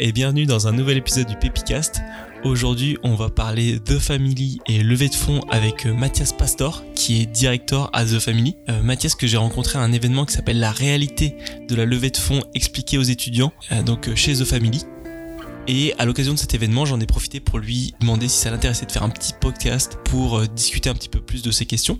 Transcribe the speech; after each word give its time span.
et 0.00 0.12
bienvenue 0.12 0.46
dans 0.46 0.68
un 0.68 0.72
nouvel 0.72 0.98
épisode 0.98 1.26
du 1.26 1.36
Pepicast. 1.36 2.00
Aujourd'hui, 2.44 2.96
on 3.02 3.14
va 3.14 3.30
parler 3.30 3.80
The 3.80 3.98
Family 3.98 4.60
et 4.66 4.82
levée 4.82 5.08
de 5.08 5.14
fonds 5.14 5.40
avec 5.50 5.86
euh, 5.86 5.94
Mathias 5.94 6.32
Pastor, 6.32 6.84
qui 6.94 7.20
est 7.20 7.26
directeur 7.26 7.90
à 7.92 8.04
The 8.04 8.20
Family. 8.20 8.56
Euh, 8.68 8.80
Mathias 8.82 9.16
que 9.16 9.26
j'ai 9.26 9.36
rencontré 9.36 9.78
à 9.78 9.82
un 9.82 9.92
événement 9.92 10.24
qui 10.24 10.34
s'appelle 10.34 10.60
La 10.60 10.70
réalité 10.70 11.36
de 11.68 11.74
la 11.74 11.84
levée 11.84 12.10
de 12.10 12.16
fonds 12.16 12.42
expliquée 12.54 12.96
aux 12.96 13.02
étudiants, 13.02 13.52
euh, 13.72 13.82
donc 13.82 14.14
chez 14.14 14.34
The 14.34 14.44
Family. 14.44 14.84
Et 15.66 15.94
à 15.98 16.04
l'occasion 16.04 16.32
de 16.32 16.38
cet 16.38 16.54
événement, 16.54 16.84
j'en 16.84 17.00
ai 17.00 17.06
profité 17.06 17.40
pour 17.40 17.58
lui 17.58 17.94
demander 18.00 18.28
si 18.28 18.38
ça 18.38 18.50
l'intéressait 18.50 18.86
de 18.86 18.92
faire 18.92 19.02
un 19.02 19.10
petit 19.10 19.34
podcast 19.38 19.98
pour 20.04 20.40
discuter 20.48 20.88
un 20.88 20.94
petit 20.94 21.08
peu 21.08 21.20
plus 21.20 21.42
de 21.42 21.50
ces 21.50 21.66
questions. 21.66 21.98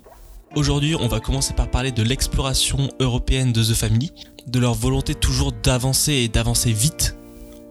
Aujourd'hui, 0.55 0.95
on 0.95 1.09
va 1.09 1.21
commencer 1.21 1.53
par 1.53 1.71
parler 1.71 1.93
de 1.93 2.03
l'exploration 2.03 2.89
européenne 3.01 3.53
de 3.53 3.63
The 3.63 3.75
Family, 3.75 4.13
de 4.47 4.59
leur 4.59 4.75
volonté 4.75 5.15
toujours 5.15 5.53
d'avancer 5.53 6.13
et 6.13 6.29
d'avancer 6.29 6.73
vite. 6.73 7.19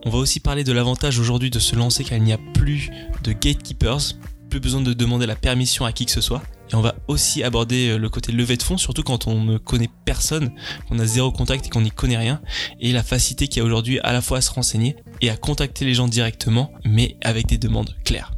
On 0.06 0.10
va 0.10 0.18
aussi 0.20 0.40
parler 0.40 0.64
de 0.64 0.72
l'avantage 0.72 1.20
aujourd'hui 1.20 1.50
de 1.50 1.60
se 1.60 1.76
lancer 1.76 2.04
car 2.04 2.18
il 2.18 2.24
n'y 2.24 2.34
a 2.34 2.40
plus 2.54 2.90
de 3.24 3.32
gatekeepers, 3.34 4.14
plus 4.50 4.60
besoin 4.60 4.82
de 4.82 4.94
demander 4.94 5.26
la 5.26 5.36
permission 5.36 5.86
à 5.86 5.92
qui 5.92 6.06
que 6.06 6.12
ce 6.12 6.22
soit. 6.22 6.42
Et 6.72 6.76
on 6.76 6.82
va 6.82 6.96
aussi 7.08 7.44
aborder 7.44 7.90
euh, 7.90 7.98
le 7.98 8.10
côté 8.10 8.32
levée 8.32 8.58
de 8.58 8.64
fonds, 8.64 8.78
surtout 8.78 9.04
quand 9.04 9.28
on 9.28 9.44
ne 9.44 9.58
connaît 9.58 9.90
personne, 10.06 10.52
qu'on 10.88 11.00
a 11.00 11.06
zéro 11.06 11.32
contact 11.32 11.66
et 11.66 11.70
qu'on 11.70 11.82
n'y 11.82 11.92
connaît 11.92 12.18
rien, 12.18 12.42
et 12.80 12.92
la 12.92 13.04
facilité 13.04 13.48
qu'il 13.48 13.60
y 13.60 13.62
a 13.62 13.66
aujourd'hui 13.66 14.00
à 14.00 14.12
la 14.12 14.22
fois 14.22 14.40
à 14.40 14.42
se 14.42 14.52
renseigner 14.52 14.98
et 15.22 15.30
à 15.30 15.38
contacter 15.38 15.86
les 15.86 15.94
gens 15.94 16.08
directement, 16.08 16.74
mais 16.84 17.16
avec 17.24 17.48
des 17.48 17.58
demandes 17.58 17.96
claires. 18.04 18.34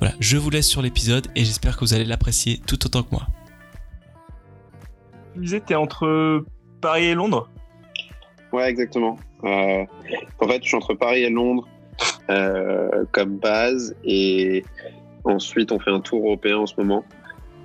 Voilà, 0.00 0.14
je 0.18 0.36
vous 0.36 0.50
laisse 0.50 0.68
sur 0.68 0.82
l'épisode 0.82 1.28
et 1.36 1.44
j'espère 1.44 1.76
que 1.76 1.84
vous 1.84 1.94
allez 1.94 2.04
l'apprécier 2.04 2.60
tout 2.66 2.84
autant 2.84 3.04
que 3.04 3.10
moi. 3.12 3.28
Tu 5.34 5.40
disais, 5.40 5.62
es 5.70 5.74
entre 5.74 6.44
Paris 6.80 7.04
et 7.04 7.14
Londres? 7.14 7.48
Ouais, 8.52 8.68
exactement. 8.68 9.18
Euh, 9.44 9.84
en 10.38 10.48
fait, 10.48 10.62
je 10.62 10.68
suis 10.68 10.76
entre 10.76 10.94
Paris 10.94 11.22
et 11.24 11.30
Londres 11.30 11.66
euh, 12.30 13.04
comme 13.12 13.36
base 13.36 13.94
et 14.04 14.64
ensuite 15.24 15.72
on 15.72 15.78
fait 15.78 15.90
un 15.90 16.00
tour 16.00 16.24
européen 16.24 16.58
en 16.58 16.66
ce 16.66 16.74
moment. 16.78 17.04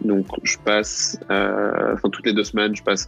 Donc 0.04 0.26
je 0.44 0.58
passe, 0.60 1.20
euh, 1.32 1.94
enfin 1.94 2.10
toutes 2.10 2.26
les 2.26 2.34
deux 2.34 2.44
semaines, 2.44 2.76
je 2.76 2.84
passe 2.84 3.08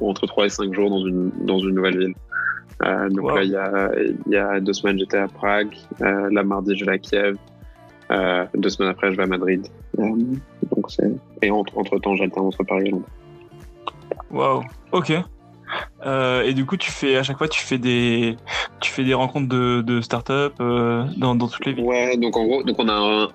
entre 0.00 0.26
3 0.26 0.46
et 0.46 0.48
5 0.48 0.74
jours 0.74 0.90
dans 0.90 1.06
une, 1.06 1.30
dans 1.42 1.58
une 1.58 1.74
nouvelle 1.74 1.98
ville. 1.98 2.14
Donc 3.10 3.34
là, 3.34 3.42
il 3.42 3.50
y 3.50 3.56
a, 3.56 3.90
il 4.26 4.32
y 4.32 4.36
a 4.36 4.60
deux 4.60 4.72
semaines, 4.72 4.98
j'étais 4.98 5.16
à 5.16 5.28
Prague. 5.28 5.74
Là, 6.00 6.42
mardi, 6.42 6.76
je 6.76 6.84
vais 6.84 6.92
à 6.92 6.98
Kiev. 6.98 7.36
Deux 8.54 8.68
semaines 8.68 8.90
après, 8.90 9.12
je 9.12 9.16
vais 9.16 9.22
à 9.22 9.26
Madrid. 9.26 9.66
donc 9.96 10.86
et 11.42 11.50
entre, 11.50 11.78
entre 11.78 11.98
temps, 11.98 12.16
j'alterne 12.16 12.46
entre 12.46 12.64
Paris 12.64 12.88
et 12.88 12.90
Londres. 12.90 13.08
Wow. 14.30 14.62
Ok. 14.92 15.12
Euh, 16.04 16.42
et 16.42 16.54
du 16.54 16.64
coup, 16.64 16.76
tu 16.76 16.90
fais 16.90 17.16
à 17.16 17.22
chaque 17.22 17.38
fois, 17.38 17.48
tu 17.48 17.60
fais 17.60 17.78
des, 17.78 18.36
tu 18.80 18.90
fais 18.90 19.04
des 19.04 19.14
rencontres 19.14 19.48
de, 19.48 19.82
de 19.82 20.00
start-up 20.00 20.54
euh, 20.60 21.04
dans, 21.16 21.34
dans, 21.34 21.48
toutes 21.48 21.66
les 21.66 21.72
villes. 21.72 21.84
Ouais, 21.84 22.16
donc 22.16 22.36
en 22.36 22.44
gros, 22.44 22.62
donc 22.62 22.78
on 22.78 22.88
a 22.88 22.94
un, 22.94 23.28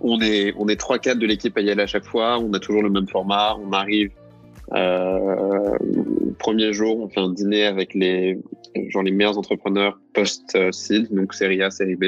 on 0.00 0.20
est, 0.20 0.54
on 0.58 0.68
est 0.68 0.76
trois 0.76 0.98
quatre 0.98 1.18
de 1.18 1.26
l'équipe 1.26 1.56
à 1.56 1.60
y 1.60 1.70
aller 1.70 1.82
à 1.82 1.86
chaque 1.86 2.04
fois. 2.04 2.38
On 2.38 2.52
a 2.52 2.58
toujours 2.58 2.82
le 2.82 2.90
même 2.90 3.08
format. 3.08 3.56
On 3.56 3.72
arrive 3.72 4.10
euh, 4.72 5.76
premier 6.38 6.72
jour, 6.72 7.00
on 7.00 7.08
fait 7.08 7.20
un 7.20 7.30
dîner 7.30 7.66
avec 7.66 7.94
les, 7.94 8.38
genre 8.88 9.02
les 9.02 9.10
meilleurs 9.10 9.38
entrepreneurs 9.38 9.98
post-seed, 10.14 11.14
donc 11.14 11.34
série 11.34 11.62
A, 11.62 11.70
série 11.70 11.96
B, 11.96 12.06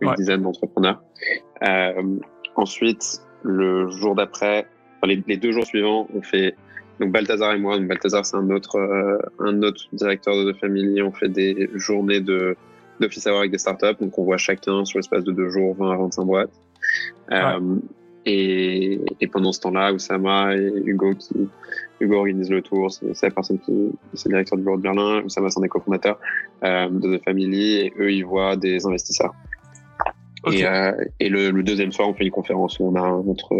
une 0.00 0.14
dizaine 0.14 0.42
d'entrepreneurs. 0.42 1.02
Euh, 1.62 2.18
ensuite, 2.56 3.22
le 3.42 3.88
jour 3.90 4.14
d'après, 4.14 4.66
enfin, 4.96 5.12
les, 5.12 5.22
les 5.26 5.36
deux 5.36 5.52
jours 5.52 5.64
suivants, 5.64 6.06
on 6.14 6.22
fait 6.22 6.54
donc 7.00 7.12
Balthazar 7.12 7.52
et 7.54 7.58
moi, 7.58 7.78
donc 7.78 7.86
Balthazar 7.86 8.24
c'est 8.26 8.36
un 8.36 8.50
autre 8.50 8.76
euh, 8.76 9.18
un 9.38 9.62
autre 9.62 9.84
directeur 9.92 10.44
de 10.44 10.52
famille. 10.52 11.00
On 11.02 11.12
fait 11.12 11.28
des 11.28 11.70
journées 11.74 12.20
de 12.20 12.56
d'office 13.00 13.26
avoir 13.26 13.40
avec 13.40 13.52
des 13.52 13.58
startups, 13.58 13.94
donc 14.00 14.18
on 14.18 14.24
voit 14.24 14.38
chacun 14.38 14.84
sur 14.84 14.98
l'espace 14.98 15.24
de 15.24 15.32
deux 15.32 15.48
jours 15.50 15.76
20 15.76 15.92
à 15.92 15.96
25 15.96 16.24
boîtes. 16.24 16.50
Euh, 17.30 17.76
et, 18.26 19.00
et, 19.20 19.26
pendant 19.28 19.52
ce 19.52 19.60
temps-là, 19.60 19.92
Oussama 19.92 20.54
et 20.56 20.72
Hugo 20.84 21.14
qui 21.14 21.48
Hugo 22.00 22.16
organise 22.16 22.50
le 22.50 22.60
tour, 22.62 22.90
c'est 22.90 23.22
la 23.22 23.30
personne 23.30 23.58
qui 23.60 23.90
c'est 24.14 24.28
le 24.28 24.32
directeur 24.32 24.58
du 24.58 24.64
bureau 24.64 24.76
de 24.76 24.82
Berlin. 24.82 25.22
Oussama 25.24 25.50
c'est 25.50 25.60
un 25.60 25.62
des 25.62 25.68
cofondateurs 25.68 26.18
euh, 26.64 26.88
de 26.88 27.16
The 27.16 27.24
Family 27.24 27.76
et 27.76 27.92
eux 27.98 28.12
ils 28.12 28.24
voient 28.24 28.56
des 28.56 28.84
investisseurs. 28.84 29.34
Et, 30.52 30.64
euh, 30.64 30.92
et 31.20 31.28
le, 31.28 31.50
le, 31.50 31.62
deuxième 31.62 31.90
soir, 31.90 32.08
on 32.08 32.14
fait 32.14 32.24
une 32.24 32.30
conférence 32.30 32.78
où 32.78 32.84
on 32.84 32.94
a 32.94 33.02
entre 33.02 33.54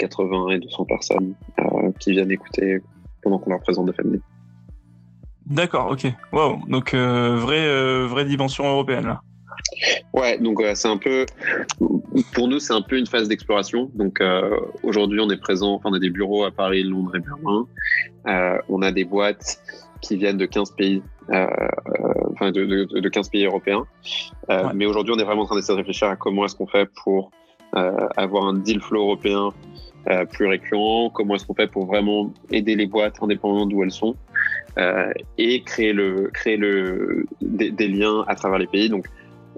80 0.00 0.48
et 0.50 0.58
200 0.58 0.84
personnes 0.84 1.34
euh, 1.58 1.64
qui 2.00 2.12
viennent 2.12 2.30
écouter 2.30 2.80
pendant 3.22 3.38
qu'on 3.38 3.50
leur 3.50 3.60
présente 3.60 3.86
des 3.86 3.92
familles. 3.92 4.20
D'accord, 5.46 5.90
ok. 5.90 6.06
Wow, 6.32 6.60
donc 6.68 6.94
euh, 6.94 7.36
vraie, 7.36 7.66
euh, 7.66 8.06
vraie 8.06 8.24
dimension 8.24 8.64
européenne 8.64 9.06
là. 9.06 9.20
Ouais, 10.12 10.38
donc 10.38 10.62
c'est 10.74 10.88
un 10.88 10.96
peu, 10.96 11.26
pour 12.32 12.48
nous, 12.48 12.58
c'est 12.58 12.72
un 12.72 12.82
peu 12.82 12.98
une 12.98 13.06
phase 13.06 13.28
d'exploration. 13.28 13.90
Donc 13.94 14.20
aujourd'hui, 14.82 15.20
on 15.20 15.30
est 15.30 15.40
présent, 15.40 15.74
enfin, 15.74 15.90
on 15.90 15.94
a 15.94 15.98
des 15.98 16.10
bureaux 16.10 16.44
à 16.44 16.50
Paris, 16.50 16.82
Londres 16.82 17.14
et 17.14 17.20
Berlin. 17.20 18.62
on 18.68 18.82
a 18.82 18.90
des 18.90 19.04
boîtes 19.04 19.60
qui 20.00 20.16
viennent 20.16 20.38
de 20.38 20.46
15 20.46 20.72
pays, 20.72 21.02
enfin 21.28 22.50
de, 22.50 22.64
de, 22.64 23.00
de, 23.00 23.08
15 23.08 23.28
pays 23.28 23.44
européens. 23.44 23.84
Mais 24.74 24.86
aujourd'hui, 24.86 25.14
on 25.16 25.18
est 25.18 25.24
vraiment 25.24 25.42
en 25.42 25.46
train 25.46 25.56
d'essayer 25.56 25.74
de 25.74 25.80
réfléchir 25.80 26.08
à 26.08 26.16
comment 26.16 26.44
est-ce 26.46 26.56
qu'on 26.56 26.66
fait 26.66 26.88
pour 27.04 27.30
avoir 27.72 28.46
un 28.46 28.54
deal 28.54 28.80
flow 28.80 29.02
européen 29.02 29.50
euh, 30.08 30.24
plus 30.24 30.46
récurrent, 30.46 31.10
comment 31.10 31.34
est-ce 31.34 31.46
qu'on 31.46 31.54
fait 31.54 31.70
pour 31.70 31.86
vraiment 31.86 32.32
aider 32.50 32.74
les 32.74 32.86
boîtes 32.86 33.22
indépendamment 33.22 33.66
d'où 33.66 33.82
elles 33.82 33.90
sont 33.90 34.16
euh, 34.78 35.12
et 35.36 35.62
créer 35.62 35.92
le 35.92 36.30
créer 36.32 36.56
le 36.56 37.26
des, 37.42 37.70
des, 37.70 37.88
liens 37.88 38.24
à 38.26 38.34
travers 38.34 38.58
les 38.58 38.66
pays. 38.66 38.88
Donc 38.88 39.06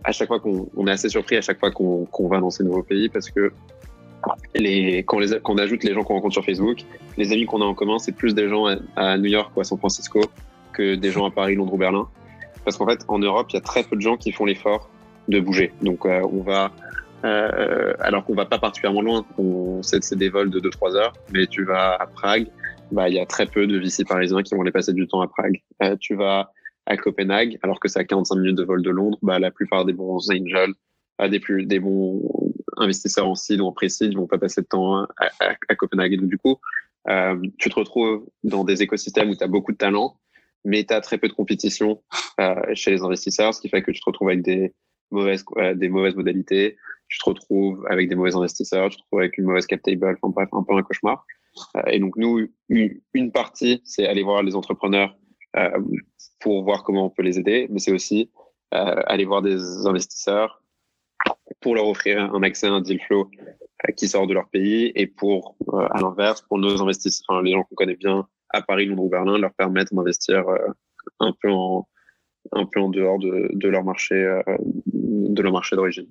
à 0.04 0.12
chaque 0.12 0.28
fois 0.28 0.40
qu'on 0.40 0.68
on 0.76 0.86
est 0.86 0.90
assez 0.90 1.08
surpris 1.08 1.36
à 1.36 1.42
chaque 1.42 1.60
fois 1.60 1.70
qu'on 1.70 2.06
qu'on 2.06 2.28
va 2.28 2.40
dans 2.40 2.50
ces 2.50 2.64
nouveaux 2.64 2.82
pays 2.82 3.08
parce 3.08 3.30
que 3.30 3.52
les, 4.54 5.02
quand, 5.04 5.18
les, 5.18 5.40
quand 5.42 5.54
on 5.54 5.58
ajoute 5.58 5.84
les 5.84 5.94
gens 5.94 6.02
qu'on 6.02 6.14
rencontre 6.14 6.34
sur 6.34 6.44
Facebook, 6.44 6.78
les 7.16 7.32
amis 7.32 7.46
qu'on 7.46 7.60
a 7.60 7.64
en 7.64 7.74
commun, 7.74 7.98
c'est 7.98 8.12
plus 8.12 8.34
des 8.34 8.48
gens 8.48 8.66
à, 8.96 9.18
New 9.18 9.30
York 9.30 9.52
ou 9.56 9.60
à 9.60 9.64
San 9.64 9.78
Francisco 9.78 10.20
que 10.72 10.94
des 10.94 11.10
gens 11.10 11.26
à 11.26 11.30
Paris, 11.30 11.54
Londres 11.54 11.74
ou 11.74 11.78
Berlin. 11.78 12.08
Parce 12.64 12.76
qu'en 12.76 12.86
fait, 12.86 13.04
en 13.08 13.18
Europe, 13.18 13.48
il 13.50 13.54
y 13.54 13.58
a 13.58 13.60
très 13.60 13.82
peu 13.82 13.96
de 13.96 14.00
gens 14.00 14.16
qui 14.16 14.32
font 14.32 14.44
l'effort 14.44 14.88
de 15.28 15.40
bouger. 15.40 15.72
Donc, 15.82 16.06
euh, 16.06 16.22
on 16.32 16.42
va 16.42 16.70
euh, 17.24 17.94
alors 18.00 18.24
qu'on 18.24 18.34
va 18.34 18.46
pas 18.46 18.58
particulièrement 18.58 19.02
loin. 19.02 19.26
C'est 19.82 20.14
des 20.14 20.28
vols 20.28 20.50
de 20.50 20.60
2-3 20.60 20.96
heures, 20.96 21.12
mais 21.32 21.46
tu 21.46 21.64
vas 21.64 21.94
à 21.94 22.06
Prague, 22.06 22.48
bah 22.90 23.08
il 23.08 23.14
y 23.14 23.20
a 23.20 23.26
très 23.26 23.46
peu 23.46 23.66
de 23.66 23.78
VC 23.78 24.04
parisiens 24.04 24.42
qui 24.42 24.54
vont 24.54 24.62
aller 24.62 24.72
passer 24.72 24.92
du 24.92 25.06
temps 25.06 25.20
à 25.20 25.28
Prague. 25.28 25.60
Euh, 25.82 25.96
tu 26.00 26.14
vas 26.14 26.52
à 26.86 26.96
Copenhague, 26.96 27.58
alors 27.62 27.78
que 27.78 27.88
c'est 27.88 28.00
à 28.00 28.04
45 28.04 28.36
minutes 28.36 28.56
de 28.56 28.64
vol 28.64 28.82
de 28.82 28.90
Londres, 28.90 29.18
bah 29.22 29.38
la 29.38 29.50
plupart 29.50 29.84
des 29.84 29.92
bons 29.92 30.30
angels, 30.30 30.74
ah, 31.18 31.28
des 31.28 31.40
plus 31.40 31.66
des 31.66 31.78
bons 31.78 32.52
investisseurs 32.76 33.28
en 33.28 33.34
seed 33.34 33.60
ou 33.60 33.66
en 33.66 33.72
pré-seed 33.72 34.14
vont 34.16 34.26
pas 34.26 34.38
passer 34.38 34.62
de 34.62 34.66
temps 34.66 35.02
à, 35.02 35.06
à, 35.68 35.74
Copenhague. 35.76 36.14
Et 36.14 36.16
donc 36.16 36.28
du 36.28 36.38
coup, 36.38 36.56
euh, 37.08 37.40
tu 37.58 37.70
te 37.70 37.74
retrouves 37.74 38.26
dans 38.42 38.64
des 38.64 38.82
écosystèmes 38.82 39.30
où 39.30 39.36
tu 39.36 39.44
as 39.44 39.48
beaucoup 39.48 39.72
de 39.72 39.76
talent, 39.76 40.18
mais 40.64 40.84
tu 40.84 40.92
as 40.92 41.00
très 41.00 41.18
peu 41.18 41.28
de 41.28 41.32
compétition 41.32 42.02
euh, 42.40 42.54
chez 42.74 42.90
les 42.90 43.02
investisseurs, 43.02 43.54
ce 43.54 43.60
qui 43.60 43.68
fait 43.68 43.82
que 43.82 43.90
tu 43.90 44.00
te 44.00 44.06
retrouves 44.06 44.28
avec 44.28 44.42
des 44.42 44.74
mauvaises, 45.12 45.44
euh, 45.58 45.74
des 45.74 45.88
mauvaises 45.88 46.16
modalités, 46.16 46.76
tu 47.08 47.18
te 47.18 47.24
retrouves 47.28 47.86
avec 47.90 48.08
des 48.08 48.14
mauvais 48.14 48.34
investisseurs, 48.34 48.88
tu 48.88 48.96
te 48.96 49.02
retrouves 49.02 49.20
avec 49.20 49.36
une 49.38 49.44
mauvaise 49.44 49.66
cap 49.66 49.82
table, 49.82 50.18
enfin 50.22 50.32
bref, 50.34 50.48
un 50.52 50.62
peu 50.62 50.74
un 50.74 50.82
cauchemar. 50.82 51.26
Euh, 51.76 51.82
et 51.86 51.98
donc 51.98 52.16
nous, 52.16 52.48
une, 52.68 53.32
partie, 53.32 53.82
c'est 53.84 54.06
aller 54.06 54.22
voir 54.22 54.42
les 54.42 54.56
entrepreneurs 54.56 55.14
euh, 55.56 55.70
pour 56.40 56.64
voir 56.64 56.82
comment 56.82 57.06
on 57.06 57.10
peut 57.10 57.22
les 57.22 57.38
aider, 57.38 57.66
mais 57.70 57.78
c'est 57.78 57.92
aussi 57.92 58.30
euh, 58.74 59.02
aller 59.06 59.24
voir 59.24 59.42
des 59.42 59.86
investisseurs 59.86 60.62
pour 61.60 61.74
leur 61.74 61.86
offrir 61.86 62.34
un 62.34 62.42
accès 62.42 62.66
à 62.66 62.72
un 62.72 62.80
deal 62.80 63.00
flow 63.06 63.30
qui 63.96 64.08
sort 64.08 64.26
de 64.26 64.34
leur 64.34 64.48
pays 64.48 64.90
et 64.94 65.06
pour, 65.06 65.56
à 65.72 66.00
l'inverse, 66.00 66.42
pour 66.42 66.58
nos 66.58 66.80
investisseurs, 66.82 67.42
les 67.42 67.52
gens 67.52 67.62
qu'on 67.64 67.74
connaît 67.74 67.96
bien 67.96 68.26
à 68.48 68.62
Paris, 68.62 68.86
Londres 68.86 69.04
ou 69.04 69.08
Berlin, 69.08 69.38
leur 69.38 69.52
permettre 69.52 69.94
d'investir 69.94 70.44
un 71.20 71.32
peu 71.40 71.50
en 71.50 71.86
un 72.50 72.66
peu 72.66 72.80
en 72.80 72.88
dehors 72.88 73.18
de, 73.18 73.48
de 73.52 73.68
leur 73.68 73.84
marché 73.84 74.40
de 74.86 75.42
leur 75.42 75.52
marché 75.52 75.76
d'origine. 75.76 76.08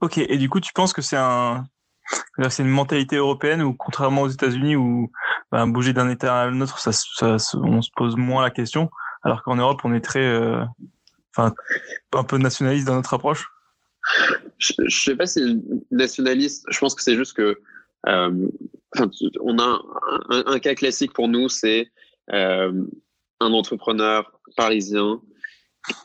Ok, 0.00 0.18
et 0.18 0.36
du 0.36 0.48
coup, 0.48 0.60
tu 0.60 0.72
penses 0.72 0.92
que 0.92 1.02
c'est 1.02 1.16
un, 1.16 1.64
c'est 2.48 2.62
une 2.62 2.68
mentalité 2.68 3.16
européenne 3.16 3.62
ou 3.62 3.72
contrairement 3.74 4.22
aux 4.22 4.28
États-Unis 4.28 4.76
où 4.76 5.10
ben, 5.52 5.66
bouger 5.66 5.92
d'un 5.92 6.10
État 6.10 6.40
à 6.40 6.46
l'autre, 6.46 6.78
ça, 6.78 6.92
ça, 6.92 7.36
on 7.54 7.82
se 7.82 7.90
pose 7.94 8.16
moins 8.16 8.42
la 8.42 8.50
question, 8.50 8.90
alors 9.22 9.42
qu'en 9.42 9.56
Europe, 9.56 9.80
on 9.84 9.94
est 9.94 10.00
très, 10.00 10.26
euh, 10.26 10.64
enfin, 11.30 11.54
un 12.12 12.24
peu 12.24 12.38
nationaliste 12.38 12.86
dans 12.86 12.96
notre 12.96 13.14
approche? 13.14 13.48
Je, 14.58 14.72
je 14.86 15.02
sais 15.02 15.16
pas 15.16 15.26
si 15.26 15.62
nationaliste. 15.90 16.66
Je 16.68 16.78
pense 16.78 16.94
que 16.94 17.02
c'est 17.02 17.16
juste 17.16 17.34
que 17.34 17.60
euh, 18.08 18.48
on 19.40 19.58
a 19.58 19.80
un, 20.30 20.42
un, 20.46 20.58
cas 20.58 20.74
classique 20.74 21.12
pour 21.12 21.28
nous, 21.28 21.48
c'est 21.48 21.90
euh, 22.32 22.84
un 23.42 23.52
entrepreneur 23.52 24.40
parisien 24.56 25.20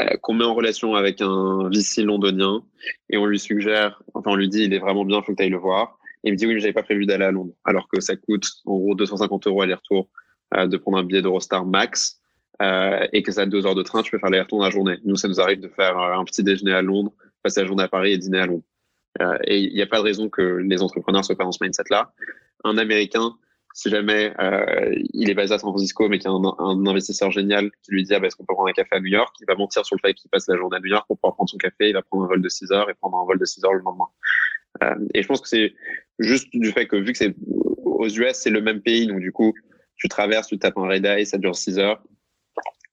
euh, 0.02 0.18
qu'on 0.22 0.34
met 0.34 0.46
en 0.46 0.56
relation 0.56 0.96
avec 0.96 1.22
un 1.22 1.70
VC 1.70 2.04
londonien 2.04 2.64
et 3.10 3.18
on 3.18 3.26
lui 3.26 3.40
suggère, 3.40 4.02
enfin 4.14 4.32
on 4.32 4.36
lui 4.36 4.50
dit 4.50 4.64
il 4.64 4.74
est 4.74 4.80
vraiment 4.80 5.06
bien, 5.06 5.22
faut 5.22 5.34
que 5.34 5.38
tu 5.38 5.44
ailles 5.44 5.50
le 5.50 5.58
voir. 5.58 6.00
Et 6.24 6.30
il 6.30 6.32
me 6.32 6.38
dit 6.38 6.48
oui, 6.48 6.56
mais 6.56 6.60
j'avais 6.60 6.74
pas 6.74 6.84
prévu 6.84 7.06
d'aller 7.06 7.26
à 7.26 7.32
Londres, 7.32 7.54
alors 7.64 7.88
que 7.88 8.00
ça 8.02 8.16
coûte 8.16 8.48
en 8.66 8.78
gros 8.78 8.96
250 8.96 9.48
euros 9.48 9.62
aller-retour 9.62 10.10
euh, 10.56 10.66
de 10.66 10.78
prendre 10.78 10.98
un 10.98 11.04
billet 11.04 11.22
d'Eurostar 11.22 11.66
max. 11.66 12.20
euh, 12.62 13.06
et 13.14 13.22
que 13.22 13.32
ça 13.32 13.42
a 13.42 13.46
deux 13.46 13.68
heures 13.68 13.76
de 13.76 13.84
train, 13.84 14.02
tu 14.02 14.10
peux 14.10 14.18
faire 14.18 14.32
les 14.32 14.42
retours 14.42 14.58
dans 14.58 14.66
la 14.66 14.72
journée. 14.72 14.98
Nous, 15.06 15.16
ça 15.16 15.28
nous 15.28 15.40
arrive 15.40 15.60
de 15.60 15.68
faire 15.68 15.96
un 16.00 16.24
petit 16.26 16.44
déjeuner 16.44 16.74
à 16.74 16.82
Londres, 16.82 17.14
passer 17.44 17.62
la 17.62 17.68
journée 17.68 17.84
à 17.84 17.88
Paris 17.88 18.14
et 18.14 18.18
dîner 18.18 18.40
à 18.40 18.48
Londres. 18.48 18.64
Et 19.44 19.60
il 19.60 19.74
n'y 19.74 19.82
a 19.84 19.86
pas 19.86 19.98
de 19.98 20.04
raison 20.04 20.28
que 20.28 20.42
les 20.42 20.82
entrepreneurs 20.82 21.24
soient 21.24 21.36
pas 21.36 21.44
dans 21.44 21.52
ce 21.52 21.64
mindset-là. 21.64 22.14
Un 22.64 22.80
Américain, 22.80 23.36
si 23.78 23.92
jamais 23.92 24.34
euh, 24.40 24.92
il 25.14 25.30
est 25.30 25.36
basé 25.36 25.54
à 25.54 25.60
San 25.60 25.70
Francisco, 25.70 26.10
mais 26.10 26.18
qu'il 26.18 26.32
y 26.32 26.34
a 26.34 26.36
un, 26.36 26.56
un, 26.58 26.86
investisseur 26.88 27.30
génial 27.30 27.70
qui 27.84 27.92
lui 27.92 28.04
dit 28.04 28.16
ah, 28.16 28.20
bah, 28.20 28.26
est-ce 28.26 28.36
qu'on 28.36 28.44
peut 28.44 28.56
prendre 28.56 28.70
un 28.70 28.74
café 28.74 28.96
à 28.96 29.00
New 29.00 29.06
York, 29.06 29.36
il 29.40 29.46
va 29.48 29.54
mentir 29.54 29.86
sur 29.86 29.96
le 29.96 30.00
fait 30.04 30.16
qu'il 30.16 30.32
passe 30.32 30.48
la 30.48 30.58
journée 30.58 30.78
à 30.78 30.80
New 30.80 30.88
York 30.88 31.06
pour 31.06 31.16
pouvoir 31.20 31.36
prendre 31.36 31.48
son 31.52 31.58
café, 31.58 31.90
il 31.90 31.94
va 31.94 32.02
prendre 32.02 32.24
un 32.24 32.28
vol 32.28 32.42
de 32.42 32.50
6 32.50 32.72
heures 32.72 32.90
et 32.90 32.96
prendre 32.96 33.18
un 33.18 33.26
vol 33.26 33.38
de 33.38 33.46
6 33.46 33.64
heures 33.66 33.76
le 33.76 33.82
lendemain. 33.82 34.08
Euh, 34.82 34.96
et 35.14 35.22
je 35.22 35.28
pense 35.28 35.42
que 35.42 35.48
c'est 35.48 35.76
juste 36.18 36.48
du 36.54 36.72
fait 36.72 36.88
que 36.88 36.96
vu 36.96 37.12
que 37.12 37.20
c'est 37.20 37.36
aux 37.84 38.10
US, 38.10 38.34
c'est 38.34 38.50
le 38.50 38.62
même 38.62 38.82
pays, 38.82 39.06
donc 39.06 39.20
du 39.20 39.32
coup, 39.32 39.54
tu 39.96 40.08
traverses, 40.08 40.48
tu 40.48 40.58
tapes 40.58 40.78
un 40.80 40.88
red 40.88 41.06
eye, 41.06 41.28
ça 41.28 41.38
dure 41.38 41.56
6 41.56 41.78
heures, 41.78 42.02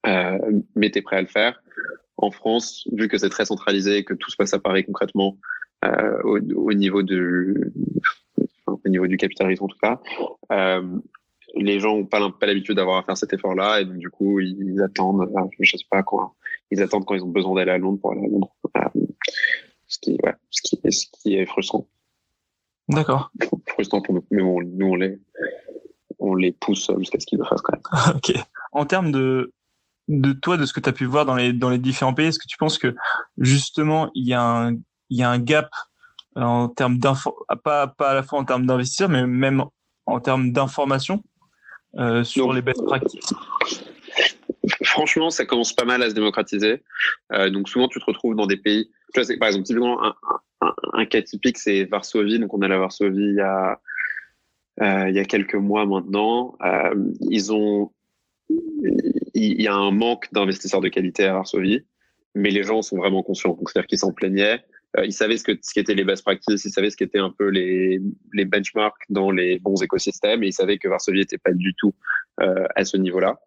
euh, 0.06 0.38
mais 0.76 0.90
tu 0.90 0.98
es 0.98 1.02
prêt 1.02 1.16
à 1.16 1.22
le 1.22 1.28
faire. 1.28 1.62
En 2.19 2.31
France, 2.31 2.86
vu 2.92 3.08
que 3.08 3.16
c'est 3.16 3.31
très 3.31 3.46
centralisé 3.46 3.96
et 3.96 4.04
que 4.04 4.12
tout 4.12 4.31
se 4.31 4.36
passe 4.36 4.52
à 4.52 4.58
Paris 4.58 4.84
concrètement, 4.84 5.38
euh, 5.86 6.20
au, 6.25 6.38
au, 6.40 6.75
niveau 6.75 7.00
enfin, 7.00 8.23
au 8.84 8.88
niveau 8.88 9.06
du 9.06 9.16
capitalisme 9.16 9.64
en 9.64 9.69
tout 9.69 9.78
cas, 9.81 10.00
euh, 10.52 10.98
les 11.56 11.81
gens 11.81 11.96
n'ont 11.96 12.06
pas, 12.06 12.31
pas 12.31 12.46
l'habitude 12.46 12.76
d'avoir 12.76 12.98
à 12.98 13.02
faire 13.02 13.16
cet 13.16 13.32
effort-là 13.32 13.81
et 13.81 13.84
donc 13.84 13.98
du 13.98 14.10
coup 14.10 14.40
ils 14.40 14.81
attendent, 14.82 15.22
euh, 15.22 15.48
je 15.60 15.76
sais 15.76 15.84
pas 15.90 16.02
quoi, 16.02 16.34
ils 16.70 16.82
attendent 16.82 17.04
quand 17.04 17.14
ils 17.14 17.25
ont 17.25 17.28
besoin 17.28 17.54
d'aller 17.54 17.72
à 17.72 17.78
Londres 17.78 17.98
pour 18.00 18.12
aller 18.12 18.25
à 18.25 18.28
Londres, 18.28 18.54
euh, 18.76 19.00
ce 19.86 19.98
qui, 19.98 20.19
ouais, 20.22 20.34
ce 20.50 20.62
qui, 20.62 20.92
ce 20.92 21.06
qui 21.12 21.36
est 21.36 21.46
frustrant. 21.46 21.86
D'accord. 22.88 23.31
Frustrant 23.69 24.02
pour 24.02 24.14
nous, 24.14 24.25
mais 24.31 24.42
bon, 24.42 24.60
nous 24.62 24.86
on 24.86 24.94
les, 24.94 25.19
on 26.19 26.34
les 26.34 26.52
pousse 26.52 26.90
jusqu'à 26.98 27.19
ce 27.20 27.26
qu'ils 27.26 27.38
le 27.38 27.44
fassent 27.44 27.62
quand 27.62 27.75
même. 27.75 28.16
ok. 28.16 28.34
En 28.72 28.84
termes 28.84 29.12
de, 29.12 29.52
de 30.08 30.32
toi, 30.32 30.56
de 30.56 30.66
ce 30.66 30.72
que 30.72 30.81
tu 30.81 30.88
as 30.88 30.92
pu 30.92 31.06
voir 31.06 31.25
dans 31.25 31.36
les, 31.36 31.52
dans 31.52 31.70
les 31.70 31.78
différents 31.78 32.14
pays, 32.14 32.26
est-ce 32.26 32.38
que 32.38 32.48
tu 32.48 32.58
penses 32.58 32.78
que 32.78 32.94
justement 33.38 34.10
il 34.14 34.26
y 34.28 34.34
a 34.34 34.42
un, 34.42 34.75
il 35.10 35.19
y 35.19 35.22
a 35.22 35.31
un 35.31 35.38
gap 35.38 35.70
en 36.36 36.69
termes 36.69 36.98
d'info, 36.98 37.46
pas, 37.62 37.86
pas 37.86 38.10
à 38.10 38.14
la 38.14 38.22
fois 38.22 38.38
en 38.38 38.44
termes 38.44 38.66
d'investisseurs, 38.66 39.08
mais 39.08 39.26
même 39.26 39.64
en 40.06 40.20
termes 40.20 40.52
d'information 40.52 41.22
euh, 41.96 42.25
sur 42.25 42.52
les 42.52 42.62
best 42.62 42.84
practices 42.84 43.32
Franchement, 44.84 45.31
ça 45.31 45.44
commence 45.44 45.72
pas 45.72 45.84
mal 45.84 46.02
à 46.02 46.10
se 46.10 46.14
démocratiser. 46.14 46.82
Euh, 47.32 47.50
donc 47.50 47.69
souvent, 47.69 47.88
tu 47.88 48.00
te 48.00 48.04
retrouves 48.04 48.34
dans 48.34 48.46
des 48.46 48.56
pays. 48.56 48.90
Tu 49.12 49.20
vois, 49.20 49.36
par 49.38 49.48
exemple, 49.48 49.66
typiquement, 49.66 50.02
un, 50.02 50.14
un, 50.60 50.75
un 50.92 51.06
cas 51.06 51.22
typique, 51.22 51.58
c'est 51.58 51.84
Varsovie. 51.84 52.38
Donc 52.38 52.54
on 52.54 52.62
est 52.62 52.72
à 52.72 52.78
Varsovie 52.78 53.28
il 53.31 53.34
y 53.36 53.40
a, 53.40 53.81
euh, 54.81 55.08
il 55.08 55.14
y 55.14 55.19
a 55.19 55.25
quelques 55.25 55.54
mois 55.54 55.86
maintenant. 55.86 56.56
Ils 57.20 57.52
ont, 57.52 57.92
il 58.48 59.60
y 59.60 59.69
a 59.69 59.75
un 59.75 59.90
manque 59.90 60.32
d'investisseurs 60.32 60.81
de 60.81 60.88
qualité 60.88 61.25
à 61.25 61.34
Varsovie, 61.34 61.84
mais 62.34 62.50
les 62.50 62.62
gens 62.62 62.82
sont 62.82 62.96
vraiment 62.96 63.22
conscients. 63.22 63.54
Donc 63.54 63.70
c'est-à-dire 63.70 63.88
qu'ils 63.88 63.98
s'en 63.98 64.12
plaignaient. 64.12 64.64
Euh, 64.96 65.06
ils 65.06 65.12
savaient 65.12 65.37
ce 65.37 65.44
que 65.44 65.52
ce 65.61 65.75
qu'étaient 65.75 65.94
les 65.94 66.05
best 66.05 66.23
practices, 66.23 66.64
ils 66.64 66.70
savaient 66.70 66.91
ce 66.91 66.96
qu'étaient 66.96 67.19
un 67.19 67.31
peu 67.31 67.49
les 67.49 68.00
les 68.32 68.44
benchmarks 68.44 69.02
dans 69.08 69.31
les 69.31 69.58
bons 69.58 69.82
écosystèmes, 69.82 70.43
et 70.44 70.49
ils 70.49 70.52
savaient 70.52 70.79
que 70.79 70.88
Varsovie 70.88 71.20
n'était 71.20 71.38
pas 71.38 71.52
du 71.52 71.75
tout 71.75 71.94
euh, 72.41 72.67
à 72.76 72.85
ce 72.85 72.96
niveau-là. 72.96 73.41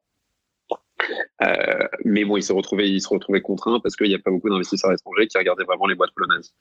Euh, 1.42 1.88
mais 2.06 2.26
bon, 2.26 2.38
ils 2.38 2.44
se 2.44 2.54
retrouvaient, 2.54 2.90
ils 2.90 3.02
se 3.02 3.10
retrouvaient 3.10 3.42
contraints 3.42 3.80
parce 3.80 3.96
qu'il 3.96 4.08
n'y 4.08 4.16
a 4.16 4.20
pas 4.20 4.32
beaucoup 4.32 4.50
d'investisseurs 4.50 4.92
étrangers 4.92 5.28
qui 5.28 5.38
regardaient 5.38 5.64
vraiment 5.64 5.88
les 5.88 5.96
boîtes 5.96 6.12
polonaises. 6.16 6.54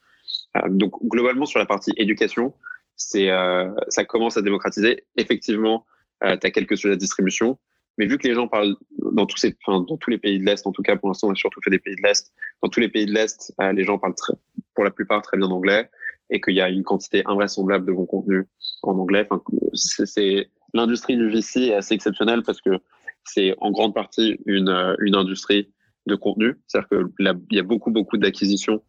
Euh, 0.57 0.69
donc 0.69 0.93
globalement 1.05 1.47
sur 1.47 1.59
la 1.59 1.67
partie 1.67 1.93
éducation, 1.97 2.55
c'est 2.97 3.31
euh, 3.31 3.71
ça 3.89 4.05
commence 4.05 4.37
à 4.37 4.43
démocratiser. 4.43 5.05
Effectivement, 5.17 5.87
euh, 6.25 6.37
tu 6.37 6.47
as 6.47 6.51
quelques 6.51 6.77
sujets 6.77 6.95
de 6.95 7.01
distribution, 7.01 7.59
mais 7.99 8.07
vu 8.07 8.19
que 8.19 8.29
les 8.29 8.35
gens 8.35 8.49
parlent 8.49 8.77
dans 9.13 9.27
tous 9.27 9.39
ces, 9.39 9.57
enfin, 9.67 9.85
dans 9.89 9.97
tous 9.97 10.11
les 10.11 10.19
pays 10.19 10.39
de 10.39 10.45
l'est, 10.45 10.67
en 10.67 10.73
tout 10.73 10.83
cas 10.83 10.97
pour 10.97 11.09
l'instant, 11.09 11.29
on 11.29 11.33
a 11.33 11.35
surtout 11.35 11.61
fait 11.63 11.71
des 11.71 11.79
pays 11.79 11.97
de 11.97 12.03
l'est. 12.03 12.33
Dans 12.63 12.69
tous 12.69 12.81
les 12.81 12.89
pays 12.89 13.07
de 13.07 13.13
l'est, 13.13 13.53
les 13.73 13.85
gens 13.85 13.99
parlent 13.99 14.15
très, 14.15 14.35
pour 14.77 14.85
la 14.85 14.93
plupart 14.93 15.23
très 15.23 15.37
bien 15.37 15.49
anglais 15.49 15.91
et 16.31 16.41
qu'il 16.41 16.55
y 16.55 16.61
a 16.61 16.69
une 16.69 16.85
quantité 16.85 17.23
invraisemblable 17.27 17.87
de 17.87 17.93
bons 17.93 18.07
contenus 18.07 18.47
en 18.83 18.97
anglais. 18.99 19.27
Enfin, 19.29 19.43
c'est 19.75 20.51
l'industrie 20.75 21.17
du 21.17 21.29
VC 21.29 21.69
est 21.69 21.75
assez 21.75 21.95
exceptionnelle 21.95 22.43
parce 22.45 22.61
que 22.61 22.79
c'est 23.25 23.57
en 23.59 23.73
grande 23.73 23.95
partie 23.95 24.39
une, 24.47 24.69
euh, 24.69 24.95
une 25.01 25.17
industrie 25.17 25.73
de 26.07 26.15
contenu. 26.15 26.55
C'est-à-dire 26.69 26.89
que 26.89 27.13
il 27.19 27.57
y 27.57 27.59
a 27.59 27.63
beaucoup, 27.65 27.91
beaucoup 27.91 28.17
d'acquisitions, 28.17 28.83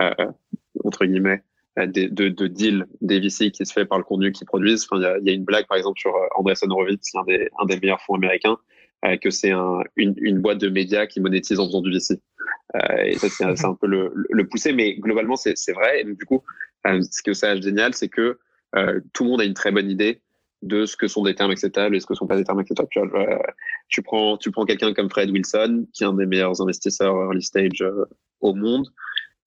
euh, 0.00 0.10
entre 0.84 1.04
guillemets, 1.04 1.44
euh, 1.78 1.86
de, 1.86 2.06
de, 2.06 2.28
de 2.28 2.46
deals 2.46 2.86
des 3.00 3.18
VC 3.18 3.50
qui 3.50 3.66
se 3.66 3.72
fait 3.72 3.84
par 3.84 3.98
le 3.98 4.04
contenu 4.04 4.30
qu'ils 4.30 4.46
produisent. 4.46 4.86
Enfin, 4.88 5.00
il 5.00 5.04
y 5.04 5.06
a, 5.06 5.18
y 5.18 5.30
a 5.30 5.32
une 5.32 5.44
blague, 5.44 5.66
par 5.66 5.76
exemple, 5.76 5.98
sur 5.98 6.14
euh, 6.14 6.26
Andreessen 6.36 6.70
Horowitz, 6.70 7.14
un 7.16 7.24
des, 7.24 7.48
un 7.58 7.66
des 7.66 7.80
meilleurs 7.80 8.00
fonds 8.00 8.14
américains, 8.14 8.56
que 9.20 9.30
c'est 9.30 9.50
un, 9.50 9.80
une, 9.96 10.14
une 10.18 10.40
boîte 10.40 10.58
de 10.58 10.68
médias 10.68 11.06
qui 11.06 11.20
monétise 11.20 11.58
en 11.60 11.66
faisant 11.66 11.82
du 11.82 11.92
VC. 11.92 12.20
Euh, 12.74 13.02
et 13.04 13.18
ça, 13.18 13.54
c'est 13.56 13.66
un 13.66 13.74
peu 13.74 13.86
le, 13.86 14.12
le 14.14 14.46
pousser, 14.46 14.72
mais 14.72 14.94
globalement, 14.94 15.36
c'est 15.36 15.72
vrai. 15.72 16.00
Et 16.00 16.04
donc, 16.04 16.18
du 16.18 16.24
coup, 16.24 16.42
ce 16.84 17.22
que 17.22 17.32
ça 17.32 17.50
a 17.50 17.60
génial, 17.60 17.94
c'est 17.94 18.08
que 18.08 18.38
tout 19.12 19.24
le 19.24 19.30
monde 19.30 19.40
a 19.40 19.44
une 19.44 19.54
très 19.54 19.70
bonne 19.70 19.90
idée 19.90 20.20
de 20.64 20.86
ce 20.86 20.96
que 20.96 21.06
sont 21.06 21.22
des 21.22 21.34
termes 21.34 21.50
acceptables 21.50 21.94
et 21.94 22.00
ce 22.00 22.06
que 22.06 22.14
sont 22.14 22.26
pas 22.26 22.36
des 22.36 22.44
termes 22.44 22.58
acceptables. 22.58 22.88
Tu, 22.88 22.98
euh, 22.98 24.02
prends, 24.02 24.36
tu 24.38 24.50
prends 24.50 24.64
quelqu'un 24.64 24.94
comme 24.94 25.10
Fred 25.10 25.30
Wilson, 25.30 25.86
qui 25.92 26.02
est 26.04 26.06
un 26.06 26.14
des 26.14 26.26
meilleurs 26.26 26.60
investisseurs 26.60 27.14
early 27.14 27.42
stage 27.42 27.82
euh, 27.82 28.06
au 28.40 28.54
monde. 28.54 28.88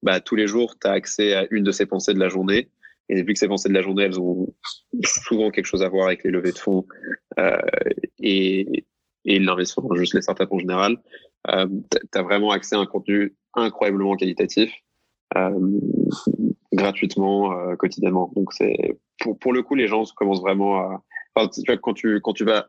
Bah, 0.03 0.19
tous 0.19 0.35
les 0.35 0.47
jours, 0.47 0.77
tu 0.79 0.87
as 0.87 0.91
accès 0.91 1.33
à 1.33 1.47
une 1.49 1.63
de 1.63 1.71
ses 1.71 1.87
pensées 1.87 2.13
de 2.13 2.19
la 2.19 2.29
journée. 2.29 2.69
Et 3.09 3.23
vu 3.23 3.33
que 3.33 3.39
ces 3.39 3.47
pensées 3.47 3.69
de 3.69 3.73
la 3.73 3.81
journée, 3.81 4.03
elles 4.03 4.19
ont 4.19 4.53
souvent 5.03 5.49
quelque 5.49 5.65
chose 5.65 5.81
à 5.81 5.89
voir 5.89 6.07
avec 6.07 6.23
les 6.23 6.29
levées 6.29 6.51
de 6.51 6.57
fonds 6.57 6.85
euh, 7.39 7.57
et, 8.19 8.85
et 9.27 9.39
l'investissement, 9.39 9.93
juste 9.95 10.13
les 10.13 10.21
startups 10.21 10.47
en 10.49 10.57
général, 10.57 10.97
euh, 11.49 11.67
tu 11.91 12.17
as 12.17 12.23
vraiment 12.23 12.51
accès 12.51 12.75
à 12.75 12.79
un 12.79 12.85
contenu 12.85 13.35
incroyablement 13.53 14.15
qualitatif, 14.15 14.73
euh, 15.35 15.59
gratuitement, 16.73 17.51
euh, 17.51 17.75
quotidiennement. 17.75 18.31
Donc, 18.35 18.53
c'est 18.53 18.97
pour, 19.19 19.37
pour 19.37 19.53
le 19.53 19.61
coup, 19.61 19.75
les 19.75 19.87
gens 19.87 20.03
commencent 20.15 20.41
vraiment 20.41 20.77
à, 20.77 21.03
tu 21.53 21.61
vois, 21.67 21.77
quand 21.77 21.93
tu, 21.93 22.19
quand 22.21 22.33
tu 22.33 22.45
vas, 22.45 22.67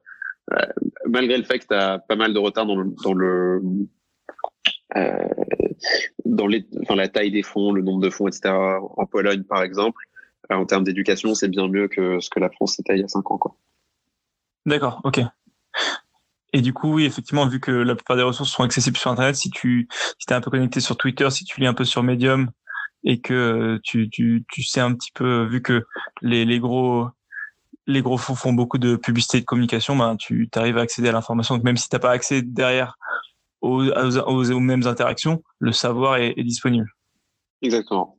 euh, 0.53 0.67
malgré 1.07 1.39
le 1.39 1.45
fait 1.45 1.61
que 1.61 1.67
tu 1.67 1.75
as 1.75 2.01
pas 2.01 2.17
mal 2.17 2.35
de 2.35 2.39
retard 2.39 2.67
dans 2.67 2.77
le, 2.77 2.93
dans 3.05 3.15
le, 3.15 3.63
dans 6.25 6.47
les, 6.47 6.67
enfin, 6.83 6.97
la 6.97 7.09
taille 7.09 7.31
des 7.31 7.43
fonds, 7.43 7.73
le 7.73 7.83
nombre 7.83 8.01
de 8.01 8.11
fonds, 8.11 8.27
etc. 8.27 8.53
En 8.53 9.07
Pologne, 9.07 9.45
par 9.45 9.63
exemple, 9.63 10.03
en 10.51 10.65
termes 10.65 10.85
d'éducation, 10.85 11.35
c'est 11.35 11.49
bien 11.49 11.69
mieux 11.69 11.89
que 11.89 12.21
ce 12.21 12.31
que 12.31 12.41
la 12.41 12.51
France 12.51 12.81
était 12.81 12.95
il 12.95 13.01
y 13.01 13.05
a 13.05 13.09
cinq 13.09 13.31
ans, 13.31 13.39
quoi. 13.39 13.55
D'accord, 14.67 15.01
ok. 15.05 15.21
Et 16.53 16.63
du 16.63 16.73
coup, 16.73 16.95
oui, 16.95 17.05
effectivement, 17.05 17.47
vu 17.47 17.61
que 17.61 17.71
la 17.71 17.95
plupart 17.95 18.17
des 18.17 18.23
ressources 18.23 18.51
sont 18.51 18.63
accessibles 18.63 18.97
sur 18.97 19.11
Internet, 19.11 19.37
si 19.37 19.51
tu 19.51 19.89
si 19.91 20.27
es 20.31 20.33
un 20.33 20.41
peu 20.41 20.51
connecté 20.51 20.81
sur 20.81 20.97
Twitter, 20.97 21.29
si 21.31 21.45
tu 21.45 21.61
lis 21.61 21.67
un 21.67 21.75
peu 21.75 21.85
sur 21.85 22.03
Medium 22.03 22.51
et 23.05 23.21
que 23.21 23.79
tu, 23.85 24.09
tu, 24.11 24.45
tu 24.51 24.63
sais 24.63 24.81
un 24.81 24.95
petit 24.95 25.13
peu, 25.13 25.45
vu 25.45 25.63
que 25.63 25.85
les, 26.23 26.45
les 26.45 26.59
gros 26.59 27.09
les 27.87 28.03
gros 28.03 28.19
fonds 28.19 28.35
font 28.35 28.53
beaucoup 28.53 28.79
de 28.79 28.97
publicité 28.97 29.39
et 29.39 29.41
de 29.41 29.47
communication, 29.47 29.97
ben, 29.97 30.17
tu 30.17 30.49
arrives 30.55 30.77
à 30.77 30.83
accéder 30.83 31.09
à 31.09 31.13
l'information. 31.13 31.57
Donc 31.57 31.65
même 31.65 31.79
si 31.79 31.89
tu 31.89 31.97
n'as 31.97 32.01
pas 32.01 32.11
accès 32.11 32.43
derrière 32.43 32.99
aux, 33.63 33.83
aux, 33.83 34.51
aux, 34.53 34.61
mêmes 34.61 34.87
interactions, 34.87 35.43
le 35.59 35.73
savoir 35.73 36.17
est, 36.17 36.35
est 36.37 36.45
disponible. 36.45 36.89
Exactement. 37.63 38.19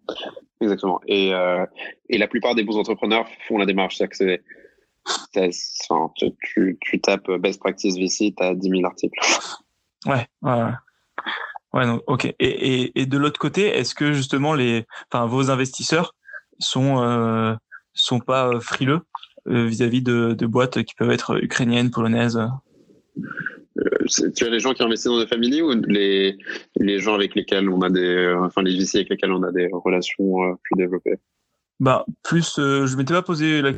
Exactement. 0.59 0.99
Et, 1.07 1.33
euh, 1.33 1.65
et 2.09 2.17
la 2.17 2.27
plupart 2.27 2.55
des 2.55 2.63
bons 2.63 2.77
entrepreneurs 2.77 3.27
font 3.47 3.57
la 3.57 3.65
démarche. 3.65 3.99
Que 3.99 4.39
enfin, 5.35 6.11
tu, 6.15 6.31
tu, 6.43 6.77
tu, 6.81 7.01
tapes 7.01 7.31
Best 7.39 7.59
Practice 7.59 7.97
VC, 7.97 8.33
tu 8.35 8.43
as 8.43 8.55
10 8.55 8.69
000 8.69 8.85
articles. 8.85 9.19
Ouais, 10.05 10.27
ouais. 10.41 10.71
Ouais, 11.73 11.85
donc, 11.85 12.01
ok. 12.07 12.25
Et, 12.25 12.35
et, 12.39 13.01
et 13.01 13.05
de 13.05 13.17
l'autre 13.17 13.39
côté, 13.39 13.67
est-ce 13.67 13.93
que 13.93 14.11
justement 14.13 14.53
les, 14.53 14.85
enfin, 15.11 15.25
vos 15.27 15.51
investisseurs 15.51 16.15
sont 16.57 17.01
euh, 17.03 17.53
sont 17.93 18.19
pas 18.19 18.59
frileux 18.59 19.01
euh, 19.47 19.65
vis-à-vis 19.65 20.01
de, 20.01 20.33
de, 20.33 20.45
boîtes 20.45 20.83
qui 20.83 20.95
peuvent 20.95 21.11
être 21.11 21.41
ukrainiennes, 21.43 21.91
polonaises 21.91 22.39
euh, 23.17 24.31
Tu 24.35 24.45
as 24.45 24.49
les 24.49 24.59
gens 24.59 24.73
qui 24.73 24.83
investissent 24.83 25.11
dans 25.11 25.19
des 25.19 25.27
familles 25.27 25.61
ou 25.61 25.71
les, 25.87 26.37
les 26.75 26.99
gens 26.99 27.13
avec 27.13 27.35
lesquels 27.35 27.69
on 27.69 27.81
a 27.81 27.89
des, 27.89 28.35
enfin 28.39 28.63
les 28.63 28.75
VC 28.75 28.97
avec 28.97 29.09
lesquels 29.09 29.31
on 29.31 29.43
a 29.43 29.51
des 29.51 29.69
relations 29.71 30.43
euh, 30.43 30.55
plus 30.63 30.75
développées? 30.75 31.17
Bah 31.79 32.05
plus, 32.23 32.55
je 32.57 32.97
m'étais 32.97 33.13
pas 33.13 33.21
posé 33.21 33.61
la 33.61 33.71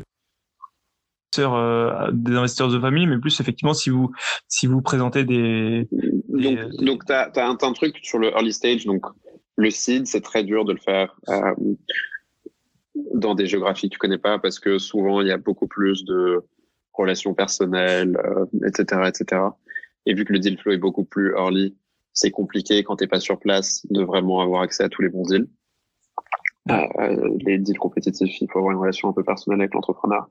des 1.38 2.32
investisseurs 2.36 2.68
de 2.68 2.78
famille, 2.78 3.06
mais 3.06 3.18
plus 3.18 3.40
effectivement 3.40 3.74
si 3.74 3.90
vous 3.90 4.12
si 4.48 4.66
vous 4.66 4.82
présentez 4.82 5.24
des, 5.24 5.88
des... 5.90 6.56
donc 6.56 7.02
donc 7.02 7.04
t'as 7.04 7.30
as 7.34 7.46
un, 7.46 7.56
un, 7.60 7.72
truc 7.72 7.98
sur 8.02 8.18
le 8.18 8.28
early 8.30 8.52
stage 8.52 8.84
donc 8.84 9.04
le 9.56 9.70
seed 9.70 10.06
c'est 10.06 10.20
très 10.20 10.44
dur 10.44 10.64
de 10.64 10.72
le 10.72 10.78
faire 10.78 11.14
euh, 11.28 11.54
dans 13.14 13.34
des 13.34 13.46
géographies 13.46 13.88
que 13.88 13.94
tu 13.94 13.98
connais 13.98 14.18
pas 14.18 14.38
parce 14.38 14.58
que 14.58 14.78
souvent 14.78 15.20
il 15.20 15.28
y 15.28 15.32
a 15.32 15.38
beaucoup 15.38 15.66
plus 15.66 16.04
de 16.04 16.44
relations 16.92 17.34
personnelles, 17.34 18.16
euh, 18.24 18.44
etc., 18.66 19.02
etc. 19.08 19.42
Et 20.06 20.14
vu 20.14 20.24
que 20.24 20.32
le 20.32 20.38
deal 20.38 20.58
flow 20.58 20.72
est 20.72 20.78
beaucoup 20.78 21.04
plus 21.04 21.32
early, 21.36 21.76
c'est 22.12 22.30
compliqué 22.30 22.82
quand 22.84 22.96
t'es 22.96 23.06
pas 23.06 23.20
sur 23.20 23.38
place 23.38 23.86
de 23.90 24.02
vraiment 24.02 24.40
avoir 24.40 24.62
accès 24.62 24.84
à 24.84 24.88
tous 24.88 25.02
les 25.02 25.08
bons 25.08 25.22
deals. 25.22 25.48
Euh, 26.70 27.36
les 27.40 27.58
deals 27.58 27.78
compétitifs, 27.78 28.40
il 28.40 28.48
faut 28.50 28.58
avoir 28.58 28.72
une 28.72 28.78
relation 28.78 29.08
un 29.08 29.12
peu 29.12 29.24
personnelle 29.24 29.60
avec 29.60 29.74
l'entrepreneur. 29.74 30.28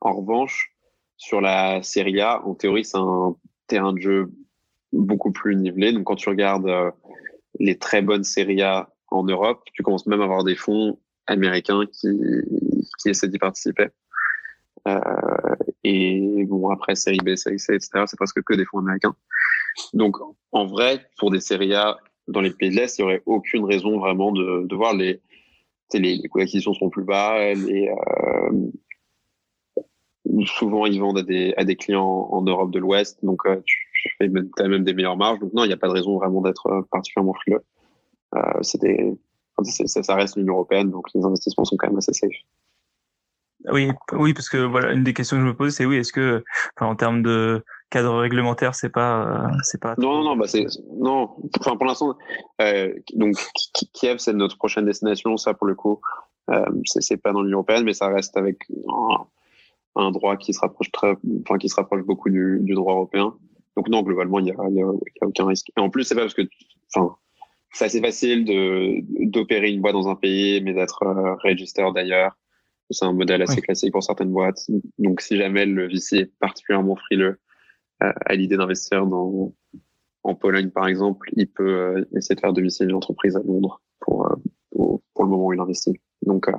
En 0.00 0.12
revanche, 0.12 0.72
sur 1.16 1.40
la 1.40 1.82
Serie 1.82 2.20
A, 2.20 2.44
en 2.46 2.54
théorie, 2.54 2.84
c'est 2.84 2.98
un 2.98 3.34
terrain 3.66 3.92
de 3.92 3.98
jeu 3.98 4.32
beaucoup 4.92 5.32
plus 5.32 5.56
nivelé. 5.56 5.92
Donc 5.92 6.04
quand 6.04 6.16
tu 6.16 6.28
regardes 6.28 6.70
les 7.58 7.76
très 7.76 8.02
bonnes 8.02 8.24
séries 8.24 8.62
A 8.62 8.90
en 9.08 9.24
Europe, 9.24 9.64
tu 9.72 9.82
commences 9.82 10.06
même 10.06 10.20
à 10.20 10.24
avoir 10.24 10.44
des 10.44 10.54
fonds 10.54 10.98
américains 11.26 11.84
qui, 11.86 12.08
qui 13.00 13.08
essaient 13.08 13.28
d'y 13.28 13.38
participer. 13.38 13.88
Euh, 14.86 15.00
et 15.84 16.44
bon, 16.46 16.70
après, 16.70 16.94
série 16.94 17.18
B, 17.18 17.34
série 17.34 17.58
C, 17.58 17.74
etc., 17.74 18.04
c'est 18.06 18.16
presque 18.16 18.42
que 18.42 18.54
des 18.54 18.64
fonds 18.64 18.78
américains. 18.78 19.14
Donc, 19.92 20.16
en 20.52 20.66
vrai, 20.66 21.06
pour 21.18 21.30
des 21.30 21.40
séries 21.40 21.74
A 21.74 21.98
dans 22.26 22.40
les 22.40 22.50
pays 22.50 22.70
de 22.70 22.76
l'Est, 22.76 22.98
il 22.98 23.02
n'y 23.02 23.04
aurait 23.06 23.22
aucune 23.26 23.64
raison 23.64 23.98
vraiment 23.98 24.32
de, 24.32 24.66
de 24.66 24.76
voir 24.76 24.94
les, 24.94 25.20
les, 25.94 26.16
les 26.16 26.28
coûts 26.28 26.38
d'acquisition 26.38 26.74
sont 26.74 26.90
plus 26.90 27.04
bas, 27.04 27.54
les, 27.54 27.88
euh, 27.88 28.70
souvent 30.46 30.86
ils 30.86 31.00
vendent 31.00 31.18
à 31.18 31.64
des, 31.64 31.76
clients 31.76 32.28
en 32.30 32.42
Europe 32.42 32.70
de 32.70 32.78
l'Ouest, 32.78 33.18
donc 33.24 33.40
euh, 33.46 33.60
tu, 33.64 33.78
fais 34.18 34.28
même, 34.28 34.50
as 34.58 34.68
même 34.68 34.84
des 34.84 34.94
meilleures 34.94 35.16
marges. 35.16 35.38
Donc 35.38 35.52
non, 35.52 35.64
il 35.64 35.68
n'y 35.68 35.72
a 35.72 35.78
pas 35.78 35.88
de 35.88 35.92
raison 35.92 36.18
vraiment 36.18 36.40
d'être 36.40 36.66
euh, 36.66 36.82
particulièrement 36.90 37.34
frileux. 37.34 37.64
Ça, 39.86 40.14
reste 40.14 40.36
l'Union 40.36 40.54
européenne, 40.54 40.90
donc 40.90 41.06
les 41.14 41.24
investissements 41.24 41.64
sont 41.64 41.76
quand 41.76 41.88
même 41.88 41.98
assez 41.98 42.12
safe. 42.12 42.30
Oui, 43.72 43.90
oui, 44.12 44.34
parce 44.34 44.48
que 44.48 44.58
voilà, 44.58 44.92
une 44.92 45.02
des 45.02 45.14
questions 45.14 45.36
que 45.36 45.42
je 45.42 45.48
me 45.48 45.56
pose, 45.56 45.74
c'est 45.74 45.84
oui, 45.84 45.96
est-ce 45.96 46.12
que, 46.12 46.44
en 46.80 46.94
termes 46.94 47.22
de 47.22 47.64
cadre 47.90 48.18
réglementaire, 48.18 48.74
c'est 48.74 48.90
pas, 48.90 49.50
c'est 49.62 49.80
pas. 49.80 49.94
Non, 49.98 50.18
non, 50.18 50.24
non, 50.24 50.36
bah 50.36 50.46
c'est, 50.46 50.66
non. 50.98 51.30
Enfin, 51.58 51.76
pour 51.76 51.86
l'instant, 51.86 52.16
euh, 52.60 52.92
donc 53.14 53.34
Kiev, 53.92 54.18
c'est 54.18 54.32
notre 54.32 54.58
prochaine 54.58 54.84
destination. 54.84 55.36
Ça, 55.36 55.54
pour 55.54 55.66
le 55.66 55.74
coup, 55.74 56.00
euh, 56.50 56.64
c'est 56.84 57.16
pas 57.16 57.32
dans 57.32 57.42
l'Union 57.42 57.58
européenne, 57.58 57.84
mais 57.84 57.94
ça 57.94 58.08
reste 58.08 58.36
avec 58.36 58.58
un, 58.88 59.26
un, 59.96 60.10
droit 60.10 60.36
qui 60.36 60.52
se 60.52 60.60
rapproche 60.60 60.90
très, 60.92 61.16
enfin, 61.42 61.58
qui 61.58 61.68
se 61.68 61.76
rapproche 61.76 62.02
beaucoup 62.02 62.30
du, 62.30 62.58
du 62.62 62.74
droit 62.74 62.94
européen. 62.94 63.34
Donc 63.76 63.88
non, 63.88 64.02
globalement, 64.02 64.38
il 64.40 64.46
y 64.46 64.50
a, 64.50 64.54
y, 64.54 64.82
a, 64.82 64.86
y 64.86 65.22
a, 65.22 65.26
aucun 65.26 65.46
risque. 65.46 65.68
Et 65.76 65.80
en 65.80 65.90
plus, 65.90 66.04
c'est 66.04 66.14
pas 66.14 66.22
parce 66.22 66.34
que, 66.34 66.42
enfin, 66.94 67.16
c'est 67.72 67.84
assez 67.84 68.00
facile 68.00 68.44
de 68.44 68.96
d'opérer 69.30 69.70
une 69.70 69.80
boîte 69.80 69.94
dans 69.94 70.08
un 70.08 70.16
pays, 70.16 70.60
mais 70.62 70.74
d'être 70.74 71.02
euh, 71.04 71.34
register 71.42 71.86
d'ailleurs. 71.94 72.32
C'est 72.90 73.04
un 73.04 73.12
modèle 73.12 73.42
assez 73.42 73.56
oui. 73.56 73.62
classique 73.62 73.92
pour 73.92 74.02
certaines 74.02 74.30
boîtes. 74.30 74.64
Donc, 74.98 75.20
si 75.20 75.36
jamais 75.36 75.66
le 75.66 75.88
VC 75.88 76.16
est 76.16 76.32
particulièrement 76.40 76.96
frileux 76.96 77.38
à 78.00 78.34
l'idée 78.34 78.56
d'investir 78.56 79.06
dans 79.06 79.52
en 80.28 80.34
Pologne, 80.34 80.70
par 80.70 80.86
exemple, 80.86 81.30
il 81.36 81.48
peut 81.48 81.74
euh, 81.74 82.04
essayer 82.14 82.34
de 82.34 82.40
faire 82.40 82.52
domicile 82.52 82.88
l'entreprise 82.88 83.36
à 83.36 83.40
Londres 83.40 83.80
pour, 84.00 84.26
euh, 84.26 84.34
pour, 84.70 85.00
pour 85.14 85.24
le 85.24 85.30
moment 85.30 85.46
où 85.46 85.52
il 85.52 85.60
investit. 85.60 86.00
Donc, 86.22 86.48
euh, 86.48 86.52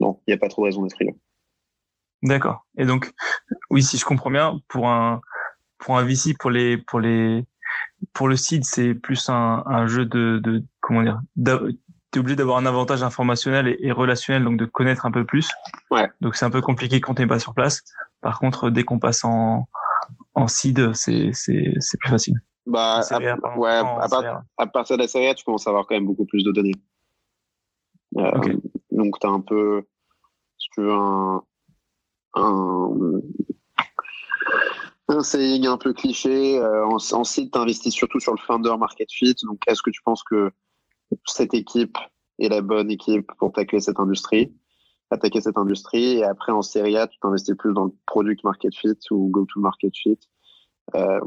non, 0.00 0.20
il 0.26 0.30
n'y 0.30 0.34
a 0.34 0.38
pas 0.38 0.48
trop 0.48 0.62
de 0.62 0.66
raison 0.66 0.82
d'être 0.82 0.94
frileux. 0.94 1.14
D'accord. 2.22 2.66
Et 2.78 2.86
donc, 2.86 3.12
oui, 3.70 3.82
si 3.82 3.98
je 3.98 4.04
comprends 4.04 4.30
bien, 4.30 4.58
pour 4.68 4.88
un 4.88 5.20
pour 5.78 5.98
un 5.98 6.04
VC, 6.04 6.34
pour 6.38 6.50
les 6.50 6.78
pour 6.78 7.00
les 7.00 7.44
pour 8.14 8.28
le 8.28 8.36
seed, 8.36 8.64
c'est 8.64 8.94
plus 8.94 9.28
un, 9.28 9.62
un 9.66 9.86
jeu 9.86 10.06
de, 10.06 10.40
de 10.42 10.64
comment 10.80 11.02
dire 11.02 11.20
tu 11.36 11.50
es 11.50 12.18
obligé 12.18 12.36
d'avoir 12.36 12.56
un 12.56 12.64
avantage 12.64 13.02
informationnel 13.02 13.68
et, 13.68 13.76
et, 13.80 13.92
relationnel, 13.92 14.44
donc 14.44 14.56
de 14.56 14.64
connaître 14.64 15.04
un 15.04 15.10
peu 15.10 15.26
plus. 15.26 15.52
Ouais. 15.90 16.08
Donc 16.22 16.36
c'est 16.36 16.46
un 16.46 16.50
peu 16.50 16.62
compliqué 16.62 17.00
quand 17.00 17.14
t'es 17.14 17.26
pas 17.26 17.38
sur 17.38 17.52
place. 17.52 17.84
Par 18.22 18.38
contre, 18.38 18.70
dès 18.70 18.84
qu'on 18.84 18.98
passe 18.98 19.24
en, 19.24 19.68
en 20.36 20.46
seed, 20.46 20.94
c'est, 20.94 21.30
c'est, 21.32 21.72
c'est 21.80 21.98
plus 21.98 22.10
facile. 22.10 22.34
Bah, 22.66 23.00
à, 23.10 23.58
ouais, 23.58 23.70
à, 23.70 24.08
part, 24.08 24.42
à, 24.58 24.66
partir 24.66 24.96
de 24.96 25.02
la 25.02 25.08
série 25.08 25.28
A, 25.28 25.34
tu 25.34 25.44
commences 25.44 25.66
à 25.66 25.70
avoir 25.70 25.86
quand 25.86 25.94
même 25.94 26.06
beaucoup 26.06 26.26
plus 26.26 26.44
de 26.44 26.52
données. 26.52 26.74
Euh, 28.18 28.30
okay. 28.36 28.56
Donc 28.90 29.18
t'as 29.20 29.28
un 29.28 29.40
peu, 29.40 29.82
si 30.58 30.68
tu 30.70 30.82
veux, 30.82 30.92
un, 30.92 31.42
un, 32.34 33.20
un 35.08 35.22
saying 35.22 35.66
un 35.66 35.78
peu 35.78 35.92
cliché. 35.92 36.58
Euh, 36.58 36.86
en, 36.86 36.96
en 36.96 37.24
site, 37.24 37.52
tu 37.52 37.58
investis 37.58 37.94
surtout 37.94 38.20
sur 38.20 38.32
le 38.32 38.38
founder 38.38 38.76
market 38.78 39.10
fit. 39.10 39.36
Donc, 39.44 39.58
est-ce 39.66 39.82
que 39.82 39.90
tu 39.90 40.02
penses 40.02 40.22
que 40.24 40.50
cette 41.24 41.54
équipe 41.54 41.96
est 42.38 42.48
la 42.48 42.60
bonne 42.60 42.90
équipe 42.90 43.30
pour 43.38 43.52
tacler 43.52 43.80
cette 43.80 44.00
industrie, 44.00 44.52
attaquer 45.10 45.40
cette 45.40 45.58
industrie. 45.58 46.18
Et 46.18 46.24
après, 46.24 46.52
en 46.52 46.62
série 46.62 46.96
A, 46.96 47.06
tu 47.06 47.18
t'investis 47.18 47.54
plus 47.56 47.72
dans 47.72 47.84
le 47.84 47.92
product 48.06 48.44
market 48.44 48.74
fit 48.74 48.98
ou 49.10 49.28
go 49.28 49.44
to 49.46 49.60
market 49.60 49.96
fit. 49.96 50.18
Euh, 50.94 51.20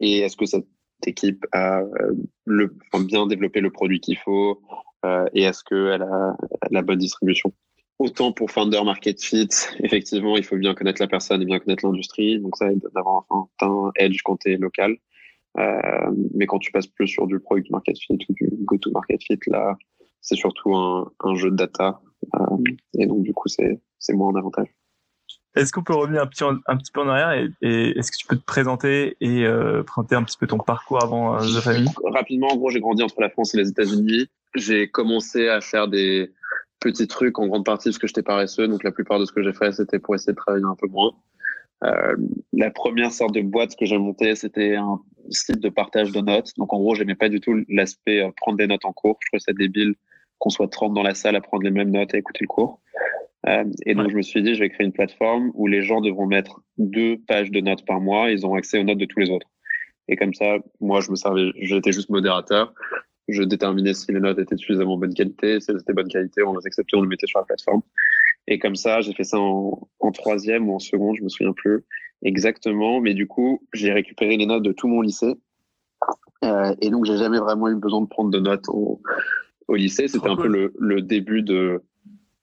et 0.00 0.20
est-ce 0.20 0.36
que 0.36 0.46
cette 0.46 0.66
équipe 1.06 1.44
a 1.52 1.80
euh, 1.80 2.14
le, 2.44 2.76
bien 3.00 3.26
développé 3.26 3.60
le 3.60 3.70
produit 3.70 4.00
qu'il 4.00 4.18
faut 4.18 4.60
euh, 5.04 5.26
et 5.34 5.42
est-ce 5.42 5.62
qu'elle 5.64 6.02
a 6.02 6.36
la 6.70 6.82
bonne 6.82 6.98
distribution? 6.98 7.52
Autant 7.98 8.32
pour 8.32 8.50
Founder 8.50 8.82
Market 8.84 9.22
Fit, 9.22 9.48
effectivement, 9.80 10.36
il 10.36 10.44
faut 10.44 10.56
bien 10.56 10.74
connaître 10.74 11.00
la 11.00 11.08
personne 11.08 11.42
et 11.42 11.46
bien 11.46 11.58
connaître 11.58 11.86
l'industrie. 11.86 12.38
Donc 12.40 12.56
ça 12.56 12.70
aide 12.70 12.82
d'avoir 12.94 13.24
enfin, 13.30 13.48
un 13.62 13.90
edge 13.96 14.20
quand 14.24 14.36
tu 14.38 14.52
es 14.52 14.56
local. 14.56 14.96
Euh, 15.58 16.10
mais 16.34 16.46
quand 16.46 16.58
tu 16.58 16.70
passes 16.70 16.86
plus 16.86 17.08
sur 17.08 17.26
du 17.26 17.40
product 17.40 17.70
market 17.70 17.98
fit 17.98 18.18
ou 18.28 18.34
du 18.34 18.50
go-to 18.64 18.90
market 18.90 19.22
fit, 19.22 19.38
là, 19.46 19.76
c'est 20.20 20.36
surtout 20.36 20.74
un, 20.74 21.10
un, 21.20 21.34
jeu 21.34 21.50
de 21.50 21.56
data. 21.56 22.00
Euh, 22.34 22.56
et 22.98 23.06
donc, 23.06 23.22
du 23.22 23.32
coup, 23.32 23.48
c'est, 23.48 23.80
moins 24.10 24.32
un 24.34 24.38
avantage. 24.38 24.68
Est-ce 25.54 25.72
qu'on 25.72 25.82
peut 25.82 25.94
revenir 25.94 26.22
un 26.22 26.26
petit, 26.26 26.44
un 26.44 26.76
petit 26.76 26.92
peu 26.92 27.00
en 27.00 27.08
arrière 27.08 27.32
et, 27.32 27.48
et 27.62 27.98
est-ce 27.98 28.12
que 28.12 28.16
tu 28.18 28.26
peux 28.26 28.36
te 28.36 28.44
présenter 28.44 29.16
et 29.20 29.46
euh, 29.46 29.82
présenter 29.82 30.14
un 30.14 30.22
petit 30.22 30.36
peu 30.36 30.46
ton 30.46 30.58
parcours 30.58 31.02
avant 31.02 31.36
euh, 31.36 31.38
The 31.38 31.62
Family 31.62 31.88
Rapidement, 32.04 32.48
en 32.48 32.56
gros, 32.56 32.70
j'ai 32.70 32.80
grandi 32.80 33.02
entre 33.02 33.20
la 33.20 33.30
France 33.30 33.54
et 33.54 33.58
les 33.58 33.68
États-Unis. 33.70 34.28
J'ai 34.54 34.88
commencé 34.88 35.48
à 35.48 35.60
faire 35.60 35.88
des 35.88 36.30
petits 36.80 37.08
trucs 37.08 37.38
en 37.38 37.46
grande 37.46 37.64
partie 37.64 37.88
parce 37.88 37.98
que 37.98 38.06
j'étais 38.06 38.22
paresseux. 38.22 38.68
Donc, 38.68 38.84
la 38.84 38.92
plupart 38.92 39.18
de 39.18 39.24
ce 39.24 39.32
que 39.32 39.42
j'ai 39.42 39.54
fait, 39.54 39.72
c'était 39.72 39.98
pour 39.98 40.14
essayer 40.14 40.32
de 40.32 40.36
travailler 40.36 40.64
un 40.64 40.76
peu 40.78 40.88
moins. 40.88 41.12
Euh, 41.84 42.16
la 42.52 42.70
première 42.70 43.12
sorte 43.12 43.34
de 43.34 43.42
boîte 43.42 43.76
que 43.76 43.84
j'ai 43.84 43.98
montée, 43.98 44.34
c'était 44.34 44.76
un 44.76 45.00
site 45.30 45.60
de 45.60 45.68
partage 45.68 46.12
de 46.12 46.20
notes. 46.20 46.52
Donc 46.56 46.72
en 46.72 46.78
gros, 46.78 46.94
j'aimais 46.94 47.14
pas 47.14 47.28
du 47.28 47.40
tout 47.40 47.64
l'aspect 47.68 48.22
euh, 48.22 48.30
prendre 48.36 48.56
des 48.56 48.66
notes 48.66 48.84
en 48.84 48.92
cours. 48.92 49.18
Je 49.22 49.28
trouvais 49.28 49.40
ça 49.40 49.52
débile 49.52 49.94
qu'on 50.38 50.50
soit 50.50 50.68
30 50.68 50.94
dans 50.94 51.02
la 51.02 51.14
salle 51.14 51.36
à 51.36 51.40
prendre 51.40 51.62
les 51.62 51.70
mêmes 51.70 51.90
notes 51.90 52.14
et 52.14 52.18
écouter 52.18 52.40
le 52.42 52.48
cours. 52.48 52.80
Euh, 53.46 53.64
et 53.84 53.94
donc 53.94 54.06
ouais. 54.06 54.10
je 54.10 54.16
me 54.16 54.22
suis 54.22 54.42
dit, 54.42 54.54
je 54.54 54.60
vais 54.60 54.70
créer 54.70 54.86
une 54.86 54.92
plateforme 54.92 55.52
où 55.54 55.66
les 55.66 55.82
gens 55.82 56.00
devront 56.00 56.26
mettre 56.26 56.60
deux 56.78 57.18
pages 57.28 57.50
de 57.50 57.60
notes 57.60 57.84
par 57.84 58.00
mois. 58.00 58.30
Ils 58.30 58.44
ont 58.46 58.54
accès 58.54 58.78
aux 58.78 58.82
notes 58.82 58.98
de 58.98 59.04
tous 59.04 59.20
les 59.20 59.30
autres. 59.30 59.48
Et 60.08 60.16
comme 60.16 60.34
ça, 60.34 60.58
moi, 60.80 61.00
je 61.00 61.10
me 61.10 61.16
servais, 61.16 61.50
j'étais 61.56 61.92
juste 61.92 62.10
modérateur. 62.10 62.72
Je 63.28 63.42
déterminais 63.42 63.94
si 63.94 64.12
les 64.12 64.20
notes 64.20 64.38
étaient 64.38 64.56
suffisamment 64.56 64.96
bonne 64.96 65.14
qualité. 65.14 65.60
Si 65.60 65.70
elles 65.70 65.80
étaient 65.80 65.92
bonne 65.92 66.08
qualité, 66.08 66.42
on 66.42 66.56
les 66.56 66.66
acceptait, 66.66 66.96
on 66.96 67.02
les 67.02 67.08
mettait 67.08 67.26
sur 67.26 67.40
la 67.40 67.44
plateforme. 67.44 67.82
Et 68.46 68.58
comme 68.58 68.76
ça, 68.76 69.00
j'ai 69.00 69.12
fait 69.12 69.24
ça 69.24 69.38
en, 69.38 69.88
en, 69.98 70.12
troisième 70.12 70.68
ou 70.68 70.74
en 70.74 70.78
seconde, 70.78 71.16
je 71.16 71.24
me 71.24 71.28
souviens 71.28 71.52
plus 71.52 71.84
exactement. 72.22 73.00
Mais 73.00 73.14
du 73.14 73.26
coup, 73.26 73.66
j'ai 73.72 73.92
récupéré 73.92 74.36
les 74.36 74.46
notes 74.46 74.62
de 74.62 74.72
tout 74.72 74.86
mon 74.86 75.00
lycée. 75.00 75.34
Euh, 76.44 76.74
et 76.80 76.90
donc, 76.90 77.04
j'ai 77.04 77.16
jamais 77.16 77.38
vraiment 77.38 77.68
eu 77.68 77.76
besoin 77.76 78.02
de 78.02 78.06
prendre 78.06 78.30
de 78.30 78.38
notes 78.38 78.68
au 79.68 79.74
lycée. 79.74 80.08
C'était 80.08 80.28
un 80.28 80.36
peu 80.36 80.48
le, 80.48 80.72
le, 80.78 81.02
début 81.02 81.42
de, 81.42 81.82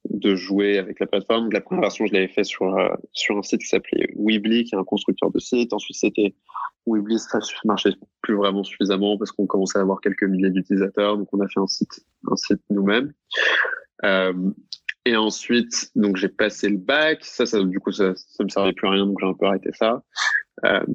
de 0.10 0.36
jouer 0.36 0.78
avec 0.78 1.00
la 1.00 1.08
plateforme. 1.08 1.50
La 1.52 1.62
première 1.62 1.82
version, 1.82 2.06
je 2.06 2.14
l'avais 2.14 2.28
fait 2.28 2.44
sur, 2.44 2.78
euh, 2.78 2.90
sur 3.12 3.38
un 3.38 3.44
site 3.44 3.62
qui 3.62 3.68
s'appelait 3.68 4.08
Weebly, 4.16 4.66
qui 4.66 4.76
est 4.76 4.78
un 4.78 4.84
constructeur 4.84 5.32
de 5.32 5.40
sites. 5.40 5.74
Ensuite, 5.74 5.98
c'était 5.98 6.36
Weebly, 6.86 7.20
ça 7.20 7.40
marchait 7.66 7.94
plus 8.22 8.36
vraiment 8.36 8.64
suffisamment 8.64 9.18
parce 9.18 9.32
qu'on 9.32 9.46
commençait 9.46 9.80
à 9.80 9.82
avoir 9.82 10.02
quelques 10.02 10.24
milliers 10.24 10.50
d'utilisateurs. 10.50 11.18
Donc, 11.18 11.30
on 11.32 11.40
a 11.40 11.48
fait 11.48 11.60
un 11.60 11.68
site, 11.68 12.06
un 12.30 12.36
site 12.36 12.62
nous-mêmes. 12.70 13.14
Euh, 14.04 14.52
et 15.06 15.18
ensuite, 15.18 15.92
donc 15.96 16.16
j'ai 16.16 16.30
passé 16.30 16.70
le 16.70 16.78
bac. 16.78 17.24
Ça, 17.24 17.46
ça 17.46 17.62
du 17.62 17.80
coup, 17.80 17.92
ça, 17.92 18.14
ça 18.16 18.44
me 18.44 18.50
servait 18.50 18.74
plus 18.74 18.88
à 18.88 18.92
rien, 18.92 19.06
donc 19.06 19.18
j'ai 19.20 19.28
un 19.28 19.34
peu 19.34 19.46
arrêté 19.46 19.70
ça. 19.74 20.04
Euh, 20.66 20.86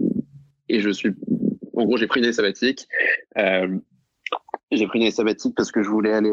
et 0.69 0.81
je 0.81 0.91
suis, 0.91 1.11
en 1.75 1.85
gros, 1.85 1.97
j'ai 1.97 2.07
pris 2.07 2.21
une 2.21 2.27
année 2.27 2.33
sabbatique. 2.33 2.87
Euh, 3.37 3.79
j'ai 4.71 4.87
pris 4.87 4.99
une 4.99 5.05
année 5.05 5.11
sabbatique 5.11 5.55
parce 5.57 5.73
que 5.73 5.83
je 5.83 5.89
voulais 5.89 6.13
aller 6.13 6.31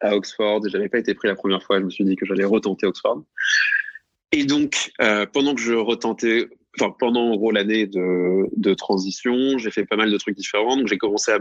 à, 0.00 0.08
à 0.08 0.16
Oxford. 0.16 0.62
J'avais 0.68 0.88
pas 0.88 0.98
été 0.98 1.14
pris 1.14 1.28
la 1.28 1.34
première 1.34 1.62
fois. 1.62 1.78
Je 1.78 1.84
me 1.84 1.90
suis 1.90 2.04
dit 2.04 2.16
que 2.16 2.24
j'allais 2.26 2.44
retenter 2.44 2.86
Oxford. 2.86 3.22
Et 4.32 4.44
donc, 4.44 4.92
euh, 5.00 5.26
pendant 5.26 5.54
que 5.54 5.60
je 5.60 5.74
retentais, 5.74 6.48
enfin 6.78 6.94
pendant 6.98 7.32
en 7.32 7.36
gros 7.36 7.50
l'année 7.50 7.86
de, 7.86 8.46
de 8.56 8.74
transition, 8.74 9.58
j'ai 9.58 9.70
fait 9.70 9.84
pas 9.84 9.96
mal 9.96 10.10
de 10.10 10.16
trucs 10.18 10.36
différents. 10.36 10.76
Donc 10.76 10.86
j'ai 10.86 10.98
commencé 10.98 11.32
à, 11.32 11.38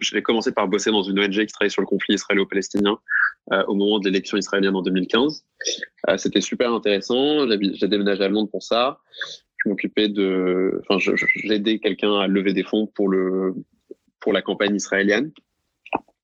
j'ai 0.00 0.22
commencé 0.22 0.52
par 0.52 0.68
bosser 0.68 0.90
dans 0.90 1.02
une 1.02 1.18
ONG 1.18 1.32
qui 1.32 1.52
travaille 1.52 1.70
sur 1.70 1.82
le 1.82 1.86
conflit 1.86 2.14
israélo-palestinien 2.14 2.98
euh, 3.52 3.64
au 3.66 3.74
moment 3.74 3.98
de 3.98 4.06
l'élection 4.06 4.36
israélienne 4.36 4.76
en 4.76 4.82
2015. 4.82 5.44
Euh, 6.08 6.16
C'était 6.16 6.40
super 6.40 6.72
intéressant. 6.72 7.46
J'ai 7.48 7.88
déménagé 7.88 8.22
à 8.22 8.28
Londres 8.28 8.50
pour 8.50 8.62
ça. 8.62 9.00
Je 9.64 9.68
m'occupais 9.68 10.08
de, 10.08 10.80
enfin 10.88 10.98
j'ai 10.98 11.54
aidé 11.54 11.80
quelqu'un 11.80 12.20
à 12.20 12.28
lever 12.28 12.52
des 12.52 12.62
fonds 12.62 12.86
pour 12.86 13.08
le 13.08 13.54
pour 14.20 14.32
la 14.32 14.42
campagne 14.42 14.76
israélienne. 14.76 15.32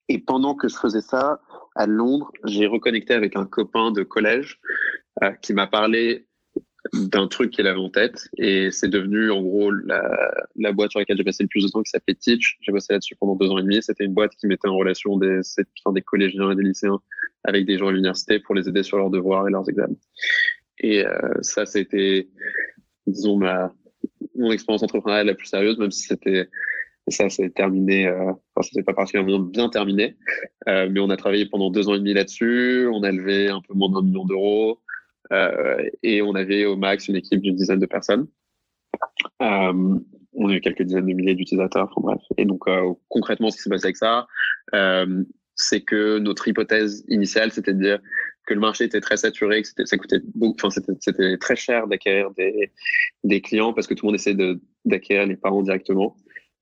Et 0.09 0.19
pendant 0.19 0.55
que 0.55 0.69
je 0.69 0.77
faisais 0.77 1.01
ça, 1.01 1.41
à 1.75 1.87
Londres, 1.87 2.31
j'ai 2.45 2.67
reconnecté 2.67 3.15
avec 3.15 3.37
un 3.37 3.47
copain 3.47 3.91
de 3.91 4.03
collège 4.03 4.61
euh, 5.23 5.33
qui 5.43 5.53
m'a 5.53 5.67
parlé 5.67 6.27
d'un 6.93 7.29
truc 7.29 7.51
qu'il 7.51 7.67
avait 7.67 7.81
en 7.81 7.89
tête 7.89 8.29
et 8.37 8.71
c'est 8.71 8.89
devenu 8.89 9.31
en 9.31 9.41
gros 9.41 9.71
la, 9.71 10.07
la 10.57 10.73
boîte 10.73 10.91
sur 10.91 11.01
laquelle 11.01 11.17
j'ai 11.17 11.25
passé 11.25 11.43
le 11.43 11.49
plus 11.49 11.65
de 11.65 11.69
temps 11.71 11.83
qui 11.83 11.91
s'appelait 11.91 12.15
Teach. 12.15 12.59
J'ai 12.61 12.73
bossé 12.73 12.93
là-dessus 12.93 13.17
pendant 13.17 13.37
deux 13.37 13.49
ans 13.49 13.59
et 13.59 13.63
demi. 13.63 13.83
C'était 13.83 14.05
une 14.05 14.13
boîte 14.13 14.33
qui 14.39 14.47
mettait 14.47 14.69
en 14.69 14.77
relation 14.77 15.17
des, 15.17 15.41
enfin, 15.81 15.95
des 15.95 16.03
collégiens 16.03 16.51
et 16.51 16.57
des 16.57 16.63
lycéens 16.63 17.01
avec 17.45 17.65
des 17.67 17.79
gens 17.79 17.89
à 17.89 17.93
l'université 17.93 18.39
pour 18.39 18.55
les 18.55 18.69
aider 18.69 18.83
sur 18.83 18.99
leurs 18.99 19.11
devoirs 19.11 19.49
et 19.49 19.51
leurs 19.51 19.69
examens. 19.69 19.97
Et 20.79 21.07
euh, 21.07 21.19
ça, 21.41 21.65
c'était, 21.65 22.29
disons, 23.07 23.39
ma, 23.39 23.73
mon 24.37 24.51
expérience 24.51 24.83
entrepreneuriale 24.83 25.27
la 25.27 25.35
plus 25.35 25.47
sérieuse, 25.47 25.79
même 25.79 25.91
si 25.91 26.03
c'était 26.03 26.49
Et 27.07 27.11
ça, 27.11 27.29
c'est 27.29 27.51
terminé. 27.51 28.07
Euh, 28.07 28.31
enfin, 28.55 28.63
ça 28.63 28.71
s'est 28.73 28.83
pas 28.83 28.95
particulièrement 28.95 29.39
bien 29.41 29.69
terminé, 29.69 30.17
euh, 30.69 30.89
mais 30.91 31.01
on 31.01 31.11
a 31.11 31.17
travaillé 31.17 31.47
pendant 31.47 31.71
deux 31.71 31.89
ans 31.89 31.95
et 31.95 31.99
demi 31.99 32.15
là-dessus. 32.15 32.89
On 32.93 33.03
a 33.03 33.13
levé 33.13 33.49
un 33.49 33.61
peu 33.61 33.75
moins 33.75 33.91
d'un 33.91 34.03
million 34.03 34.25
d'euros 34.25 34.81
euh, 35.33 35.83
et 36.03 36.23
on 36.23 36.35
avait 36.35 36.65
au 36.65 36.77
max 36.77 37.09
une 37.09 37.17
équipe 37.17 37.41
d'une 37.41 37.57
dizaine 37.57 37.81
de 37.81 37.87
personnes. 37.87 38.27
Euh, 39.43 39.99
on 40.37 40.49
a 40.49 40.55
eu 40.55 40.61
quelques 40.61 40.83
dizaines 40.83 41.07
de 41.07 41.13
milliers 41.13 41.35
d'utilisateurs. 41.35 41.93
Enfin 41.95 42.15
bref. 42.15 42.23
Et 42.39 42.45
donc 42.45 42.65
concrètement, 43.09 43.51
ce 43.51 43.57
qui 43.57 43.63
s'est 43.63 43.71
passé 43.71 43.87
avec 43.87 43.97
ça, 43.97 44.27
c'est 45.57 45.83
que 45.83 46.19
notre 46.19 46.49
hypothèse 46.49 47.05
initiale, 47.09 47.53
c'était 47.53 47.75
de 47.75 47.81
dire 47.81 48.01
que 48.47 48.55
le 48.55 48.61
marché 48.61 48.85
était 48.85 49.01
très 49.01 49.17
saturé, 49.17 49.63
que 49.63 49.69
c'était, 49.69 49.87
ça 49.87 49.97
coûtait 49.97 50.21
beaucoup, 50.35 50.57
enfin, 50.59 50.71
c'était, 50.71 50.93
c'était 51.01 51.39
très 51.39 51.57
cher 51.57 51.87
d'acquérir 51.87 52.31
des, 52.33 52.73
des 53.23 53.41
clients 53.41 53.73
parce 53.73 53.87
que 53.87 53.95
tout 53.95 54.05
le 54.05 54.09
monde 54.09 54.17
essaie 54.17 54.35
de, 54.35 54.61
d'acquérir 54.85 55.27
les 55.27 55.37
parents 55.37 55.63
directement. 55.63 56.17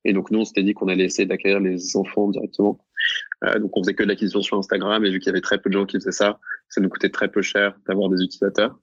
Et 0.05 0.13
donc, 0.13 0.31
nous, 0.31 0.41
on 0.41 0.45
s'était 0.45 0.63
dit 0.63 0.75
qu'on 0.75 0.89
allait 0.89 1.05
essayer 1.05 1.27
d'acquérir 1.27 1.61
les 1.61 1.97
enfants 1.97 2.29
directement. 2.29 2.79
Euh, 3.45 3.59
donc, 3.59 3.77
on 3.77 3.83
faisait 3.83 3.95
que 3.95 4.03
de 4.03 4.09
l'acquisition 4.09 4.43
sur 4.43 4.59
Instagram 4.59 5.05
et 5.05 5.11
vu 5.11 5.19
qu'il 5.19 5.29
y 5.29 5.31
avait 5.31 5.41
très 5.41 5.59
peu 5.59 5.71
de 5.71 5.75
gens 5.75 5.87
qui 5.87 5.97
faisaient 5.97 6.13
ça, 6.13 6.39
ça 6.69 6.81
nous 6.81 6.89
coûtait 6.89 7.11
très 7.11 7.29
peu 7.29 7.43
cher 7.43 7.75
d'avoir 7.87 8.09
des 8.09 8.23
utilisateurs. 8.23 8.79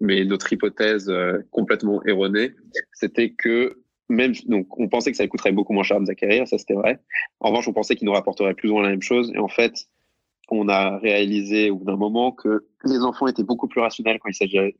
Mais 0.00 0.24
notre 0.24 0.52
hypothèse 0.52 1.08
euh, 1.08 1.38
complètement 1.50 2.04
erronée, 2.04 2.54
c'était 2.92 3.30
que 3.30 3.82
même, 4.08 4.32
donc, 4.46 4.78
on 4.78 4.88
pensait 4.88 5.10
que 5.10 5.16
ça 5.16 5.26
coûterait 5.26 5.52
beaucoup 5.52 5.72
moins 5.72 5.82
cher 5.82 5.98
de 5.98 6.04
les 6.04 6.10
acquérir, 6.10 6.48
ça 6.48 6.56
c'était 6.56 6.74
vrai. 6.74 7.00
En 7.40 7.50
revanche, 7.50 7.68
on 7.68 7.72
pensait 7.72 7.94
qu'ils 7.94 8.06
nous 8.06 8.12
rapporteraient 8.12 8.54
plus 8.54 8.70
ou 8.70 8.74
moins 8.74 8.84
la 8.84 8.90
même 8.90 9.02
chose. 9.02 9.30
Et 9.34 9.38
en 9.38 9.48
fait, 9.48 9.86
on 10.50 10.68
a 10.68 10.98
réalisé 10.98 11.70
au 11.70 11.76
bout 11.76 11.84
d'un 11.84 11.96
moment 11.96 12.32
que 12.32 12.66
les 12.84 12.98
enfants 13.00 13.26
étaient 13.26 13.42
beaucoup 13.42 13.68
plus 13.68 13.80
rationnels 13.80 14.18
quand 14.18 14.30
il 14.30 14.34
s'agissait 14.34 14.76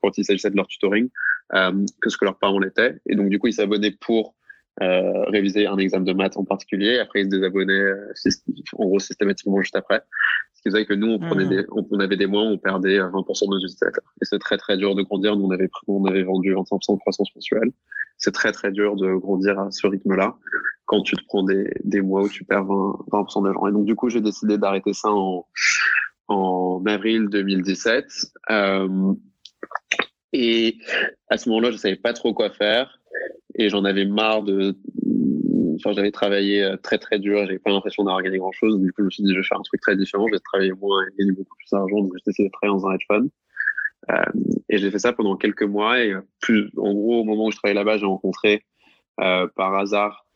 quand 0.00 0.18
il, 0.18 0.50
de 0.50 0.56
leur 0.56 0.66
tutoring 0.66 1.08
euh, 1.54 1.86
que 2.00 2.10
ce 2.10 2.16
que 2.16 2.24
leurs 2.24 2.38
parents 2.38 2.58
l'étaient. 2.58 2.96
Et 3.06 3.14
donc 3.14 3.28
du 3.28 3.38
coup, 3.38 3.46
ils 3.46 3.54
s'abonnaient 3.54 3.92
pour 3.92 4.34
euh, 4.80 5.24
réviser 5.24 5.66
un 5.66 5.76
examen 5.76 6.04
de 6.04 6.12
maths 6.14 6.36
en 6.36 6.44
particulier. 6.44 6.98
Après, 6.98 7.20
ils 7.20 7.24
se 7.26 7.30
désabonnaient 7.30 7.72
euh, 7.72 8.12
en 8.78 8.86
gros 8.86 8.98
systématiquement 8.98 9.60
juste 9.60 9.76
après. 9.76 10.02
Ce 10.54 10.62
qui 10.62 10.70
faisait 10.70 10.86
que 10.86 10.94
nous, 10.94 11.08
on 11.08 11.18
prenait 11.18 11.44
hmm. 11.44 11.50
des, 11.50 11.66
on, 11.70 12.00
avait 12.00 12.16
des 12.16 12.26
mois 12.26 12.44
où 12.44 12.46
on 12.46 12.58
perdait 12.58 12.98
20% 12.98 13.44
de 13.44 13.50
nos 13.50 13.58
utilisateurs. 13.58 14.14
Et 14.22 14.24
c'est 14.24 14.38
très 14.38 14.56
très 14.56 14.78
dur 14.78 14.94
de 14.94 15.02
grandir. 15.02 15.36
Nous, 15.36 15.44
on 15.44 15.50
avait, 15.50 15.68
on 15.88 16.04
avait 16.06 16.22
vendu 16.22 16.54
25% 16.54 16.94
de 16.94 17.00
croissance 17.00 17.28
mensuelle. 17.34 17.70
C'est 18.16 18.32
très 18.32 18.52
très 18.52 18.70
dur 18.70 18.96
de 18.96 19.14
grandir 19.14 19.58
à 19.58 19.70
ce 19.70 19.86
rythme-là 19.86 20.36
quand 20.86 21.02
tu 21.02 21.16
te 21.16 21.24
prends 21.26 21.42
des, 21.42 21.70
des 21.84 22.00
mois 22.00 22.22
où 22.22 22.28
tu 22.28 22.44
perds 22.44 22.64
20%, 22.64 23.42
20 23.42 23.42
d'argent. 23.42 23.66
Et 23.68 23.72
donc, 23.72 23.84
du 23.84 23.94
coup, 23.94 24.08
j'ai 24.08 24.20
décidé 24.20 24.56
d'arrêter 24.56 24.94
ça 24.94 25.10
en, 25.10 25.46
en 26.28 26.82
avril 26.86 27.28
2017. 27.28 28.06
Euh, 28.50 29.14
et 30.32 30.78
à 31.28 31.36
ce 31.36 31.48
moment-là, 31.50 31.70
je 31.70 31.76
savais 31.76 31.96
pas 31.96 32.14
trop 32.14 32.32
quoi 32.32 32.50
faire 32.50 32.98
et 33.54 33.68
j'en 33.68 33.84
avais 33.84 34.04
marre 34.04 34.42
de 34.42 34.76
enfin 35.76 35.92
j'avais 35.92 36.10
travaillé 36.10 36.62
euh, 36.62 36.76
très 36.76 36.98
très 36.98 37.18
dur 37.18 37.38
j'avais 37.46 37.58
pas 37.58 37.70
l'impression 37.70 38.04
d'avoir 38.04 38.22
gagné 38.22 38.38
grand 38.38 38.52
chose 38.52 38.78
du 38.80 38.92
coup 38.92 39.02
je 39.02 39.04
me 39.04 39.10
suis 39.10 39.22
dit 39.22 39.32
je 39.32 39.38
vais 39.38 39.44
faire 39.44 39.58
un 39.58 39.62
truc 39.62 39.80
très 39.80 39.96
différent. 39.96 40.26
Je 40.28 40.34
vais 40.34 40.40
travailler 40.40 40.72
moins 40.72 41.02
et 41.04 41.16
gagner 41.18 41.32
beaucoup 41.32 41.56
plus 41.56 41.68
d'argent. 41.70 41.98
Donc 41.98 42.12
j'ai 42.14 42.30
essayé 42.30 42.48
de 42.48 42.52
travailler 42.52 42.80
dans 42.80 42.88
un 42.88 42.94
hedge 42.94 43.06
fund. 43.08 43.28
Euh, 44.10 44.22
et 44.68 44.78
j'ai 44.78 44.90
fait 44.90 44.98
ça 44.98 45.12
pendant 45.12 45.36
quelques 45.36 45.62
mois 45.62 46.02
et 46.02 46.12
plus 46.40 46.70
en 46.76 46.92
gros 46.92 47.20
au 47.20 47.24
moment 47.24 47.46
où 47.46 47.50
je 47.52 47.56
travaillais 47.56 47.78
là-bas 47.78 47.98
j'ai 47.98 48.06
rencontré 48.06 48.64
euh, 49.20 49.46
par 49.54 49.76
hasard 49.76 50.26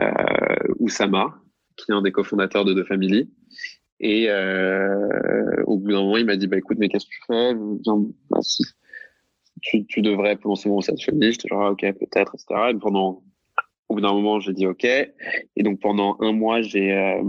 euh, 0.00 0.74
Oussama 0.78 1.34
qui 1.76 1.90
est 1.90 1.94
un 1.94 2.02
des 2.02 2.12
cofondateurs 2.12 2.64
de 2.64 2.74
The 2.74 2.86
Family. 2.86 3.30
Et 3.98 4.30
euh, 4.30 5.62
au 5.66 5.76
bout 5.76 5.90
d'un 5.90 6.02
moment 6.02 6.16
il 6.16 6.26
m'a 6.26 6.36
dit 6.36 6.46
bah 6.46 6.56
écoute 6.56 6.78
mais 6.78 6.88
qu'est-ce 6.88 7.06
que 7.06 7.10
tu 7.10 7.22
fais? 7.26 7.54
Tu, 9.62 9.86
tu 9.86 10.02
devrais 10.02 10.36
potentiellement 10.36 10.80
ça 10.80 10.92
te 10.92 11.00
Je 11.00 11.10
J'étais 11.30 11.48
genre, 11.48 11.72
ok, 11.72 11.80
peut-être, 11.80 12.34
etc. 12.34 12.70
Et 12.70 12.74
pendant, 12.74 13.22
au 13.88 13.94
bout 13.94 14.00
d'un 14.00 14.12
moment, 14.12 14.40
j'ai 14.40 14.52
dit 14.52 14.66
ok. 14.66 14.84
Et 14.84 15.62
donc, 15.62 15.80
pendant 15.80 16.16
un 16.20 16.32
mois, 16.32 16.62
j'ai, 16.62 16.92
euh, 16.92 17.22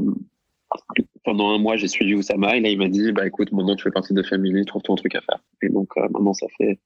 pendant 1.23 1.51
un 1.51 1.57
mois, 1.57 1.75
j'ai 1.75 1.87
suivi 1.87 2.15
Oussama. 2.15 2.55
Et 2.55 2.61
là, 2.61 2.69
il 2.69 2.77
m'a 2.77 2.87
dit, 2.87 3.11
bah, 3.11 3.25
écoute, 3.25 3.51
maintenant, 3.51 3.75
tu 3.75 3.83
fais 3.83 3.91
partie 3.91 4.13
de 4.13 4.23
Family, 4.23 4.65
trouve-toi 4.65 4.93
un 4.93 4.97
truc 4.97 5.15
à 5.15 5.21
faire. 5.21 5.39
Et 5.61 5.69
donc, 5.69 5.89
euh, 5.97 6.07
maintenant, 6.09 6.33
ça 6.33 6.47
fait 6.57 6.79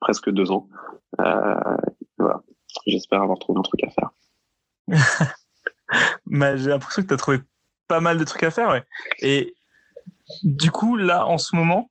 presque 0.00 0.30
deux 0.30 0.50
ans. 0.50 0.68
Euh, 1.20 1.76
voilà. 2.18 2.42
J'espère 2.86 3.22
avoir 3.22 3.38
trouvé 3.38 3.58
un 3.58 3.62
truc 3.62 3.80
à 3.84 3.90
faire. 3.90 4.10
Mais 6.26 6.56
j'ai 6.58 6.70
l'impression 6.70 7.02
que 7.02 7.08
tu 7.08 7.14
as 7.14 7.16
trouvé 7.16 7.38
pas 7.88 8.00
mal 8.00 8.18
de 8.18 8.24
trucs 8.24 8.42
à 8.42 8.50
faire, 8.50 8.68
ouais. 8.68 8.82
Et 9.20 9.54
du 10.42 10.70
coup, 10.70 10.96
là, 10.96 11.26
en 11.26 11.38
ce 11.38 11.54
moment, 11.56 11.90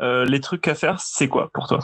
euh, 0.00 0.24
les 0.24 0.40
trucs 0.40 0.66
à 0.68 0.74
faire, 0.74 1.00
c'est 1.00 1.28
quoi 1.28 1.50
pour 1.52 1.68
toi? 1.68 1.80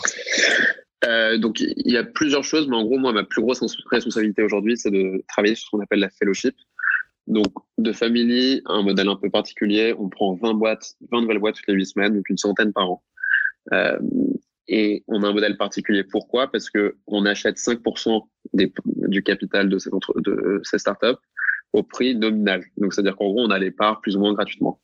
Euh, 1.05 1.39
donc 1.39 1.61
il 1.61 1.93
y 1.93 1.97
a 1.97 2.05
plusieurs 2.05 2.43
choses, 2.43 2.67
mais 2.67 2.77
en 2.77 2.85
gros 2.85 2.99
moi 2.99 3.13
ma 3.13 3.23
plus 3.23 3.41
grosse 3.41 3.63
responsabilité 3.91 4.43
aujourd'hui 4.43 4.77
c'est 4.77 4.91
de 4.91 5.23
travailler 5.29 5.55
sur 5.55 5.67
ce 5.67 5.71
qu'on 5.71 5.83
appelle 5.83 6.01
la 6.01 6.11
fellowship. 6.11 6.57
Donc 7.29 7.53
de 7.77 7.93
Family, 7.93 8.63
un 8.67 8.83
modèle 8.83 9.09
un 9.09 9.17
peu 9.17 9.31
particulier, 9.31 9.95
on 9.99 10.09
prend 10.09 10.35
20 10.35 10.55
boîtes, 10.55 10.95
20 11.13 11.23
nouvelles 11.23 11.39
boîtes 11.39 11.57
toutes 11.57 11.69
les 11.69 11.75
8 11.75 11.87
semaines, 11.87 12.15
donc 12.15 12.29
une 12.29 12.39
centaine 12.39 12.73
par 12.73 12.91
an. 12.91 13.03
Euh, 13.73 13.99
et 14.67 15.05
on 15.07 15.23
a 15.23 15.29
un 15.29 15.33
modèle 15.33 15.57
particulier. 15.57 16.05
Pourquoi? 16.05 16.51
Parce 16.51 16.69
que 16.69 16.97
on 17.07 17.27
achète 17.27 17.57
5% 17.57 18.23
des, 18.55 18.73
du 18.87 19.23
capital 19.23 19.69
de 19.69 19.79
ces, 19.79 19.91
de 20.17 20.61
ces 20.65 20.79
startups 20.79 21.21
au 21.73 21.83
prix 21.83 22.17
nominal. 22.17 22.65
Donc 22.77 22.93
c'est-à-dire 22.95 23.17
qu'en 23.17 23.31
gros 23.31 23.43
on 23.43 23.51
a 23.51 23.59
les 23.59 23.71
parts 23.71 24.01
plus 24.01 24.17
ou 24.17 24.21
moins 24.21 24.33
gratuitement. 24.33 24.81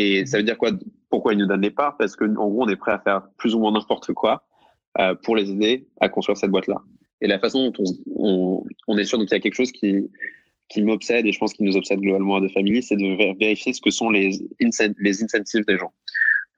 Et 0.00 0.24
ça 0.24 0.38
veut 0.38 0.42
dire 0.42 0.56
quoi 0.56 0.70
Pourquoi 1.10 1.34
ils 1.34 1.38
nous 1.38 1.46
donnent 1.46 1.60
les 1.60 1.70
parts? 1.70 1.96
Parce 1.98 2.16
que 2.16 2.24
en 2.24 2.48
gros, 2.48 2.64
on 2.64 2.68
est 2.68 2.76
prêt 2.76 2.92
à 2.92 2.98
faire 2.98 3.22
plus 3.36 3.54
ou 3.54 3.58
moins 3.58 3.72
n'importe 3.72 4.12
quoi 4.14 4.44
euh, 4.98 5.14
pour 5.14 5.36
les 5.36 5.50
aider 5.50 5.86
à 6.00 6.08
construire 6.08 6.38
cette 6.38 6.50
boîte-là. 6.50 6.80
Et 7.20 7.26
la 7.26 7.38
façon 7.38 7.70
dont 7.70 8.64
on, 8.86 8.98
est 8.98 9.04
sûr, 9.04 9.18
donc 9.18 9.28
il 9.30 9.34
y 9.34 9.36
a 9.36 9.40
quelque 9.40 9.54
chose 9.54 9.72
qui 9.72 10.08
qui 10.70 10.82
m'obsède 10.82 11.26
et 11.26 11.32
je 11.32 11.38
pense 11.40 11.52
qui 11.52 11.64
nous 11.64 11.76
obsède 11.76 11.98
globalement 11.98 12.36
à 12.36 12.40
De 12.40 12.46
Family, 12.46 12.80
c'est 12.80 12.96
de 12.96 13.36
vérifier 13.40 13.72
ce 13.72 13.80
que 13.80 13.90
sont 13.90 14.08
les, 14.08 14.30
les 14.60 15.24
incentives 15.24 15.64
des 15.66 15.76
gens. 15.76 15.92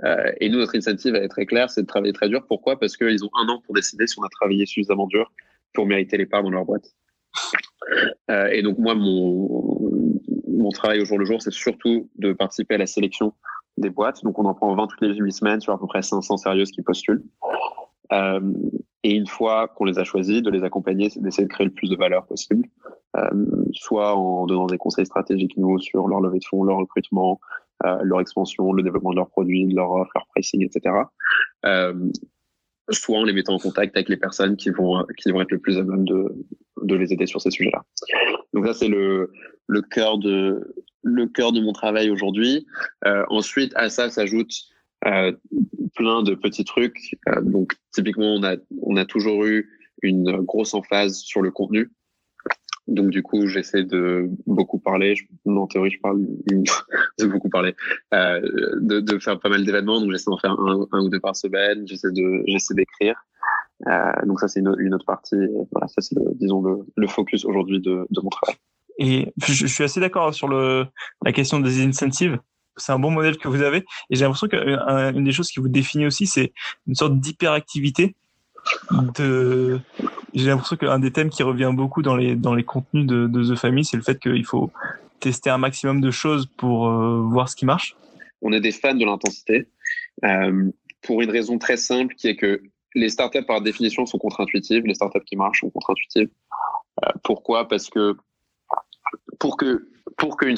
Euh, 0.05 0.31
et 0.39 0.51
nous, 0.51 0.59
notre 0.59 0.77
incentive, 0.77 1.15
elle 1.15 1.25
est 1.25 1.29
très 1.29 1.47
claire, 1.47 1.71
c'est 1.71 1.81
de 1.81 1.87
travailler 1.87 2.13
très 2.13 2.29
dur. 2.29 2.45
Pourquoi? 2.47 2.79
Parce 2.79 2.99
qu'ils 2.99 3.25
ont 3.25 3.31
un 3.41 3.49
an 3.49 3.63
pour 3.65 3.75
décider 3.75 4.07
si 4.07 4.19
on 4.19 4.23
a 4.23 4.29
travaillé 4.29 4.67
suffisamment 4.67 5.07
dur 5.07 5.33
pour 5.73 5.87
mériter 5.87 6.19
les 6.19 6.27
parts 6.27 6.43
dans 6.43 6.51
leur 6.51 6.67
boîte. 6.67 6.85
Euh, 8.31 8.49
et 8.49 8.61
donc 8.63 8.79
moi, 8.79 8.95
mon, 8.95 9.62
mon 10.63 10.71
travail 10.71 11.01
au 11.01 11.05
jour 11.05 11.19
le 11.19 11.25
jour, 11.25 11.43
c'est 11.43 11.53
surtout 11.53 12.09
de 12.17 12.33
participer 12.33 12.77
à 12.77 12.79
la 12.79 12.87
sélection 12.87 13.35
des 13.77 13.91
boîtes. 13.91 14.23
Donc, 14.23 14.39
on 14.39 14.45
en 14.45 14.55
prend 14.55 14.75
20 14.75 14.87
toutes 14.87 15.03
les 15.03 15.15
8 15.15 15.33
semaines 15.33 15.61
sur 15.61 15.73
à 15.73 15.79
peu 15.79 15.87
près 15.87 16.03
500 16.03 16.37
sérieuses 16.37 16.71
qui 16.71 16.83
postulent. 16.83 17.23
Euh, 18.13 18.41
et 19.03 19.15
une 19.15 19.27
fois 19.27 19.69
qu'on 19.69 19.85
les 19.85 19.99
a 19.99 20.05
choisis, 20.05 20.43
de 20.43 20.51
les 20.51 20.63
accompagner, 20.63 21.11
c'est 21.11 21.21
d'essayer 21.21 21.47
de 21.47 21.53
créer 21.53 21.67
le 21.67 21.73
plus 21.73 21.91
de 21.91 21.97
valeur 21.97 22.27
possible, 22.27 22.69
euh, 23.17 23.31
soit 23.73 24.15
en 24.17 24.47
donnant 24.47 24.67
des 24.67 24.79
conseils 24.79 25.07
stratégiques 25.07 25.57
nouveaux 25.57 25.79
sur 25.79 26.07
leur 26.09 26.21
levée 26.21 26.39
de 26.39 26.45
fonds, 26.45 26.63
leur 26.63 26.77
recrutement, 26.77 27.41
euh, 27.85 27.99
leur 28.03 28.21
expansion, 28.21 28.73
le 28.73 28.83
développement 28.83 29.11
de 29.11 29.17
leurs 29.17 29.31
produits, 29.31 29.67
leur 29.73 29.97
leur 29.97 30.27
pricing, 30.35 30.63
etc. 30.65 30.95
Soit 32.91 33.19
en 33.19 33.25
les 33.25 33.33
mettant 33.33 33.55
en 33.55 33.59
contact 33.59 33.97
avec 33.97 34.09
les 34.09 34.17
personnes 34.17 34.57
qui 34.57 34.71
vont 34.71 35.05
qui 35.17 35.31
vont 35.31 35.41
être 35.41 35.53
le 35.53 35.59
plus 35.59 35.79
à 35.79 35.83
même 35.83 36.05
de 36.05 36.35
de 36.83 36.95
les 36.95 37.13
aider 37.13 37.27
sur 37.27 37.41
ces 37.41 37.51
sujets-là. 37.51 37.83
Donc 38.53 38.67
ça 38.67 38.75
c'est 38.75 38.89
le 38.89 39.33
le 39.67 39.83
cœur 39.83 40.19
de 40.19 40.75
le 41.03 41.27
cœur 41.27 41.53
de 41.53 41.61
mon 41.61 41.73
travail 41.73 42.11
aujourd'hui. 42.11 42.67
Euh, 43.07 43.25
ensuite 43.29 43.73
à 43.75 43.89
ça 43.89 44.11
s'ajoute 44.11 44.53
euh, 45.07 45.33
plein 45.97 46.23
de 46.23 46.35
petits 46.35 46.65
trucs. 46.65 47.17
Euh, 47.29 47.41
donc 47.41 47.75
typiquement 47.93 48.35
on 48.35 48.43
a 48.45 48.57
on 48.81 48.97
a 48.97 49.05
toujours 49.05 49.45
eu 49.45 49.69
une 50.03 50.41
grosse 50.43 50.75
emphase 50.75 51.19
sur 51.19 51.43
le 51.43 51.51
contenu. 51.51 51.91
Donc 52.89 53.11
du 53.11 53.23
coup, 53.23 53.47
j'essaie 53.47 53.85
de 53.85 54.29
beaucoup 54.47 54.79
parler. 54.79 55.15
en 55.47 55.67
théorie, 55.67 55.91
je 55.91 56.01
parle 56.01 56.21
de 57.19 57.27
beaucoup 57.27 57.49
parler, 57.49 57.75
euh, 58.13 58.41
de, 58.81 59.01
de, 59.01 59.19
faire 59.19 59.39
pas 59.39 59.49
mal 59.49 59.65
d'événements. 59.65 60.01
Donc 60.01 60.11
j'essaie 60.11 60.31
d'en 60.31 60.39
faire 60.39 60.59
un, 60.59 61.01
ou 61.01 61.09
deux 61.09 61.21
par 61.21 61.37
semaine. 61.37 61.87
J'essaie 61.87 62.11
de, 62.11 62.43
j'essaie 62.47 62.75
d'écrire. 62.75 63.25
Euh, 63.87 64.27
donc 64.27 64.41
ça, 64.41 64.49
c'est 64.49 64.61
une, 64.61 64.75
une, 64.79 64.95
autre 64.95 65.07
partie. 65.07 65.37
Voilà, 65.71 65.87
ça 65.89 66.01
c'est, 66.01 66.17
disons 66.35 66.63
le, 66.63 66.79
le 66.97 67.07
focus 67.07 67.45
aujourd'hui 67.45 67.81
de, 67.81 68.07
de, 68.11 68.21
mon 68.21 68.31
travail. 68.31 68.57
Et 68.99 69.33
je, 69.47 69.67
suis 69.67 69.85
assez 69.85 70.01
d'accord 70.01 70.35
sur 70.35 70.49
le, 70.49 70.87
la 71.25 71.33
question 71.33 71.61
des 71.61 71.83
incentives. 71.85 72.39
C'est 72.77 72.93
un 72.93 72.99
bon 72.99 73.11
modèle 73.11 73.37
que 73.37 73.49
vous 73.49 73.63
avez. 73.63 73.79
Et 74.11 74.17
j'ai 74.17 74.25
l'impression 74.25 74.49
qu'une 74.49 75.25
des 75.25 75.33
choses 75.33 75.51
qui 75.51 75.61
vous 75.61 75.69
définit 75.69 76.07
aussi, 76.07 76.27
c'est 76.27 76.53
une 76.87 76.95
sorte 76.95 77.19
d'hyperactivité 77.19 78.15
de 79.17 79.81
j'ai 80.35 80.47
l'impression 80.47 80.77
qu'un 80.77 80.99
des 80.99 81.11
thèmes 81.11 81.31
qui 81.31 81.43
revient 81.43 81.73
beaucoup 81.75 82.03
dans 82.03 82.17
les 82.17 82.37
dans 82.37 82.55
les 82.55 82.65
contenus 82.65 83.07
de, 83.07 83.27
The 83.27 83.57
Family, 83.57 83.85
c'est 83.85 83.97
le 83.97 84.03
fait 84.03 84.19
qu'il 84.21 84.45
faut 84.45 84.71
tester 85.21 85.51
un 85.51 85.59
maximum 85.59 86.01
de 86.01 86.11
choses 86.11 86.47
pour 86.57 86.89
euh, 86.89 87.23
voir 87.23 87.49
ce 87.49 87.57
qui 87.57 87.67
marche. 87.67 87.97
On 88.41 88.53
est 88.53 88.61
des 88.61 88.73
fans 88.73 88.95
de 88.95 89.05
l'intensité 89.05 89.69
euh, 90.25 90.71
pour 91.03 91.23
une 91.23 91.31
raison 91.31 91.59
très 91.59 91.77
simple 91.77 92.15
qui 92.15 92.29
est 92.29 92.37
que 92.37 92.61
les 92.95 93.09
startups 93.09 93.45
par 93.47 93.61
définition 93.61 94.05
sont 94.07 94.19
contre-intuitives. 94.19 94.85
Les 94.85 94.95
startups 94.95 95.25
qui 95.25 95.37
marchent 95.37 95.61
sont 95.61 95.71
contre-intuitives. 95.71 96.29
Euh, 97.05 97.11
pourquoi? 97.23 97.69
Parce 97.69 97.89
que 97.89 98.17
pour 99.39 99.57
que 99.57 99.89
pour 100.17 100.37
qu'une 100.37 100.57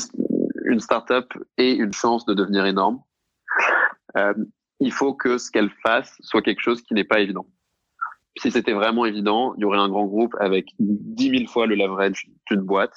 une 0.64 0.80
startup 0.80 1.32
ait 1.58 1.74
une 1.74 1.92
chance 1.92 2.24
de 2.26 2.34
devenir 2.34 2.64
énorme, 2.66 3.00
euh, 4.16 4.34
il 4.80 4.92
faut 4.92 5.14
que 5.14 5.38
ce 5.38 5.50
qu'elle 5.50 5.70
fasse 5.82 6.16
soit 6.20 6.42
quelque 6.42 6.60
chose 6.60 6.82
qui 6.82 6.94
n'est 6.94 7.04
pas 7.04 7.20
évident. 7.20 7.46
si 8.36 8.50
c'était 8.50 8.72
vraiment 8.72 9.04
évident, 9.04 9.54
il 9.56 9.60
y 9.60 9.64
aurait 9.64 9.78
un 9.78 9.88
grand 9.88 10.06
groupe 10.06 10.34
avec 10.40 10.74
10 10.80 11.38
000 11.38 11.46
fois 11.46 11.66
le 11.66 11.76
leverage 11.76 12.28
d'une 12.50 12.62
boîte 12.62 12.94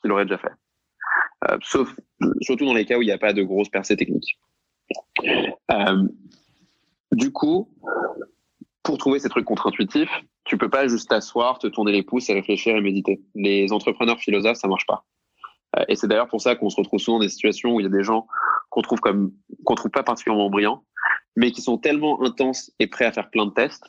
qui 0.00 0.08
l'aurait 0.08 0.24
déjà 0.24 0.38
fait. 0.38 0.52
Euh, 1.48 1.58
sauf, 1.62 1.94
surtout 2.40 2.64
dans 2.64 2.74
les 2.74 2.86
cas 2.86 2.96
où 2.96 3.02
il 3.02 3.06
n'y 3.06 3.12
a 3.12 3.18
pas 3.18 3.32
de 3.32 3.42
grosses 3.42 3.68
percées 3.68 3.96
techniques. 3.96 4.38
Euh, 5.70 6.08
du 7.12 7.32
coup, 7.32 7.68
pour 8.82 8.98
trouver 8.98 9.18
ces 9.18 9.28
trucs 9.28 9.44
contre-intuitifs, 9.44 10.10
tu 10.48 10.56
peux 10.56 10.70
pas 10.70 10.88
juste 10.88 11.10
t'asseoir, 11.10 11.58
te 11.58 11.66
tourner 11.66 11.92
les 11.92 12.02
pouces 12.02 12.28
et 12.30 12.32
réfléchir 12.32 12.74
et 12.74 12.80
méditer. 12.80 13.22
Les 13.34 13.70
entrepreneurs 13.70 14.18
philosophes, 14.18 14.56
ça 14.56 14.66
marche 14.66 14.86
pas. 14.86 15.04
Euh, 15.76 15.84
et 15.88 15.94
c'est 15.94 16.08
d'ailleurs 16.08 16.28
pour 16.28 16.40
ça 16.40 16.56
qu'on 16.56 16.70
se 16.70 16.76
retrouve 16.76 16.98
souvent 16.98 17.18
dans 17.18 17.24
des 17.24 17.28
situations 17.28 17.74
où 17.74 17.80
il 17.80 17.84
y 17.84 17.86
a 17.86 17.90
des 17.90 18.02
gens 18.02 18.26
qu'on 18.70 18.80
trouve 18.80 18.98
comme 19.00 19.32
qu'on 19.64 19.74
trouve 19.74 19.90
pas 19.90 20.02
particulièrement 20.02 20.48
brillants, 20.48 20.82
mais 21.36 21.52
qui 21.52 21.60
sont 21.60 21.76
tellement 21.76 22.22
intenses 22.24 22.72
et 22.78 22.86
prêts 22.86 23.04
à 23.04 23.12
faire 23.12 23.30
plein 23.30 23.46
de 23.46 23.52
tests 23.52 23.84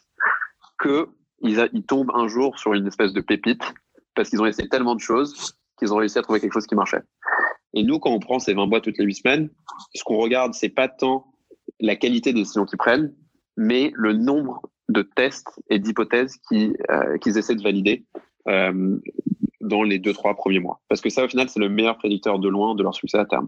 que 0.77 1.09
ils, 1.41 1.85
tombent 1.87 2.11
un 2.13 2.27
jour 2.27 2.59
sur 2.59 2.73
une 2.73 2.85
espèce 2.85 3.13
de 3.13 3.21
pépite 3.21 3.63
parce 4.13 4.29
qu'ils 4.29 4.41
ont 4.41 4.45
essayé 4.45 4.67
tellement 4.67 4.95
de 4.95 4.99
choses 4.99 5.55
qu'ils 5.77 5.93
ont 5.93 5.97
réussi 5.97 6.19
à 6.19 6.21
trouver 6.21 6.41
quelque 6.41 6.51
chose 6.51 6.67
qui 6.67 6.75
marchait. 6.75 7.01
Et 7.73 7.83
nous, 7.83 7.99
quand 7.99 8.11
on 8.11 8.19
prend 8.19 8.39
ces 8.39 8.53
20 8.53 8.67
boîtes 8.67 8.83
toutes 8.83 8.97
les 8.97 9.05
8 9.05 9.13
semaines, 9.13 9.49
ce 9.95 10.03
qu'on 10.03 10.17
regarde, 10.17 10.53
c'est 10.53 10.69
pas 10.69 10.89
tant 10.89 11.31
la 11.79 11.95
qualité 11.95 12.33
des 12.33 12.41
décisions 12.41 12.65
qu'ils 12.65 12.77
prennent, 12.77 13.15
mais 13.55 13.93
le 13.95 14.11
nombre 14.11 14.61
de 14.89 15.03
tests 15.03 15.61
et 15.69 15.79
d'hypothèses 15.79 16.39
euh, 16.51 17.17
qu'ils 17.19 17.37
essaient 17.37 17.55
de 17.55 17.63
valider 17.63 18.03
euh, 18.47 18.97
dans 19.61 19.83
les 19.83 19.99
2-3 19.99 20.35
premiers 20.35 20.59
mois. 20.59 20.81
Parce 20.89 20.99
que 20.99 21.09
ça, 21.09 21.23
au 21.23 21.27
final, 21.27 21.47
c'est 21.47 21.59
le 21.59 21.69
meilleur 21.69 21.97
prédicteur 21.97 22.39
de 22.39 22.49
loin 22.49 22.75
de 22.75 22.83
leur 22.83 22.93
succès 22.93 23.17
à 23.17 23.25
terme. 23.25 23.47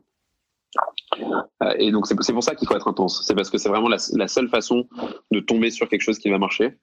Euh, 1.61 1.73
et 1.77 1.91
donc, 1.91 2.07
c'est 2.07 2.33
pour 2.33 2.43
ça 2.43 2.55
qu'il 2.55 2.67
faut 2.67 2.75
être 2.75 2.87
intense. 2.87 3.23
C'est 3.25 3.35
parce 3.35 3.49
que 3.49 3.57
c'est 3.57 3.69
vraiment 3.69 3.89
la, 3.89 4.27
seule 4.27 4.47
façon 4.47 4.87
de 5.31 5.39
tomber 5.39 5.71
sur 5.71 5.89
quelque 5.89 6.01
chose 6.01 6.19
qui 6.19 6.29
va 6.29 6.37
marcher, 6.37 6.77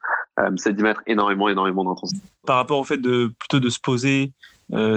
c'est 0.57 0.73
d'y 0.73 0.83
mettre 0.83 1.03
énormément, 1.07 1.49
énormément 1.49 1.85
d'intensité. 1.85 2.25
Par 2.47 2.57
rapport 2.57 2.79
au 2.79 2.85
fait 2.85 2.99
de 2.99 3.33
plutôt 3.38 3.59
de 3.59 3.68
se 3.71 3.81
poser 3.81 4.33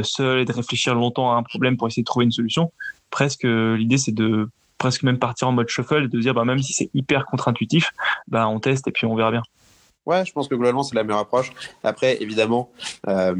seul 0.04 0.40
et 0.40 0.46
de 0.46 0.52
réfléchir 0.52 0.94
longtemps 0.94 1.32
à 1.32 1.36
un 1.36 1.44
problème 1.44 1.78
pour 1.78 1.88
essayer 1.88 2.04
de 2.04 2.06
trouver 2.06 2.26
une 2.26 2.32
solution, 2.32 2.72
presque 3.10 3.44
l'idée 3.44 3.98
c'est 3.98 4.14
de 4.14 4.50
presque 4.82 5.04
même 5.04 5.20
partir 5.20 5.48
en 5.48 5.52
mode 5.52 5.70
shuffle 5.70 6.06
et 6.06 6.08
de 6.08 6.20
dire 6.20 6.34
bah, 6.34 6.44
même 6.44 6.60
si 6.60 6.74
c'est 6.74 6.90
hyper 6.96 7.28
contre-intuitif, 7.28 7.92
bah, 8.28 8.48
on 8.48 8.60
teste 8.60 8.88
et 8.88 8.92
puis 8.92 9.06
on 9.06 9.16
verra 9.16 9.30
bien. 9.30 9.44
Ouais, 10.08 10.26
je 10.26 10.34
pense 10.34 10.48
que 10.48 10.56
globalement 10.56 10.82
c'est 10.82 10.96
la 10.96 11.04
meilleure 11.04 11.20
approche. 11.20 11.52
Après, 11.84 12.20
évidemment, 12.20 12.72
euh, 13.08 13.36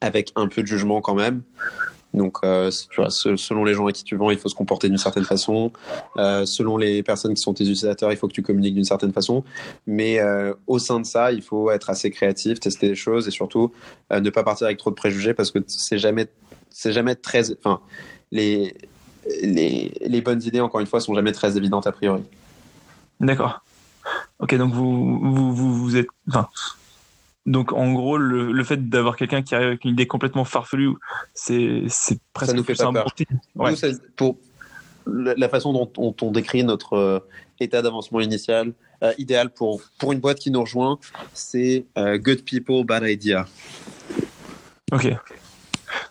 avec 0.00 0.30
un 0.36 0.46
peu 0.46 0.62
de 0.62 0.68
jugement 0.68 1.00
quand 1.00 1.16
même. 1.16 1.42
Donc, 2.14 2.38
euh, 2.44 2.70
selon 2.70 3.64
les 3.64 3.74
gens 3.74 3.88
à 3.88 3.92
qui 3.92 4.04
tu 4.04 4.14
vends, 4.14 4.30
il 4.30 4.38
faut 4.38 4.48
se 4.48 4.54
comporter 4.54 4.88
d'une 4.88 4.98
certaine 4.98 5.24
façon. 5.24 5.72
Euh, 6.16 6.46
selon 6.46 6.76
les 6.76 7.02
personnes 7.02 7.34
qui 7.34 7.42
sont 7.42 7.52
tes 7.52 7.64
utilisateurs, 7.64 8.12
il 8.12 8.16
faut 8.16 8.28
que 8.28 8.32
tu 8.32 8.42
communiques 8.42 8.74
d'une 8.74 8.84
certaine 8.84 9.12
façon. 9.12 9.42
Mais 9.88 10.20
au 10.68 10.78
sein 10.78 11.00
de 11.00 11.06
ça, 11.06 11.32
il 11.32 11.42
faut 11.42 11.72
être 11.72 11.90
assez 11.90 12.12
créatif, 12.12 12.60
tester 12.60 12.88
des 12.88 12.94
choses 12.94 13.26
et 13.26 13.32
surtout 13.32 13.72
ne 14.12 14.30
pas 14.30 14.44
partir 14.44 14.66
avec 14.66 14.78
trop 14.78 14.90
de 14.90 14.94
préjugés 14.94 15.34
parce 15.34 15.50
que 15.50 15.58
c'est 15.66 15.98
jamais, 15.98 16.28
c'est 16.70 16.92
jamais 16.92 17.16
très, 17.16 17.50
enfin, 17.58 17.80
les, 18.30 18.72
les, 19.42 19.92
les 20.00 20.20
bonnes 20.20 20.42
idées, 20.42 20.60
encore 20.60 20.80
une 20.80 20.86
fois, 20.86 21.00
sont 21.00 21.14
jamais 21.14 21.32
très 21.32 21.56
évidentes 21.56 21.86
a 21.86 21.92
priori. 21.92 22.22
D'accord. 23.20 23.62
Ok, 24.38 24.54
donc 24.54 24.72
vous, 24.72 25.18
vous, 25.18 25.54
vous, 25.54 25.74
vous 25.74 25.96
êtes, 25.96 26.06
enfin, 26.28 26.48
donc 27.44 27.72
en 27.72 27.92
gros, 27.92 28.18
le, 28.18 28.52
le 28.52 28.64
fait 28.64 28.88
d'avoir 28.88 29.16
quelqu'un 29.16 29.42
qui 29.42 29.54
arrive 29.54 29.68
avec 29.68 29.84
une 29.84 29.92
idée 29.92 30.06
complètement 30.06 30.44
farfelue, 30.44 30.94
c'est 31.34 31.84
c'est 31.88 32.18
presque 32.32 32.50
ça 32.50 32.56
nous 32.56 32.64
fait 32.64 32.74
pas 32.74 32.92
peur. 32.92 33.06
Ouais. 33.54 33.72
Nous, 33.72 33.98
pour 34.16 34.36
la 35.06 35.48
façon 35.48 35.72
dont 35.72 35.90
on, 35.96 36.14
on 36.20 36.30
décrit 36.32 36.64
notre 36.64 36.94
euh, 36.94 37.18
état 37.60 37.82
d'avancement 37.82 38.20
initial, 38.20 38.74
euh, 39.02 39.12
idéal 39.18 39.50
pour 39.50 39.80
pour 39.98 40.12
une 40.12 40.20
boîte 40.20 40.38
qui 40.38 40.50
nous 40.50 40.60
rejoint, 40.60 40.98
c'est 41.32 41.86
euh, 41.96 42.18
good 42.18 42.42
people, 42.42 42.84
bad 42.84 43.04
idea. 43.04 43.46
Ok. 44.92 45.12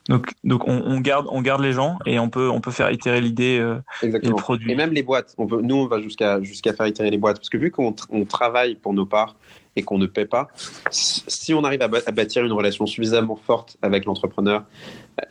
Donc, 0.09 0.31
donc 0.43 0.67
on, 0.67 0.81
on, 0.85 0.99
garde, 0.99 1.27
on 1.29 1.41
garde 1.41 1.61
les 1.61 1.73
gens 1.73 1.97
et 2.05 2.19
on 2.19 2.29
peut, 2.29 2.49
on 2.49 2.61
peut 2.61 2.71
faire 2.71 2.91
itérer 2.91 3.21
l'idée 3.21 3.59
euh, 3.59 3.79
et 4.03 4.07
le 4.07 4.35
produit. 4.35 4.71
Et 4.71 4.75
même 4.75 4.91
les 4.91 5.03
boîtes. 5.03 5.33
On 5.37 5.47
peut, 5.47 5.61
nous, 5.61 5.75
on 5.75 5.87
va 5.87 6.01
jusqu'à 6.01 6.41
jusqu'à 6.41 6.73
faire 6.73 6.87
itérer 6.87 7.09
les 7.09 7.17
boîtes 7.17 7.37
parce 7.37 7.49
que 7.49 7.57
vu 7.57 7.71
qu'on 7.71 7.95
on 8.09 8.25
travaille 8.25 8.75
pour 8.75 8.93
nos 8.93 9.05
parts 9.05 9.35
et 9.75 9.83
qu'on 9.83 9.97
ne 9.97 10.05
paie 10.05 10.25
pas, 10.25 10.47
si 10.89 11.53
on 11.53 11.63
arrive 11.63 11.81
à, 11.81 11.87
bâtir 11.87 12.45
une 12.45 12.53
relation 12.53 12.85
suffisamment 12.85 13.35
forte 13.35 13.77
avec 13.81 14.05
l'entrepreneur 14.05 14.63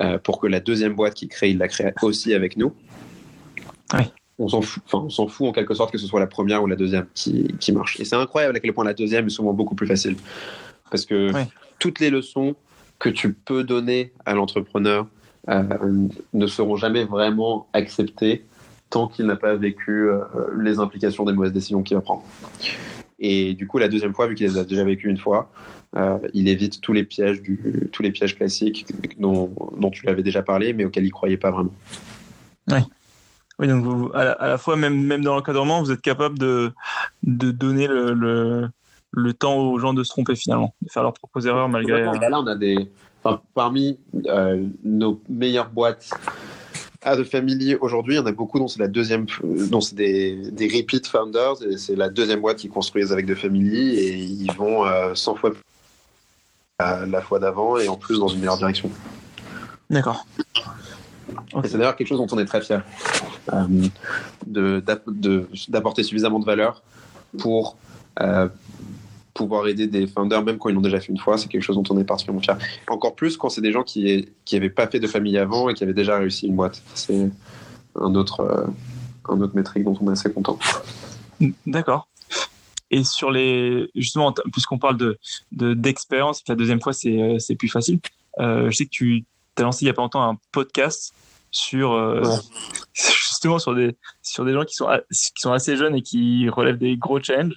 euh, 0.00 0.18
pour 0.18 0.38
que 0.38 0.46
la 0.46 0.60
deuxième 0.60 0.94
boîte 0.94 1.14
qui 1.14 1.28
crée, 1.28 1.50
il 1.50 1.58
la 1.58 1.68
crée 1.68 1.94
aussi 2.02 2.34
avec 2.34 2.58
nous, 2.58 2.74
oui. 3.94 4.04
on 4.38 4.48
s'en 4.48 4.60
fout, 4.60 4.82
enfin, 4.86 5.04
on 5.06 5.10
s'en 5.10 5.28
fout 5.28 5.48
en 5.48 5.52
quelque 5.52 5.72
sorte 5.72 5.92
que 5.92 5.98
ce 5.98 6.06
soit 6.06 6.20
la 6.20 6.26
première 6.26 6.62
ou 6.62 6.66
la 6.66 6.76
deuxième 6.76 7.06
qui, 7.14 7.54
qui 7.58 7.72
marche. 7.72 7.98
Et 8.00 8.04
c'est 8.04 8.16
incroyable 8.16 8.56
à 8.56 8.60
quel 8.60 8.74
point 8.74 8.84
la 8.84 8.94
deuxième 8.94 9.26
est 9.26 9.30
souvent 9.30 9.54
beaucoup 9.54 9.74
plus 9.74 9.86
facile. 9.86 10.16
Parce 10.90 11.06
que 11.06 11.32
oui. 11.32 11.42
toutes 11.78 12.00
les 12.00 12.10
leçons 12.10 12.54
que 12.98 13.08
tu 13.08 13.32
peux 13.34 13.64
donner 13.64 14.12
à 14.24 14.34
l'entrepreneur 14.34 15.06
euh, 15.48 16.08
ne 16.32 16.46
seront 16.46 16.76
jamais 16.76 17.04
vraiment 17.04 17.66
acceptées 17.72 18.44
tant 18.88 19.08
qu'il 19.08 19.26
n'a 19.26 19.36
pas 19.36 19.54
vécu 19.56 20.08
euh, 20.08 20.20
les 20.58 20.78
implications 20.78 21.24
des 21.24 21.32
mauvaises 21.32 21.52
décisions 21.52 21.82
qu'il 21.82 21.96
va 21.96 22.00
prendre. 22.00 22.22
Et 23.18 23.54
du 23.54 23.66
coup, 23.66 23.78
la 23.78 23.88
deuxième 23.88 24.14
fois, 24.14 24.26
vu 24.26 24.34
qu'il 24.34 24.46
les 24.46 24.58
a 24.58 24.64
déjà 24.64 24.84
vécu 24.84 25.08
une 25.08 25.18
fois, 25.18 25.50
euh, 25.96 26.18
il 26.32 26.48
évite 26.48 26.80
tous 26.80 26.92
les 26.92 27.04
pièges, 27.04 27.42
tous 27.92 28.02
les 28.02 28.10
pièges 28.10 28.36
classiques 28.36 28.86
dont, 29.18 29.50
tu 29.92 30.06
l'avais 30.06 30.22
déjà 30.22 30.42
parlé, 30.42 30.72
mais 30.72 30.84
auxquels 30.84 31.04
il 31.04 31.12
croyait 31.12 31.36
pas 31.36 31.50
vraiment. 31.50 31.74
Oui. 32.68 32.78
Oui, 33.60 33.68
donc 33.68 34.10
à, 34.14 34.48
la, 34.48 34.58
fois, 34.58 34.76
même, 34.76 35.22
dans 35.22 35.36
l'encadrement, 35.36 35.80
vous 35.80 35.92
êtes 35.92 36.00
capable 36.00 36.38
de, 36.38 36.72
donner 37.22 37.86
le, 37.86 38.68
le, 39.16 39.34
temps 39.34 39.56
aux 39.56 39.78
gens 39.78 39.94
de 39.94 40.02
se 40.02 40.10
tromper 40.10 40.36
finalement, 40.36 40.74
de 40.82 40.90
faire 40.90 41.02
leurs 41.02 41.12
propres 41.12 41.46
erreurs 41.46 41.68
malgré. 41.68 42.02
Là, 42.02 42.40
on 42.40 42.46
a 42.46 42.56
des. 42.56 42.90
Enfin, 43.22 43.40
parmi 43.54 43.98
euh, 44.26 44.66
nos 44.84 45.20
meilleures 45.30 45.70
boîtes 45.70 46.10
à 47.02 47.16
The 47.16 47.24
Family 47.24 47.74
aujourd'hui, 47.76 48.14
il 48.14 48.18
y 48.18 48.20
en 48.20 48.26
a 48.26 48.32
beaucoup 48.32 48.58
dont 48.58 48.68
c'est 48.68 48.80
la 48.80 48.88
deuxième, 48.88 49.26
dont 49.42 49.80
c'est 49.80 49.94
des, 49.94 50.50
des 50.50 50.66
repeat 50.66 51.06
founders 51.06 51.62
et 51.62 51.76
c'est 51.76 51.96
la 51.96 52.08
deuxième 52.08 52.40
boîte 52.40 52.58
qu'ils 52.58 52.70
construisent 52.70 53.12
avec 53.12 53.26
The 53.26 53.34
Family 53.34 53.94
et 53.96 54.14
ils 54.14 54.52
vont 54.52 54.86
euh, 54.86 55.14
100 55.14 55.36
fois 55.36 55.52
à 56.78 57.06
la 57.06 57.20
fois 57.20 57.38
d'avant 57.38 57.78
et 57.78 57.88
en 57.88 57.96
plus 57.96 58.18
dans 58.18 58.28
une 58.28 58.40
meilleure 58.40 58.58
direction. 58.58 58.90
D'accord. 59.90 60.26
Okay. 61.52 61.68
C'est 61.68 61.78
d'ailleurs 61.78 61.96
quelque 61.96 62.08
chose 62.08 62.18
dont 62.18 62.26
on 62.32 62.38
est 62.38 62.44
très 62.44 62.60
fier, 62.60 62.82
euh, 63.52 64.80
d'apporter 65.68 66.02
suffisamment 66.02 66.40
de 66.40 66.44
valeur 66.44 66.82
pour 67.38 67.76
euh, 68.20 68.48
pouvoir 69.34 69.66
aider 69.66 69.88
des 69.88 70.06
founders, 70.06 70.42
même 70.42 70.58
quand 70.58 70.68
ils 70.68 70.74
l'ont 70.74 70.80
déjà 70.80 71.00
fait 71.00 71.10
une 71.10 71.18
fois, 71.18 71.36
c'est 71.36 71.48
quelque 71.48 71.62
chose 71.62 71.76
dont 71.76 71.84
on 71.90 71.98
est 71.98 72.04
particulièrement 72.04 72.40
fier. 72.40 72.56
Encore 72.88 73.14
plus 73.16 73.36
quand 73.36 73.48
c'est 73.48 73.60
des 73.60 73.72
gens 73.72 73.82
qui 73.82 74.28
qui 74.44 74.54
n'avaient 74.54 74.70
pas 74.70 74.86
fait 74.86 75.00
de 75.00 75.06
famille 75.06 75.36
avant 75.36 75.68
et 75.68 75.74
qui 75.74 75.82
avaient 75.82 75.92
déjà 75.92 76.18
réussi 76.18 76.46
une 76.46 76.56
boîte. 76.56 76.82
C'est 76.94 77.30
un 78.00 78.14
autre, 78.14 78.40
euh, 78.40 78.66
un 79.28 79.40
autre 79.40 79.54
métrique 79.54 79.84
dont 79.84 79.96
on 80.00 80.08
est 80.08 80.12
assez 80.12 80.32
content. 80.32 80.58
D'accord. 81.66 82.08
Et 82.90 83.02
sur 83.02 83.30
les, 83.30 83.90
justement, 83.94 84.32
puisqu'on 84.52 84.78
parle 84.78 84.96
de, 84.96 85.18
d'expérience, 85.50 86.44
de, 86.44 86.52
la 86.52 86.56
deuxième 86.56 86.80
fois 86.80 86.92
c'est, 86.92 87.20
euh, 87.20 87.38
c'est 87.38 87.56
plus 87.56 87.68
facile. 87.68 87.98
Euh, 88.38 88.70
je 88.70 88.76
sais 88.76 88.84
que 88.84 88.90
tu 88.90 89.24
as 89.56 89.62
lancé 89.62 89.84
il 89.84 89.88
y 89.88 89.90
a 89.90 89.94
pas 89.94 90.02
longtemps 90.02 90.22
un 90.22 90.38
podcast 90.52 91.14
sur 91.50 91.92
euh, 91.92 92.22
ouais. 92.22 92.36
justement 92.92 93.58
sur 93.58 93.74
des 93.74 93.96
sur 94.22 94.44
des 94.44 94.52
gens 94.52 94.64
qui 94.64 94.74
sont 94.74 94.88
qui 95.10 95.32
sont 95.36 95.52
assez 95.52 95.76
jeunes 95.76 95.94
et 95.94 96.02
qui 96.02 96.48
relèvent 96.48 96.78
des 96.78 96.96
gros 96.96 97.20
challenges. 97.20 97.56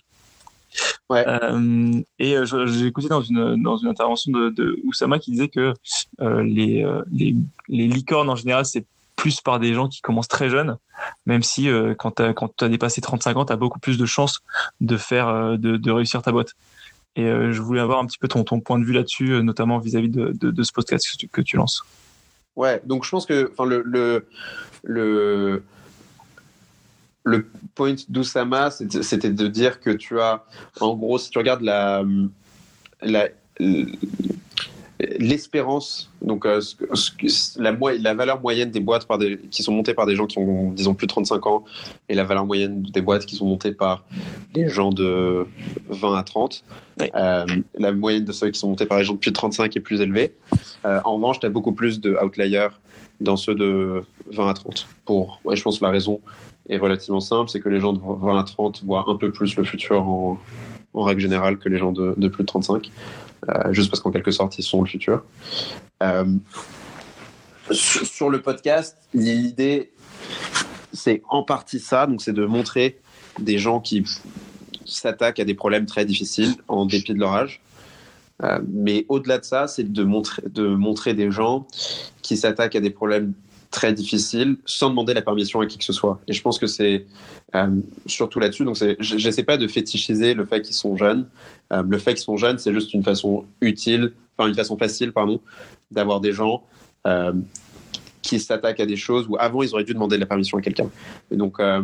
Ouais. 1.09 1.25
Euh, 1.27 2.01
et 2.19 2.35
j'ai 2.45 2.85
écouté 2.85 3.07
dans 3.07 3.21
une 3.21 3.61
dans 3.63 3.77
une 3.77 3.87
intervention 3.87 4.31
de, 4.31 4.49
de 4.49 4.79
Oussama 4.83 5.19
qui 5.19 5.31
disait 5.31 5.47
que 5.47 5.73
euh, 6.21 6.43
les, 6.43 6.85
les 7.11 7.35
les 7.69 7.87
licornes 7.87 8.29
en 8.29 8.35
général 8.35 8.65
c'est 8.65 8.85
plus 9.17 9.41
par 9.41 9.59
des 9.59 9.73
gens 9.73 9.89
qui 9.89 9.99
commencent 9.99 10.29
très 10.29 10.49
jeunes, 10.49 10.77
même 11.25 11.43
si 11.43 11.67
euh, 11.67 11.93
quand 11.95 12.11
tu 12.11 12.23
as, 12.63 12.69
dépassé 12.69 13.01
35 13.01 13.35
ans, 13.35 13.45
tu 13.45 13.51
as 13.51 13.57
beaucoup 13.57 13.79
plus 13.79 13.97
de 13.97 14.05
chances 14.05 14.39
de 14.79 14.95
faire 14.95 15.27
euh, 15.27 15.57
de, 15.57 15.75
de 15.75 15.91
réussir 15.91 16.21
ta 16.21 16.31
boîte. 16.31 16.53
Et 17.17 17.25
euh, 17.25 17.51
je 17.51 17.61
voulais 17.61 17.81
avoir 17.81 17.99
un 17.99 18.05
petit 18.05 18.19
peu 18.19 18.27
ton, 18.27 18.43
ton 18.43 18.61
point 18.61 18.79
de 18.79 18.85
vue 18.85 18.93
là-dessus, 18.93 19.43
notamment 19.43 19.79
vis-à-vis 19.79 20.09
de, 20.09 20.31
de, 20.39 20.51
de, 20.51 20.63
ce 20.63 20.71
podcast 20.71 21.05
que 21.11 21.17
tu, 21.17 21.27
que 21.27 21.41
tu 21.41 21.57
lances. 21.57 21.83
Ouais, 22.55 22.79
donc 22.85 23.03
je 23.03 23.09
pense 23.09 23.25
que 23.25 23.51
le 23.65 23.81
le 23.83 24.27
le 24.83 25.63
le 27.27 27.47
point 27.75 27.95
d'Oussama, 28.09 28.71
c'était 28.71 29.29
de 29.29 29.47
dire 29.47 29.79
que 29.79 29.89
tu 29.89 30.19
as, 30.19 30.43
en 30.79 30.95
gros, 30.95 31.17
si 31.17 31.29
tu 31.29 31.37
regardes 31.37 31.61
la, 31.61 32.03
la, 33.01 33.27
l'espérance, 34.99 36.11
donc 36.21 36.45
euh, 36.45 36.61
la, 37.57 37.71
la, 37.71 38.13
valeur 38.13 38.41
moyenne 38.41 38.71
des 38.71 38.79
boîtes 38.79 39.05
par 39.05 39.17
des, 39.17 39.37
qui 39.51 39.61
sont 39.61 39.71
montées 39.73 39.93
par 39.93 40.05
des 40.05 40.15
gens 40.15 40.25
qui 40.25 40.39
ont, 40.39 40.71
disons, 40.71 40.95
plus 40.95 41.05
de 41.05 41.11
35 41.11 41.45
ans, 41.47 41.65
et 42.09 42.15
la 42.15 42.23
valeur 42.23 42.45
moyenne 42.45 42.81
des 42.81 43.01
boîtes 43.01 43.25
qui 43.25 43.35
sont 43.35 43.45
montées 43.45 43.73
par 43.73 44.05
des 44.53 44.69
gens 44.69 44.91
de 44.91 45.45
20 45.89 46.17
à 46.17 46.23
30, 46.23 46.63
oui. 46.99 47.09
euh, 47.15 47.45
la 47.77 47.91
moyenne 47.91 48.25
de 48.25 48.31
ceux 48.31 48.49
qui 48.49 48.59
sont 48.59 48.69
montés 48.69 48.85
par 48.85 48.97
des 48.97 49.03
gens 49.03 49.13
de 49.13 49.19
plus 49.19 49.31
de 49.31 49.35
35 49.35 49.75
est 49.75 49.79
plus 49.81 50.01
élevée. 50.01 50.33
Euh, 50.85 50.99
en 51.03 51.15
revanche, 51.15 51.39
tu 51.39 51.45
as 51.45 51.49
beaucoup 51.49 51.73
plus 51.73 51.99
de 51.99 52.17
outliers 52.23 52.69
dans 53.19 53.35
ceux 53.35 53.55
de 53.55 54.03
20 54.31 54.49
à 54.49 54.53
30. 54.53 54.87
Pour, 55.05 55.41
ouais, 55.43 55.55
je 55.55 55.63
pense 55.63 55.81
la 55.81 55.89
raison 55.89 56.21
est 56.69 56.77
relativement 56.77 57.19
simple, 57.19 57.49
c'est 57.49 57.59
que 57.59 57.69
les 57.69 57.79
gens 57.79 57.93
de 57.93 57.99
20 57.99 58.39
à 58.39 58.43
30 58.43 58.83
voient 58.85 59.05
un 59.07 59.15
peu 59.15 59.31
plus 59.31 59.55
le 59.55 59.63
futur 59.63 60.07
en, 60.07 60.37
règle 60.93 61.21
générale 61.21 61.57
que 61.57 61.69
les 61.69 61.77
gens 61.77 61.91
de, 61.91 62.15
de 62.17 62.27
plus 62.27 62.43
de 62.43 62.47
35, 62.47 62.91
euh, 63.49 63.71
juste 63.71 63.91
parce 63.91 64.01
qu'en 64.01 64.11
quelque 64.11 64.31
sorte, 64.31 64.57
ils 64.57 64.63
sont 64.63 64.81
le 64.81 64.87
futur. 64.87 65.23
Euh, 66.01 66.25
sur 67.71 68.29
le 68.29 68.41
podcast, 68.41 68.97
l'idée, 69.13 69.91
c'est 70.93 71.21
en 71.29 71.43
partie 71.43 71.79
ça, 71.79 72.07
donc 72.07 72.21
c'est 72.21 72.33
de 72.33 72.45
montrer 72.45 72.99
des 73.39 73.59
gens 73.59 73.79
qui 73.79 74.03
s'attaquent 74.85 75.39
à 75.39 75.45
des 75.45 75.53
problèmes 75.53 75.85
très 75.85 76.05
difficiles 76.05 76.55
en 76.67 76.85
dépit 76.85 77.13
de 77.13 77.19
leur 77.19 77.33
âge. 77.33 77.61
Euh, 78.43 78.59
mais 78.71 79.05
au-delà 79.09 79.39
de 79.39 79.45
ça, 79.45 79.67
c'est 79.67 79.91
de 79.91 80.03
montrer, 80.03 80.43
de 80.47 80.67
montrer 80.67 81.13
des 81.13 81.31
gens 81.31 81.67
qui 82.21 82.37
s'attaquent 82.37 82.75
à 82.75 82.79
des 82.79 82.89
problèmes 82.89 83.33
très 83.71 83.93
difficiles 83.93 84.57
sans 84.65 84.89
demander 84.89 85.13
la 85.13 85.21
permission 85.21 85.59
à 85.61 85.65
qui 85.65 85.77
que 85.77 85.83
ce 85.83 85.93
soit. 85.93 86.19
Et 86.27 86.33
je 86.33 86.41
pense 86.41 86.59
que 86.59 86.67
c'est 86.67 87.05
euh, 87.55 87.67
surtout 88.05 88.39
là-dessus. 88.39 88.63
Donc, 88.63 88.77
je 88.77 89.15
n'essaie 89.15 89.43
pas 89.43 89.57
de 89.57 89.67
fétichiser 89.67 90.33
le 90.33 90.45
fait 90.45 90.61
qu'ils 90.61 90.75
sont 90.75 90.95
jeunes. 90.95 91.27
Euh, 91.73 91.83
le 91.87 91.97
fait 91.97 92.13
qu'ils 92.13 92.23
sont 92.23 92.37
jeunes, 92.37 92.57
c'est 92.59 92.73
juste 92.73 92.93
une 92.93 93.03
façon 93.03 93.45
utile, 93.61 94.13
enfin 94.37 94.47
une 94.47 94.55
façon 94.55 94.77
facile, 94.77 95.11
pardon, 95.11 95.41
d'avoir 95.91 96.21
des 96.21 96.31
gens 96.31 96.63
euh, 97.05 97.33
qui 98.21 98.39
s'attaquent 98.39 98.79
à 98.79 98.85
des 98.85 98.95
choses 98.95 99.27
où 99.29 99.37
avant 99.39 99.63
ils 99.63 99.73
auraient 99.73 99.83
dû 99.83 99.93
demander 99.93 100.17
la 100.17 100.25
permission 100.25 100.57
à 100.57 100.61
quelqu'un. 100.61 100.89
donc, 101.31 101.59
euh, 101.59 101.81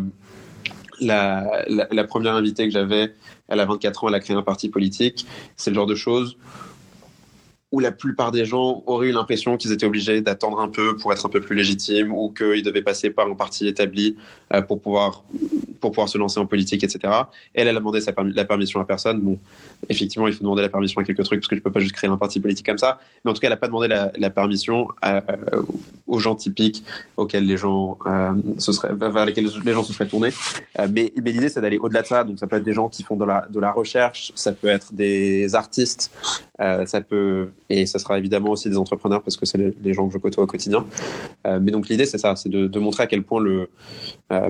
la, 1.02 1.66
la, 1.68 1.88
la, 1.92 2.04
première 2.04 2.36
invitée 2.36 2.66
que 2.66 2.72
j'avais, 2.72 3.14
elle 3.50 3.60
a 3.60 3.66
24 3.66 4.04
ans, 4.04 4.08
elle 4.10 4.16
a 4.16 4.20
créé 4.20 4.38
un 4.38 4.44
parti 4.44 4.70
politique. 4.70 5.26
C'est 5.58 5.72
le 5.72 5.76
genre 5.76 5.88
de 5.88 5.96
choses 5.96 6.38
où 7.74 7.80
la 7.80 7.92
plupart 7.92 8.32
des 8.32 8.46
gens 8.46 8.84
auraient 8.86 9.10
eu 9.10 9.12
l'impression 9.12 9.58
qu'ils 9.58 9.72
étaient 9.72 9.88
obligés 9.88 10.22
d'attendre 10.22 10.60
un 10.60 10.70
peu 10.70 10.96
pour 10.96 11.12
être 11.12 11.26
un 11.26 11.30
peu 11.30 11.42
plus 11.42 11.56
légitimes 11.56 12.14
ou 12.14 12.30
qu'ils 12.30 12.62
devaient 12.62 12.84
passer 12.84 13.10
par 13.10 13.26
un 13.26 13.34
parti 13.34 13.68
établi 13.68 14.16
euh, 14.54 14.62
pour 14.62 14.80
pouvoir 14.80 15.24
pour 15.82 15.92
pouvoir 15.92 16.08
se 16.08 16.20
lancer 16.20 16.40
en 16.40 16.46
politique, 16.46 16.84
etc. 16.84 17.00
Elle, 17.54 17.68
elle 17.68 17.76
a 17.76 17.80
demandé 17.80 18.00
la 18.36 18.46
permission 18.46 18.80
à 18.80 18.86
personne. 18.86 19.20
Bon, 19.20 19.38
effectivement, 19.90 20.28
il 20.28 20.34
faut 20.34 20.44
demander 20.44 20.62
la 20.62 20.70
permission 20.70 21.02
à 21.02 21.04
quelques 21.04 21.24
trucs 21.24 21.42
parce 21.42 21.50
que 21.50 21.58
je 21.58 21.62
peux 21.62 21.72
pas 21.72 21.82
juste 21.82 21.96
créer 21.96 22.10
un 22.10 22.16
parti 22.16 22.40
politique 22.40 22.66
comme 22.66 22.78
ça. 22.78 23.00
Mais 23.26 23.32
en 23.32 23.34
tout 23.34 23.42
cas, 23.42 23.48
elle 23.48 23.54
n'a 23.54 23.58
pas 23.58 23.68
demandé 23.68 23.88
la, 23.90 24.30
permission 24.30 24.88
euh, 25.04 25.20
aux 26.08 26.20
gens 26.20 26.36
typiques 26.36 26.86
auxquels 27.18 27.46
les 27.46 27.58
gens 27.58 27.98
euh, 28.06 28.32
ce 28.60 28.72
serait, 28.72 28.94
vers 28.94 29.26
lesquels 29.26 29.50
les 29.66 29.74
gens 29.74 29.84
se 29.84 29.92
seraient 29.92 30.08
tournés. 30.08 30.30
Mais 30.90 31.12
mais 31.22 31.32
l'idée, 31.32 31.50
c'est 31.50 31.60
d'aller 31.60 31.80
au-delà 31.80 32.04
de 32.04 32.08
ça. 32.08 32.24
Donc, 32.24 32.40
ça 32.40 32.48
peut 32.48 32.56
être 32.56 32.64
des 32.64 32.74
gens 32.74 32.88
qui 32.88 33.04
font 33.04 33.18
de 33.18 33.26
la 33.26 33.48
de 33.50 33.60
la 33.60 33.72
recherche, 33.72 34.32
ça 34.36 34.54
peut 34.54 34.70
être 34.70 34.94
des 34.94 35.54
artistes, 35.56 36.12
euh, 36.64 36.86
ça 36.86 37.02
peut 37.02 37.50
et 37.70 37.86
ça 37.86 38.00
sera 38.00 38.18
évidemment 38.18 38.52
aussi 38.52 38.70
des 38.70 38.78
entrepreneurs 38.78 39.22
parce 39.22 39.36
que 39.36 39.46
c'est 39.46 39.58
les, 39.58 39.94
gens 39.94 40.08
que 40.08 40.14
je 40.14 40.18
côtoie 40.18 40.44
au 40.44 40.48
quotidien. 40.48 40.86
Euh, 41.46 41.60
mais 41.62 41.72
donc 41.72 41.90
l'idée 41.90 42.06
c'est 42.06 42.18
ça, 42.18 42.36
c'est 42.36 42.50
de, 42.50 42.80
montrer 42.80 43.04
à 43.04 43.08
quel 43.08 43.24
point 43.24 43.42
le 43.42 43.70
euh, 44.32 44.50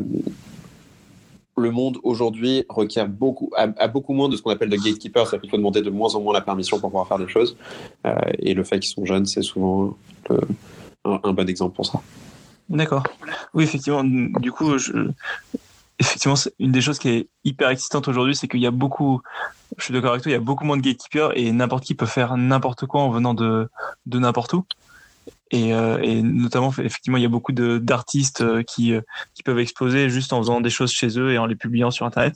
le 1.55 1.71
monde 1.71 1.97
aujourd'hui 2.03 2.65
requiert 2.69 3.07
beaucoup, 3.07 3.51
a, 3.55 3.87
beaucoup 3.87 4.13
moins 4.13 4.27
de 4.27 4.35
ce 4.35 4.41
qu'on 4.41 4.49
appelle 4.49 4.69
de 4.69 4.75
gatekeepers, 4.75 5.27
c'est-à-dire 5.27 5.41
qu'il 5.41 5.49
faut 5.51 5.57
demander 5.57 5.81
de 5.81 5.89
moins 5.91 6.13
en 6.15 6.21
moins 6.21 6.33
la 6.33 6.41
permission 6.41 6.79
pour 6.79 6.89
pouvoir 6.89 7.07
faire 7.07 7.19
des 7.19 7.27
choses. 7.27 7.55
Et 8.39 8.55
le 8.55 8.63
fait 8.63 8.79
qu'ils 8.79 8.89
sont 8.89 9.05
jeunes, 9.05 9.27
c'est 9.27 9.43
souvent 9.43 9.95
un, 11.05 11.31
bon 11.31 11.47
exemple 11.47 11.75
pour 11.75 11.85
ça. 11.85 12.01
D'accord. 12.69 13.03
Oui, 13.53 13.65
effectivement. 13.65 14.03
Du 14.03 14.51
coup, 14.51 14.73
effectivement, 15.99 16.35
une 16.59 16.71
des 16.71 16.81
choses 16.81 16.99
qui 16.99 17.09
est 17.09 17.27
hyper 17.43 17.69
excitante 17.69 18.07
aujourd'hui, 18.07 18.35
c'est 18.35 18.47
qu'il 18.47 18.59
y 18.59 18.67
a 18.67 18.71
beaucoup, 18.71 19.21
je 19.77 19.83
suis 19.83 19.93
d'accord 19.93 20.11
avec 20.11 20.23
toi, 20.23 20.31
il 20.31 20.33
y 20.33 20.37
a 20.37 20.41
beaucoup 20.41 20.65
moins 20.65 20.77
de 20.77 20.81
gatekeepers 20.81 21.37
et 21.37 21.51
n'importe 21.51 21.83
qui 21.83 21.95
peut 21.95 22.05
faire 22.05 22.37
n'importe 22.37 22.85
quoi 22.85 23.01
en 23.01 23.09
venant 23.09 23.33
de, 23.33 23.69
de 24.05 24.19
n'importe 24.19 24.53
où. 24.53 24.65
Et, 25.51 25.71
euh, 25.73 26.21
notamment, 26.23 26.73
effectivement, 26.79 27.17
il 27.17 27.23
y 27.23 27.27
a 27.27 27.29
beaucoup 27.29 27.51
d'artistes 27.51 28.41
euh, 28.41 28.63
qui, 28.63 28.93
euh, 28.93 29.01
qui 29.35 29.43
peuvent 29.43 29.59
exploser 29.59 30.09
juste 30.09 30.33
en 30.33 30.39
faisant 30.39 30.61
des 30.61 30.71
choses 30.71 30.91
chez 30.91 31.19
eux 31.19 31.31
et 31.31 31.37
en 31.37 31.45
les 31.45 31.55
publiant 31.55 31.91
sur 31.91 32.05
Internet. 32.05 32.35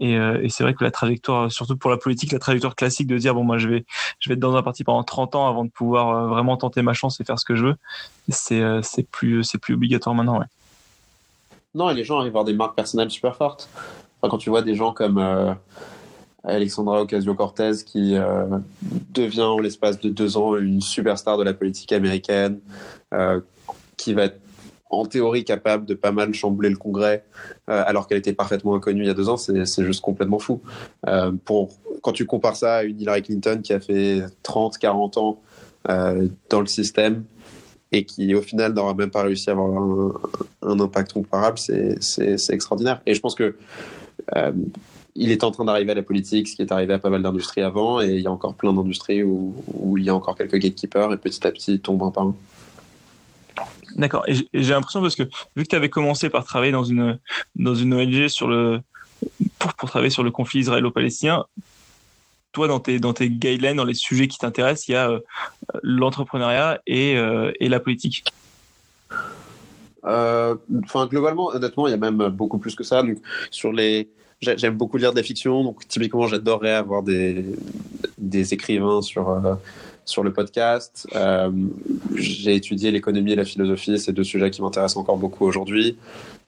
Et, 0.00 0.18
c'est 0.48 0.64
vrai 0.64 0.74
que 0.74 0.82
la 0.82 0.90
trajectoire, 0.90 1.52
surtout 1.52 1.76
pour 1.76 1.88
la 1.88 1.96
politique, 1.96 2.32
la 2.32 2.40
trajectoire 2.40 2.74
classique 2.74 3.06
de 3.06 3.16
dire 3.18 3.36
bon 3.36 3.44
moi 3.44 3.58
je 3.58 3.68
vais 3.68 3.84
je 4.18 4.28
vais 4.28 4.34
être 4.34 4.40
dans 4.40 4.56
un 4.56 4.62
parti 4.62 4.82
pendant 4.82 5.04
30 5.04 5.36
ans 5.36 5.46
avant 5.46 5.64
de 5.64 5.70
pouvoir 5.70 6.26
vraiment 6.26 6.56
tenter 6.56 6.82
ma 6.82 6.92
chance 6.92 7.20
et 7.20 7.24
faire 7.24 7.38
ce 7.38 7.44
que 7.44 7.54
je 7.54 7.66
veux, 7.66 7.76
c'est 8.28 9.08
plus 9.12 9.46
plus 9.60 9.74
obligatoire 9.74 10.16
maintenant. 10.16 10.42
Non, 11.76 11.88
et 11.88 11.94
les 11.94 12.02
gens 12.02 12.18
arrivent 12.18 12.30
à 12.30 12.40
avoir 12.40 12.44
des 12.44 12.52
marques 12.52 12.74
personnelles 12.74 13.12
super 13.12 13.36
fortes. 13.36 13.68
Quand 14.22 14.38
tu 14.38 14.50
vois 14.50 14.62
des 14.62 14.74
gens 14.74 14.92
comme 14.92 15.20
Alexandra 16.44 17.02
Ocasio-Cortez 17.02 17.84
qui 17.86 18.16
euh, 18.16 18.46
devient 19.10 19.42
en 19.42 19.58
l'espace 19.58 20.00
de 20.00 20.08
deux 20.08 20.36
ans 20.36 20.56
une 20.56 20.80
superstar 20.80 21.38
de 21.38 21.44
la 21.44 21.54
politique 21.54 21.92
américaine, 21.92 22.60
euh, 23.14 23.40
qui 23.96 24.12
va 24.14 24.24
être 24.24 24.40
en 24.90 25.06
théorie 25.06 25.44
capable 25.44 25.86
de 25.86 25.94
pas 25.94 26.12
mal 26.12 26.34
chambouler 26.34 26.68
le 26.68 26.76
Congrès, 26.76 27.24
euh, 27.70 27.82
alors 27.86 28.06
qu'elle 28.06 28.18
était 28.18 28.34
parfaitement 28.34 28.74
inconnue 28.74 29.02
il 29.02 29.06
y 29.06 29.10
a 29.10 29.14
deux 29.14 29.28
ans, 29.28 29.38
c'est 29.38 29.84
juste 29.84 30.02
complètement 30.02 30.38
fou. 30.38 30.60
Pour, 31.44 31.70
quand 32.02 32.12
tu 32.12 32.26
compares 32.26 32.56
ça 32.56 32.76
à 32.76 32.82
une 32.82 33.00
Hillary 33.00 33.22
Clinton 33.22 33.60
qui 33.62 33.72
a 33.72 33.80
fait 33.80 34.22
30, 34.42 34.76
40 34.76 35.16
ans 35.16 35.40
dans 35.86 36.60
le 36.60 36.66
système 36.66 37.24
et 37.90 38.04
qui 38.04 38.34
au 38.34 38.42
final 38.42 38.74
n'aura 38.74 38.92
même 38.94 39.10
pas 39.10 39.22
réussi 39.22 39.48
à 39.48 39.52
avoir 39.52 39.82
un, 39.82 40.12
un 40.62 40.80
impact 40.80 41.14
comparable, 41.14 41.56
c'est 41.56 42.50
extraordinaire. 42.50 43.00
Et 43.06 43.14
je 43.14 43.20
pense 43.20 43.34
que 43.34 43.56
il 45.14 45.30
est 45.30 45.44
en 45.44 45.50
train 45.50 45.64
d'arriver 45.64 45.92
à 45.92 45.94
la 45.94 46.02
politique, 46.02 46.48
ce 46.48 46.56
qui 46.56 46.62
est 46.62 46.72
arrivé 46.72 46.94
à 46.94 46.98
pas 46.98 47.10
mal 47.10 47.22
d'industries 47.22 47.62
avant, 47.62 48.00
et 48.00 48.08
il 48.08 48.20
y 48.20 48.26
a 48.26 48.30
encore 48.30 48.54
plein 48.54 48.72
d'industries 48.72 49.22
où, 49.22 49.54
il 49.98 50.04
y 50.04 50.08
a 50.08 50.14
encore 50.14 50.36
quelques 50.36 50.56
gatekeepers, 50.56 51.12
et 51.12 51.16
petit 51.18 51.46
à 51.46 51.50
petit, 51.50 51.74
ils 51.74 51.80
tombent 51.80 52.02
un 52.02 52.10
par 52.10 52.24
un. 52.24 52.34
D'accord. 53.96 54.24
Et 54.26 54.34
j'ai 54.54 54.72
l'impression 54.72 55.02
parce 55.02 55.16
que 55.16 55.24
vu 55.54 55.64
que 55.64 55.68
tu 55.68 55.76
avais 55.76 55.90
commencé 55.90 56.30
par 56.30 56.44
travailler 56.44 56.72
dans 56.72 56.84
une 56.84 57.18
dans 57.56 57.74
une 57.74 57.92
ONG 57.92 58.28
sur 58.28 58.48
le 58.48 58.80
pour, 59.58 59.74
pour 59.74 59.90
travailler 59.90 60.10
sur 60.10 60.22
le 60.22 60.30
conflit 60.30 60.60
israélo-palestinien, 60.60 61.44
toi 62.52 62.68
dans 62.68 62.80
tes 62.80 62.98
dans 62.98 63.12
tes 63.12 63.28
guidelines, 63.28 63.76
dans 63.76 63.84
les 63.84 63.92
sujets 63.92 64.28
qui 64.28 64.38
t'intéressent, 64.38 64.88
il 64.88 64.92
y 64.92 64.94
a 64.94 65.10
euh, 65.10 65.20
l'entrepreneuriat 65.82 66.80
et 66.86 67.18
euh, 67.18 67.52
et 67.60 67.68
la 67.68 67.80
politique. 67.80 68.24
Enfin, 70.04 71.02
euh, 71.02 71.06
globalement, 71.06 71.48
honnêtement, 71.48 71.86
il 71.86 71.90
y 71.90 71.94
a 71.94 71.98
même 71.98 72.28
beaucoup 72.28 72.58
plus 72.58 72.74
que 72.74 72.84
ça. 72.84 73.02
Donc, 73.02 73.18
sur 73.50 73.72
les 73.72 74.08
j'aime 74.40 74.76
beaucoup 74.76 74.96
lire 74.96 75.12
des 75.12 75.22
fictions, 75.22 75.62
donc 75.62 75.86
typiquement 75.86 76.26
j'adorerais 76.26 76.72
avoir 76.72 77.04
des, 77.04 77.44
des 78.18 78.52
écrivains 78.52 79.00
sur, 79.00 79.30
euh, 79.30 79.54
sur 80.04 80.24
le 80.24 80.32
podcast. 80.32 81.06
Euh, 81.14 81.48
j'ai 82.16 82.56
étudié 82.56 82.90
l'économie 82.90 83.32
et 83.32 83.36
la 83.36 83.44
philosophie, 83.44 84.00
c'est 84.00 84.12
deux 84.12 84.24
sujets 84.24 84.50
qui 84.50 84.60
m'intéressent 84.60 84.96
encore 84.96 85.16
beaucoup 85.16 85.46
aujourd'hui. 85.46 85.96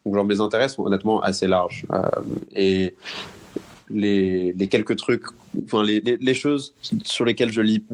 Donc 0.05 0.17
genre, 0.17 0.25
mes 0.25 0.41
intérêts 0.41 0.69
sont 0.69 0.85
honnêtement 0.85 1.21
assez 1.21 1.47
larges. 1.47 1.87
Et 2.57 2.97
les, 3.91 4.53
les, 4.53 4.69
quelques 4.69 4.97
trucs, 4.97 5.27
enfin 5.65 5.83
les, 5.83 6.35
choses 6.35 6.75
sur 7.05 7.25
lesquelles 7.25 7.53
je 7.53 7.61
lis, 7.61 7.85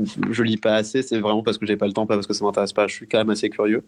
lis 0.43 0.57
pas 0.57 0.75
assez, 0.75 1.03
c'est 1.03 1.19
vraiment 1.19 1.43
parce 1.43 1.59
que 1.59 1.67
j'ai 1.67 1.77
pas 1.77 1.87
le 1.87 1.93
temps, 1.93 2.07
pas 2.07 2.15
parce 2.15 2.27
que 2.27 2.35
ça 2.35 2.45
m'intéresse 2.45 2.73
pas. 2.73 2.87
Je 2.87 2.95
suis 2.95 3.07
quand 3.07 3.19
même 3.19 3.31
assez 3.31 3.51
curieux. 3.51 3.85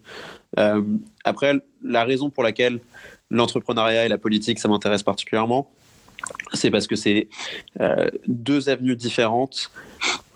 Euh, 0.58 0.82
après, 1.24 1.54
la 1.82 2.04
raison 2.04 2.30
pour 2.30 2.42
laquelle 2.42 2.80
l'entrepreneuriat 3.30 4.06
et 4.06 4.08
la 4.08 4.18
politique, 4.18 4.58
ça 4.58 4.68
m'intéresse 4.68 5.02
particulièrement, 5.02 5.70
c'est 6.52 6.70
parce 6.70 6.86
que 6.86 6.96
c'est 6.96 7.28
euh, 7.80 8.08
deux 8.26 8.68
avenues 8.68 8.96
différentes 8.96 9.70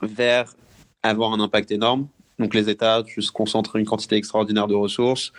vers 0.03 0.55
avoir 1.03 1.33
un 1.33 1.41
impact 1.41 1.71
énorme. 1.71 2.09
Donc 2.39 2.55
les 2.55 2.69
États 2.69 3.03
juste 3.07 3.31
concentrent 3.31 3.77
une 3.77 3.87
quantité 3.87 4.17
extraordinaire 4.17 4.67
de 4.67 4.75
ressources. 4.75 5.33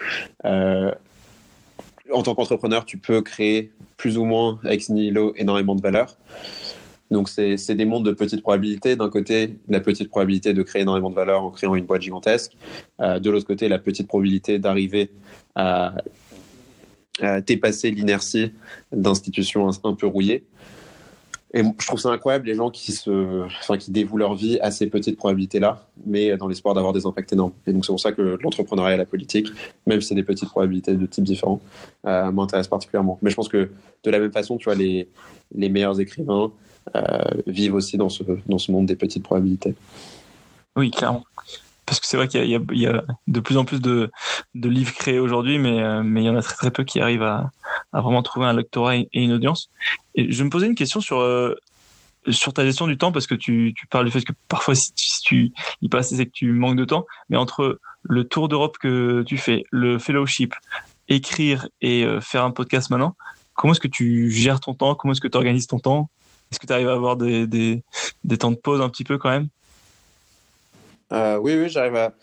Euh, 0.46 0.92
en 2.12 2.24
tant 2.24 2.36
qu'entrepreneur, 2.36 2.86
tu 2.86 2.98
peux 2.98 3.22
créer 3.22 3.72
plus 3.98 4.18
ou 4.18 4.24
moins 4.24 4.60
ex 4.68 4.90
nihilo 4.90 5.34
énormément 5.36 5.76
de 5.76 5.82
valeur. 5.82 6.16
Donc 7.12 7.30
c'est 7.30 7.76
des 7.76 7.86
mondes 7.86 8.06
de 8.06 8.12
petites 8.12 8.42
probabilités. 8.42 8.96
D'un 8.96 9.10
côté, 9.10 9.56
la 9.68 9.80
petite 9.80 10.10
probabilité 10.10 10.54
de 10.54 10.64
créer 10.64 10.82
énormément 10.82 11.10
de 11.10 11.16
valeur 11.16 11.44
en 11.44 11.52
créant 11.52 11.76
une 11.76 11.86
boîte 11.86 12.02
gigantesque. 12.02 12.58
Euh, 13.00 13.20
de 13.20 13.30
l'autre 13.30 13.48
côté, 13.48 13.70
la 13.70 13.80
petite 13.80 14.08
probabilité 14.08 14.60
d'arriver 14.60 15.12
à 15.56 15.94
dépasser 17.46 17.92
l'inertie 17.92 18.52
d'institutions 18.92 19.70
un, 19.84 19.94
peu 19.94 20.06
rouillées. 20.06 20.44
Et 21.54 21.64
je 21.64 21.88
trouve 21.88 22.00
ça 22.00 22.10
incroyable 22.10 22.46
les 22.46 22.56
gens 22.56 22.70
qui 22.70 22.92
se, 22.92 23.44
enfin, 23.46 23.78
qui 23.78 23.90
dévouent 23.90 24.18
leur 24.18 24.36
vie 24.36 24.60
à 24.60 24.70
ces 24.70 24.88
petites 24.88 25.18
probabilités-là, 25.18 25.88
mais 26.06 26.36
dans 26.36 26.48
l'espoir 26.48 26.76
d'avoir 26.76 26.94
des 26.94 27.06
impacts 27.06 27.32
énormes. 27.32 27.54
Et 27.66 27.74
donc 27.74 27.86
c'est 27.86 27.92
pour 27.92 28.00
ça 28.00 28.12
que 28.12 28.38
l'entrepreneuriat 28.42 28.96
et 28.96 28.98
la 28.98 29.06
politique, 29.06 29.48
même 29.86 30.02
si 30.02 30.10
c'est 30.10 30.16
des 30.16 30.24
petites 30.24 30.50
probabilités 30.50 30.94
de 30.94 31.06
types 31.06 31.24
différents, 31.24 31.62
euh, 32.06 32.32
m'intéressent 32.32 32.70
particulièrement. 32.70 33.18
Mais 33.22 33.30
je 33.30 33.36
pense 33.36 33.48
que 33.48 33.70
de 34.04 34.12
la 34.12 34.20
même 34.20 34.32
façon, 34.32 34.58
tu 34.58 34.66
vois, 34.66 34.76
les, 34.76 35.08
les 35.56 35.70
meilleurs 35.70 36.00
écrivains 36.02 36.52
vivent 37.46 37.76
aussi 37.76 37.98
dans 37.98 38.10
ce, 38.10 38.24
dans 38.48 38.58
ce 38.58 38.72
monde 38.72 38.86
des 38.86 38.96
petites 38.96 39.24
probabilités. 39.24 39.76
Oui, 40.76 40.92
clairement 40.92 41.24
parce 41.88 42.02
que 42.02 42.06
c'est 42.06 42.18
vrai 42.18 42.28
qu'il 42.28 42.44
y, 42.44 42.80
y, 42.80 42.86
a 42.86 43.04
de 43.28 43.40
plus 43.40 43.58
en 43.58 43.64
plus 43.64 43.80
de, 43.80 44.12
de 44.54 44.70
livres 44.70 44.94
créés 44.94 45.20
aujourd'hui, 45.20 45.58
mais, 45.58 45.82
euh, 45.82 46.04
mais 46.04 46.22
il 46.22 46.26
y 46.26 46.30
en 46.30 46.36
a 46.36 46.42
très 46.42 46.56
très 46.56 46.70
peu 46.70 46.84
qui 46.84 47.00
arrivent 47.00 47.24
à, 47.24 47.50
à 47.94 48.02
vraiment 48.02 48.22
trouver 48.22 48.46
un 48.46 48.54
lectorat 48.54 48.98
et 48.98 49.08
une 49.14 49.32
audience. 49.32 49.70
Et 50.14 50.30
je 50.32 50.44
me 50.44 50.50
posais 50.50 50.68
une 50.68 50.76
question 50.76 51.00
sur 51.00 51.20
euh, 51.20 51.56
sur 52.30 52.52
ta 52.52 52.66
gestion 52.66 52.88
du 52.88 52.98
temps 52.98 53.14
parce 53.14 53.26
que 53.26 53.36
tu, 53.36 53.74
tu 53.74 53.88
parles 53.88 54.04
du 54.04 54.12
fait 54.12 54.22
que 54.22 54.34
parfois 54.50 54.76
si 54.76 54.94
tu, 54.94 55.06
si 55.06 55.22
tu 55.22 55.52
y 55.82 55.88
passes 55.88 56.14
c'est 56.14 56.26
que 56.26 56.32
tu 56.32 56.52
manques 56.52 56.76
de 56.76 56.84
temps, 56.84 57.06
mais 57.30 57.38
entre 57.38 57.80
le 58.04 58.24
tour 58.26 58.50
d'Europe 58.50 58.78
que 58.78 59.24
tu 59.26 59.38
fais, 59.38 59.64
le 59.72 59.98
fellowship, 59.98 60.54
écrire 61.08 61.70
et 61.80 62.04
euh, 62.04 62.20
faire 62.20 62.44
un 62.44 62.52
podcast 62.52 62.90
maintenant, 62.90 63.16
comment 63.54 63.72
est-ce 63.72 63.80
que 63.80 63.88
tu 63.88 64.30
gères 64.30 64.60
ton 64.60 64.74
temps? 64.74 64.94
Comment 64.94 65.14
est-ce 65.14 65.22
que 65.22 65.30
tu 65.30 65.38
organises 65.38 65.68
ton 65.68 65.80
temps? 65.80 66.10
Est-ce 66.52 66.60
que 66.60 66.68
tu 66.68 66.74
arrives 66.74 66.90
à 66.90 66.94
avoir 66.94 67.18
des, 67.18 67.48
des, 67.48 68.38
temps 68.38 68.52
de 68.52 68.58
pause 68.58 68.82
un 68.82 68.90
petit 68.90 69.04
peu 69.04 69.18
quand 69.18 69.30
même? 69.30 69.48
Euh, 71.12 71.38
Oui, 71.38 71.56
oui, 71.56 71.70
j'arrive 71.70 71.96
à, 71.96 72.14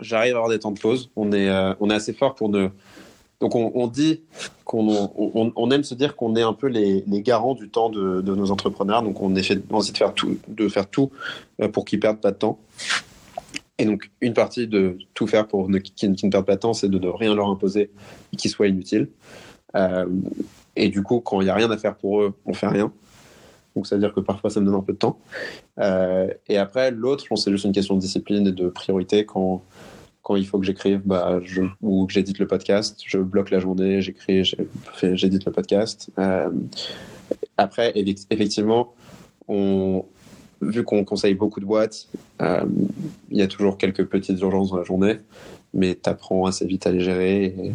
j'arrive 0.00 0.34
à 0.34 0.36
avoir 0.38 0.50
des 0.50 0.58
temps 0.58 0.72
de 0.72 0.78
pause. 0.78 1.10
On 1.16 1.32
est, 1.32 1.48
euh, 1.48 1.74
on 1.80 1.90
est 1.90 1.94
assez 1.94 2.12
fort 2.12 2.34
pour 2.34 2.48
ne. 2.48 2.68
Donc 3.40 3.54
on, 3.54 3.70
on 3.74 3.86
dit 3.86 4.22
qu'on 4.64 5.12
on, 5.54 5.70
aime 5.70 5.84
se 5.84 5.94
dire 5.94 6.16
qu'on 6.16 6.34
est 6.34 6.42
un 6.42 6.52
peu 6.52 6.66
les, 6.66 7.04
les 7.06 7.22
garants 7.22 7.54
du 7.54 7.68
temps 7.68 7.88
de, 7.88 8.20
de, 8.20 8.34
nos 8.34 8.50
entrepreneurs. 8.50 9.02
Donc 9.02 9.22
on, 9.22 9.34
essaie, 9.36 9.54
de 9.54 9.96
faire 9.96 10.12
tout, 10.12 10.38
de 10.48 10.68
faire 10.68 10.90
tout 10.90 11.12
euh, 11.62 11.68
pour 11.68 11.84
qu'ils 11.84 12.00
perdent 12.00 12.20
pas 12.20 12.32
de 12.32 12.36
temps. 12.36 12.58
Et 13.78 13.84
donc 13.84 14.10
une 14.20 14.34
partie 14.34 14.66
de 14.66 14.98
tout 15.14 15.28
faire 15.28 15.46
pour 15.46 15.68
qu'ils 15.94 16.10
ne 16.10 16.30
perdent 16.30 16.46
pas 16.46 16.56
de 16.56 16.60
temps, 16.60 16.74
c'est 16.74 16.88
de 16.88 16.98
ne 16.98 17.08
rien 17.08 17.32
leur 17.32 17.48
imposer 17.48 17.90
qui 18.36 18.48
soit 18.48 18.66
inutile. 18.66 19.08
Euh, 19.76 20.06
et 20.74 20.88
du 20.88 21.02
coup, 21.02 21.20
quand 21.20 21.40
il 21.40 21.44
n'y 21.44 21.50
a 21.50 21.54
rien 21.54 21.70
à 21.70 21.76
faire 21.76 21.94
pour 21.94 22.22
eux, 22.22 22.34
on 22.44 22.54
fait 22.54 22.66
rien. 22.66 22.92
Donc, 23.76 23.86
ça 23.86 23.96
veut 23.96 24.00
dire 24.00 24.12
que 24.12 24.20
parfois, 24.20 24.50
ça 24.50 24.60
me 24.60 24.66
donne 24.66 24.74
un 24.74 24.82
peu 24.82 24.92
de 24.92 24.98
temps. 24.98 25.18
Euh, 25.78 26.28
et 26.48 26.58
après, 26.58 26.90
l'autre, 26.90 27.24
c'est 27.36 27.50
juste 27.50 27.64
une 27.64 27.72
question 27.72 27.94
de 27.94 28.00
discipline 28.00 28.46
et 28.46 28.52
de 28.52 28.68
priorité. 28.68 29.24
Quand, 29.24 29.62
quand 30.22 30.36
il 30.36 30.46
faut 30.46 30.58
que 30.58 30.66
j'écrive 30.66 31.00
bah, 31.04 31.40
ou 31.80 32.06
que 32.06 32.12
j'édite 32.12 32.38
le 32.38 32.46
podcast, 32.46 33.00
je 33.06 33.18
bloque 33.18 33.50
la 33.50 33.60
journée, 33.60 34.00
j'écris, 34.02 34.44
j'édite 35.02 35.44
le 35.44 35.52
podcast. 35.52 36.10
Euh, 36.18 36.50
après, 37.56 37.92
effectivement, 38.30 38.94
vu 39.48 40.84
qu'on 40.84 41.04
conseille 41.04 41.34
beaucoup 41.34 41.60
de 41.60 41.64
boîtes, 41.64 42.08
euh, 42.42 42.64
il 43.30 43.38
y 43.38 43.42
a 43.42 43.46
toujours 43.46 43.78
quelques 43.78 44.06
petites 44.06 44.40
urgences 44.40 44.70
dans 44.70 44.76
la 44.76 44.84
journée, 44.84 45.18
mais 45.74 45.94
tu 45.94 46.10
apprends 46.10 46.46
assez 46.46 46.66
vite 46.66 46.86
à 46.86 46.92
les 46.92 47.00
gérer 47.00 47.44
et 47.44 47.72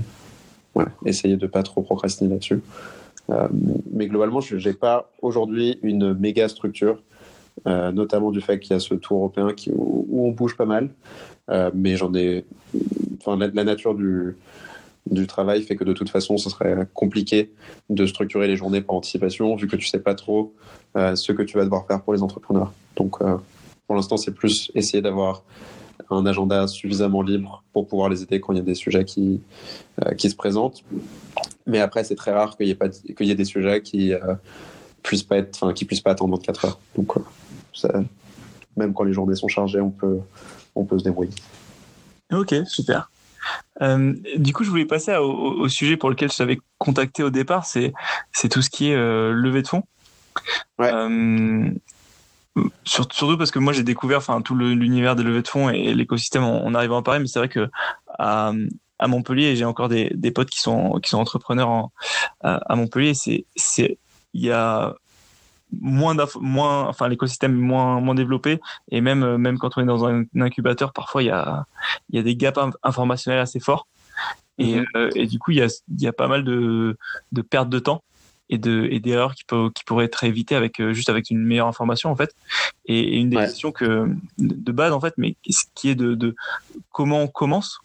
essayer 1.06 1.38
de 1.38 1.47
pas 1.47 1.63
trop 1.63 1.82
procrastiner 1.82 2.29
là-dessus. 2.32 2.62
Euh, 3.30 3.48
mais 3.92 4.08
globalement, 4.08 4.42
je 4.42 4.56
n'ai 4.56 4.74
pas 4.74 5.10
aujourd'hui 5.22 5.80
une 5.82 6.14
méga 6.14 6.48
structure, 6.50 7.02
euh, 7.68 7.92
notamment 7.92 8.32
du 8.32 8.42
fait 8.42 8.60
qu'il 8.60 8.72
y 8.72 8.76
a 8.76 8.80
ce 8.80 8.94
tour 8.96 9.18
européen 9.18 9.48
où, 9.74 10.28
on 10.28 10.32
bouge 10.32 10.58
pas 10.58 10.66
mal. 10.66 10.90
Euh, 11.50 11.72
mais 11.74 11.96
j'en 11.96 12.14
ai. 12.14 12.46
Enfin, 13.20 13.38
la, 13.38 13.64
nature 13.64 13.96
du, 13.96 14.36
travail 15.28 15.62
fait 15.64 15.76
que 15.76 15.84
de 15.84 15.94
toute 15.94 16.10
façon, 16.10 16.38
ce 16.38 16.50
serait 16.50 16.88
compliqué 16.94 17.52
de 17.90 18.06
structurer 18.06 18.48
les 18.48 18.56
journées 18.56 18.82
par 18.82 18.96
anticipation, 18.96 19.56
vu 19.56 19.68
que 19.68 19.76
tu 19.76 19.88
sais 19.88 20.00
pas 20.00 20.16
trop 20.16 20.54
ce 20.96 21.32
que 21.32 21.42
tu 21.42 21.58
vas 21.58 21.64
devoir 21.64 21.88
faire 21.88 22.02
pour 22.02 22.14
les 22.14 22.22
entrepreneurs. 22.22 22.72
Donc, 22.96 23.18
pour 23.88 23.96
l'instant, 23.96 24.18
c'est 24.18 24.34
plus 24.34 24.72
essayer 24.76 25.02
d'avoir 25.02 25.44
un 26.10 26.26
agenda 26.26 26.68
suffisamment 26.68 27.22
libre 27.22 27.64
pour 27.72 27.88
pouvoir 27.88 28.10
les 28.10 28.24
aider 28.24 28.40
quand 28.40 28.54
il 28.54 28.58
y 28.58 28.62
a 28.62 28.64
des 28.64 28.76
sujets 28.76 29.06
qui 29.06 29.40
se 30.00 30.36
présentent. 30.36 30.84
Mais 31.65 31.80
après, 31.80 32.04
c'est 32.04 32.15
très 32.15 32.32
rare 32.32 32.58
qu'il 32.58 32.67
y 32.67 32.71
ait, 32.71 32.76
pas, 32.76 32.89
qu'il 32.89 33.26
y 33.26 33.32
ait 33.32 33.36
des 33.36 33.45
sujets 33.45 33.82
qui 33.82 34.13
euh, 34.13 34.36
puissent 35.02 35.23
pas 35.23 35.38
être, 35.38 35.58
enfin, 35.62 35.73
qui 35.73 35.86
puissent 35.86 36.02
pas 36.02 36.12
attendre 36.12 36.36
24 36.38 36.65
heures. 36.65 36.80
Donc, 36.95 37.17
euh, 37.17 37.21
ça, 37.73 37.89
même 38.76 38.93
quand 38.93 39.04
les 39.04 39.13
journées 39.13 39.36
sont 39.36 39.47
chargées, 39.47 39.82
on 39.82 39.91
peut, 39.91 40.19
on 40.76 40.86
peut 40.86 40.99
se 40.99 41.04
débrouiller. 41.04 41.34
Ok, 42.32 42.56
super. 42.65 43.10
Euh, 43.82 44.13
du 44.38 44.54
coup, 44.54 44.63
je 44.63 44.69
voulais 44.69 44.86
passer 44.86 45.15
au, 45.15 45.32
au, 45.32 45.67
sujet 45.67 45.97
pour 45.97 46.10
lequel 46.10 46.32
je 46.32 46.38
t'avais 46.38 46.58
contacté 46.78 47.23
au 47.23 47.30
départ, 47.30 47.65
c'est 47.65 47.93
c'est 48.32 48.49
tout 48.49 48.62
ce 48.62 48.69
qui 48.69 48.89
est 48.89 48.95
euh, 48.95 49.32
levée 49.34 49.62
de 49.62 49.67
fonds. 49.67 49.84
Ouais. 50.80 50.91
Euh, 50.93 51.69
surtout 52.84 53.38
parce 53.38 53.52
que 53.52 53.60
moi 53.60 53.73
j'ai 53.73 53.84
découvert 53.84 54.19
enfin 54.19 54.41
tout 54.41 54.56
l'univers 54.56 55.15
des 55.15 55.23
levées 55.23 55.41
de 55.41 55.47
fonds 55.47 55.69
et 55.69 55.93
l'écosystème 55.93 56.43
en, 56.43 56.65
en, 56.65 56.76
arrivant 56.76 56.97
à 56.97 57.02
Paris 57.02 57.19
mais 57.19 57.26
c'est 57.26 57.39
vrai 57.39 57.49
que 57.49 57.67
à, 58.08 58.54
à 59.04 59.08
Montpellier 59.08 59.56
j'ai 59.56 59.66
encore 59.66 59.89
des, 59.89 60.12
des 60.13 60.32
potes 60.32 60.50
qui 60.50 60.60
sont 60.60 61.00
qui 61.02 61.10
sont 61.10 61.20
entrepreneurs 61.20 61.70
en, 61.70 61.92
à, 62.42 62.56
à 62.72 62.76
Montpellier 62.76 63.13
c'est 63.13 63.46
c'est 63.56 63.98
il 64.34 64.42
y 64.42 64.52
a 64.52 64.96
moins 65.82 66.16
moins 66.39 66.88
enfin 66.88 67.08
l'écosystème 67.08 67.56
est 67.58 67.62
moins 67.62 68.00
moins 68.00 68.16
développé 68.16 68.60
et 68.89 69.02
même 69.02 69.38
même 69.38 69.58
quand 69.58 69.78
on 69.78 69.82
est 69.82 69.86
dans 69.86 70.06
un 70.06 70.24
incubateur 70.39 70.94
parfois 70.94 71.24
il 71.24 71.28
y 71.28 71.32
a 71.32 71.66
il 72.10 72.16
y 72.16 72.20
a 72.20 72.24
des 72.24 72.36
gaps 72.36 72.60
informationnels 72.84 73.39
assez 73.39 73.60
forts 73.60 73.88
et, 74.58 74.76
mmh. 74.76 74.86
euh, 74.96 75.10
et 75.16 75.26
du 75.26 75.39
coup 75.39 75.52
il 75.52 75.58
y 75.58 75.62
a 75.62 75.68
il 75.68 76.02
y 76.02 76.08
a 76.08 76.13
pas 76.13 76.28
mal 76.28 76.44
de 76.44 76.98
de 77.32 77.42
pertes 77.42 77.70
de 77.70 77.80
temps 77.80 78.04
et 78.50 78.58
de 78.58 78.88
et 78.92 79.00
d'erreurs 79.00 79.36
qui 79.36 79.44
peut 79.46 79.72
qui 79.74 79.84
pourraient 79.84 80.06
être 80.06 80.24
évitées 80.24 80.56
avec 80.56 80.80
euh, 80.80 80.94
juste 80.94 81.10
avec 81.10 81.30
une 81.30 81.44
meilleure 81.44 81.68
information 81.68 82.12
en 82.12 82.16
fait 82.16 82.36
et, 82.86 83.00
et 83.00 83.18
une 83.18 83.30
des 83.30 83.38
ouais. 83.38 83.46
questions 83.46 83.72
que 83.72 84.08
de 84.38 84.72
base 84.72 84.94
en 84.94 85.00
fait 85.00 85.13
mais 85.18 85.36
qui 85.76 85.89
est 85.89 85.96
de, 85.96 86.13
de 86.13 86.36
comment 86.92 87.22
on 87.22 87.28
commence 87.28 87.80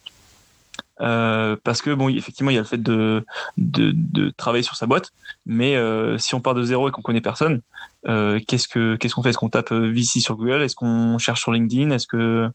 euh, 1.01 1.57
parce 1.63 1.83
que 1.83 1.95
bon 1.95 2.09
effectivement 2.09 2.51
il 2.51 2.55
y 2.55 2.59
a 2.59 2.63
le 2.63 2.67
fait 2.67 2.83
de 2.83 3.25
de, 3.57 4.31
travailler 4.37 4.63
sur 4.63 4.77
sa 4.77 4.87
boîte 4.87 5.11
mais 5.47 5.77
euh, 5.77 6.19
si 6.19 6.35
on 6.35 6.41
part 6.41 6.55
de 6.55 6.63
zéro 6.63 6.89
et 6.89 6.93
qu'on 6.93 7.03
connaît 7.03 7.21
personne 7.21 7.61
euh, 8.07 8.41
qu'est-ce 8.47 8.69
que 8.69 8.97
qu'est-ce 8.97 9.15
qu'on 9.15 9.23
fait? 9.23 9.31
Est-ce 9.31 9.39
qu'on 9.39 9.49
tape 9.49 9.73
VC 9.73 10.21
sur 10.21 10.37
Google? 10.37 10.63
Est-ce 10.63 10.75
qu'on 10.75 11.19
cherche 11.19 11.41
sur 11.41 11.53
LinkedIn? 11.53 11.91
Est-ce 11.91 12.07
que 12.07 12.49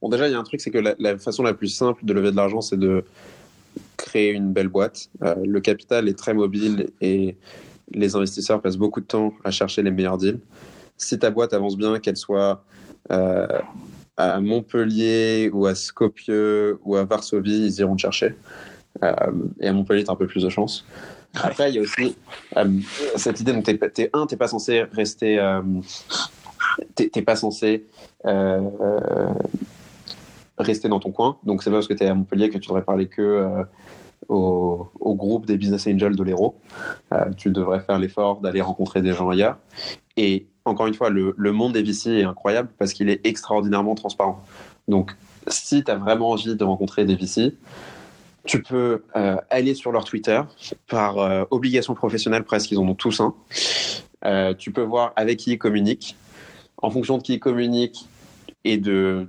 bon 0.00 0.08
déjà 0.08 0.28
il 0.28 0.32
y 0.32 0.34
a 0.34 0.38
un 0.38 0.44
truc 0.44 0.60
c'est 0.60 0.70
que 0.70 0.78
la, 0.78 0.94
la 0.98 1.18
façon 1.18 1.42
la 1.42 1.54
plus 1.54 1.68
simple 1.68 2.04
de 2.04 2.12
lever 2.12 2.30
de 2.30 2.36
l'argent 2.36 2.60
c'est 2.60 2.78
de 2.78 3.04
créer 3.96 4.32
une 4.32 4.52
belle 4.52 4.68
boîte. 4.68 5.08
Le 5.20 5.60
capital 5.60 6.08
est 6.08 6.18
très 6.18 6.34
mobile 6.34 6.90
et 7.00 7.36
les 7.92 8.16
investisseurs 8.16 8.60
passent 8.60 8.76
beaucoup 8.76 9.00
de 9.00 9.06
temps 9.06 9.32
à 9.44 9.50
chercher 9.50 9.82
les 9.82 9.90
meilleurs 9.90 10.18
deals. 10.18 10.40
Si 10.96 11.18
ta 11.18 11.30
boîte 11.30 11.52
avance 11.54 11.76
bien, 11.76 11.98
qu'elle 11.98 12.16
soit 12.16 12.64
à 14.22 14.40
Montpellier 14.40 15.50
ou 15.52 15.66
à 15.66 15.74
Skopje 15.74 16.76
ou 16.84 16.96
à 16.96 17.04
Varsovie, 17.04 17.66
ils 17.66 17.80
iront 17.80 17.96
te 17.96 18.02
chercher. 18.02 18.34
Euh, 19.02 19.10
et 19.60 19.68
à 19.68 19.72
Montpellier, 19.72 20.04
tu 20.04 20.10
as 20.10 20.12
un 20.12 20.16
peu 20.16 20.26
plus 20.26 20.42
de 20.42 20.48
chance. 20.48 20.84
Après, 21.34 21.70
il 21.70 21.76
y 21.76 21.78
a 21.78 21.82
aussi 21.82 22.16
euh, 22.56 22.78
cette 23.16 23.40
idée, 23.40 23.52
donc, 23.52 23.64
t'es, 23.64 23.76
t'es, 23.76 24.10
un, 24.12 24.26
tu 24.26 24.34
n'es 24.34 24.38
pas 24.38 24.48
censé 24.48 24.84
rester. 24.92 25.38
Euh, 25.38 25.62
pas 27.24 27.36
censé 27.36 27.86
rester 30.58 30.88
dans 30.88 31.00
ton 31.00 31.10
coin. 31.10 31.38
Donc, 31.44 31.62
c'est 31.62 31.70
pas 31.70 31.76
parce 31.76 31.88
que 31.88 31.94
tu 31.94 32.04
es 32.04 32.06
à 32.06 32.14
Montpellier 32.14 32.50
que 32.50 32.58
tu 32.58 32.68
devrais 32.68 32.84
parler 32.84 33.08
que 33.08 33.64
au, 34.28 34.88
au, 35.00 35.14
groupe 35.14 35.46
des 35.46 35.56
business 35.56 35.86
angels 35.86 36.14
de 36.14 36.22
l'Hérault. 36.22 36.54
Tu 37.36 37.50
devrais 37.50 37.80
faire 37.80 37.98
l'effort 37.98 38.40
d'aller 38.40 38.60
rencontrer 38.60 39.02
des 39.02 39.12
gens 39.12 39.28
ailleurs. 39.30 39.58
Et 40.16 40.46
encore 40.64 40.86
une 40.86 40.94
fois, 40.94 41.10
le, 41.10 41.52
monde 41.52 41.72
des 41.72 41.82
VC 41.82 42.20
est 42.20 42.24
incroyable 42.24 42.68
parce 42.78 42.92
qu'il 42.92 43.08
est 43.08 43.24
extraordinairement 43.26 43.94
transparent. 43.94 44.44
Donc, 44.88 45.12
si 45.48 45.82
tu 45.82 45.90
as 45.90 45.96
vraiment 45.96 46.30
envie 46.30 46.54
de 46.54 46.64
rencontrer 46.64 47.04
des 47.04 47.16
VC, 47.16 47.54
tu 48.44 48.62
peux 48.62 49.04
euh, 49.16 49.36
aller 49.50 49.74
sur 49.74 49.92
leur 49.92 50.04
Twitter 50.04 50.40
par 50.88 51.18
euh, 51.18 51.44
obligation 51.50 51.94
professionnelle 51.94 52.44
presque, 52.44 52.70
ils 52.72 52.78
en 52.78 52.88
ont 52.88 52.94
tous 52.94 53.20
un. 53.20 53.34
Euh, 54.24 54.54
tu 54.54 54.72
peux 54.72 54.82
voir 54.82 55.12
avec 55.16 55.38
qui 55.38 55.52
ils 55.52 55.58
communiquent. 55.58 56.16
En 56.78 56.90
fonction 56.90 57.18
de 57.18 57.22
qui 57.22 57.34
ils 57.34 57.40
communiquent 57.40 58.06
et 58.64 58.76
de 58.76 59.28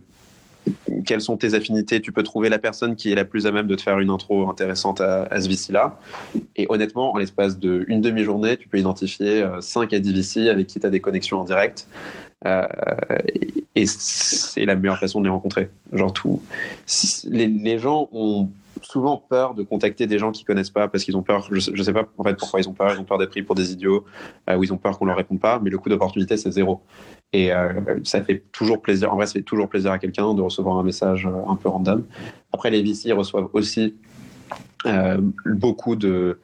quelles 1.05 1.21
sont 1.21 1.37
tes 1.37 1.53
affinités, 1.53 2.01
tu 2.01 2.11
peux 2.11 2.23
trouver 2.23 2.49
la 2.49 2.59
personne 2.59 2.95
qui 2.95 3.11
est 3.11 3.15
la 3.15 3.25
plus 3.25 3.45
à 3.45 3.51
même 3.51 3.67
de 3.67 3.75
te 3.75 3.81
faire 3.81 3.99
une 3.99 4.09
intro 4.09 4.49
intéressante 4.49 5.01
à, 5.01 5.41
ce 5.41 5.47
VC-là. 5.47 5.99
Et 6.55 6.65
honnêtement, 6.69 7.13
en 7.13 7.17
l'espace 7.17 7.59
d'une 7.59 8.01
demi-journée, 8.01 8.57
tu 8.57 8.67
peux 8.67 8.77
identifier 8.77 9.45
5 9.59 9.93
à 9.93 9.99
10 9.99 10.13
VC 10.13 10.49
avec 10.49 10.67
qui 10.67 10.79
tu 10.79 10.85
as 10.85 10.89
des 10.89 10.99
connexions 10.99 11.39
en 11.39 11.43
direct. 11.43 11.87
Euh, 12.45 12.67
et 13.75 13.85
c'est 13.85 14.65
la 14.65 14.75
meilleure 14.75 14.99
façon 14.99 15.19
de 15.19 15.25
les 15.25 15.31
rencontrer. 15.31 15.69
Genre 15.91 16.13
tout. 16.13 16.41
Les, 17.25 17.79
gens 17.79 18.09
ont 18.11 18.49
souvent 18.81 19.17
peur 19.17 19.53
de 19.55 19.63
contacter 19.63 20.07
des 20.07 20.19
gens 20.19 20.31
qu'ils 20.31 20.45
connaissent 20.45 20.69
pas 20.69 20.87
parce 20.87 21.03
qu'ils 21.03 21.17
ont 21.17 21.23
peur. 21.23 21.47
Je, 21.51 21.71
je, 21.73 21.83
sais 21.83 21.93
pas 21.93 22.05
en 22.17 22.23
fait 22.23 22.35
pourquoi 22.35 22.59
ils 22.59 22.69
ont 22.69 22.73
peur. 22.73 22.93
Ils 22.93 22.99
ont 22.99 23.05
peur 23.05 23.17
d'être 23.17 23.31
pris 23.31 23.43
pour 23.43 23.55
des 23.55 23.71
idiots 23.71 24.05
euh, 24.49 24.57
ou 24.57 24.63
ils 24.63 24.73
ont 24.73 24.77
peur 24.77 24.99
qu'on 24.99 25.05
leur 25.05 25.17
réponde 25.17 25.39
pas. 25.39 25.59
Mais 25.59 25.69
le 25.69 25.77
coût 25.77 25.89
d'opportunité 25.89 26.37
c'est 26.37 26.51
zéro. 26.51 26.81
Et 27.33 27.51
euh, 27.51 27.73
ça 28.03 28.23
fait 28.23 28.43
toujours 28.51 28.81
plaisir. 28.81 29.11
En 29.11 29.15
vrai, 29.15 29.25
ça 29.25 29.33
fait 29.33 29.41
toujours 29.41 29.67
plaisir 29.67 29.91
à 29.91 29.99
quelqu'un 29.99 30.33
de 30.33 30.41
recevoir 30.41 30.77
un 30.77 30.83
message 30.83 31.27
un 31.47 31.55
peu 31.55 31.67
random. 31.67 32.03
Après, 32.53 32.69
les 32.69 32.83
VC 32.83 33.11
reçoivent 33.11 33.49
aussi 33.53 33.95
euh, 34.85 35.17
beaucoup 35.45 35.95
de 35.95 36.39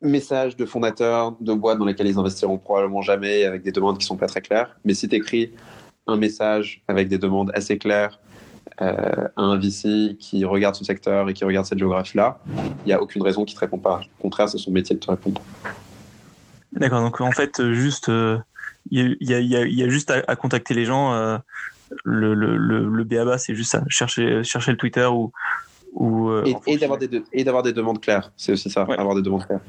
messages 0.00 0.56
de 0.56 0.66
fondateurs 0.66 1.36
de 1.40 1.54
boîtes 1.54 1.78
dans 1.78 1.84
lesquelles 1.84 2.08
ils 2.08 2.18
investiront 2.18 2.58
probablement 2.58 3.02
jamais 3.02 3.44
avec 3.44 3.62
des 3.62 3.70
demandes 3.72 3.98
qui 3.98 4.04
sont 4.04 4.16
pas 4.16 4.26
très 4.26 4.40
claires. 4.40 4.76
Mais 4.84 4.94
si 4.94 5.08
tu 5.08 5.16
écris 5.16 5.52
un 6.06 6.16
message 6.16 6.82
avec 6.88 7.08
des 7.08 7.18
demandes 7.18 7.52
assez 7.54 7.78
claires 7.78 8.18
euh, 8.80 9.28
à 9.36 9.42
un 9.42 9.56
VC 9.58 10.16
qui 10.18 10.44
regarde 10.44 10.74
ce 10.74 10.84
secteur 10.84 11.28
et 11.30 11.34
qui 11.34 11.44
regarde 11.44 11.66
cette 11.66 11.78
géographie-là, 11.78 12.40
il 12.84 12.86
n'y 12.86 12.92
a 12.92 13.00
aucune 13.00 13.22
raison 13.22 13.44
qu'il 13.44 13.54
ne 13.54 13.60
te 13.60 13.64
réponde 13.64 13.82
pas. 13.82 14.00
Au 14.18 14.22
contraire, 14.22 14.48
c'est 14.48 14.58
son 14.58 14.72
métier 14.72 14.96
de 14.96 15.00
te 15.00 15.10
répondre. 15.10 15.40
D'accord, 16.72 17.00
donc 17.00 17.20
en 17.20 17.30
fait, 17.30 17.62
juste, 17.72 18.10
il 18.90 19.00
euh, 19.00 19.16
y, 19.20 19.26
y, 19.26 19.34
a, 19.56 19.66
y, 19.66 19.82
a, 19.82 19.88
juste 19.88 20.10
à, 20.10 20.22
à, 20.26 20.36
contacter 20.36 20.74
les 20.74 20.84
gens. 20.84 21.14
Euh, 21.14 21.38
le, 22.04 22.34
le, 22.34 22.56
le, 22.56 22.88
le 22.88 23.04
BABA, 23.04 23.38
c'est 23.38 23.54
juste 23.54 23.72
ça, 23.72 23.82
chercher, 23.88 24.42
chercher 24.44 24.70
le 24.70 24.78
Twitter 24.78 25.04
ou. 25.04 25.30
ou 25.92 26.30
euh, 26.30 26.44
et, 26.46 26.72
et 26.72 26.78
d'avoir 26.78 26.98
des, 26.98 27.08
de, 27.08 27.22
et 27.32 27.44
d'avoir 27.44 27.62
des 27.62 27.72
demandes 27.72 28.00
claires, 28.00 28.32
c'est 28.36 28.52
aussi 28.52 28.70
ça, 28.70 28.84
ouais. 28.84 28.98
avoir 28.98 29.14
des 29.14 29.22
demandes 29.22 29.46
claires. 29.46 29.60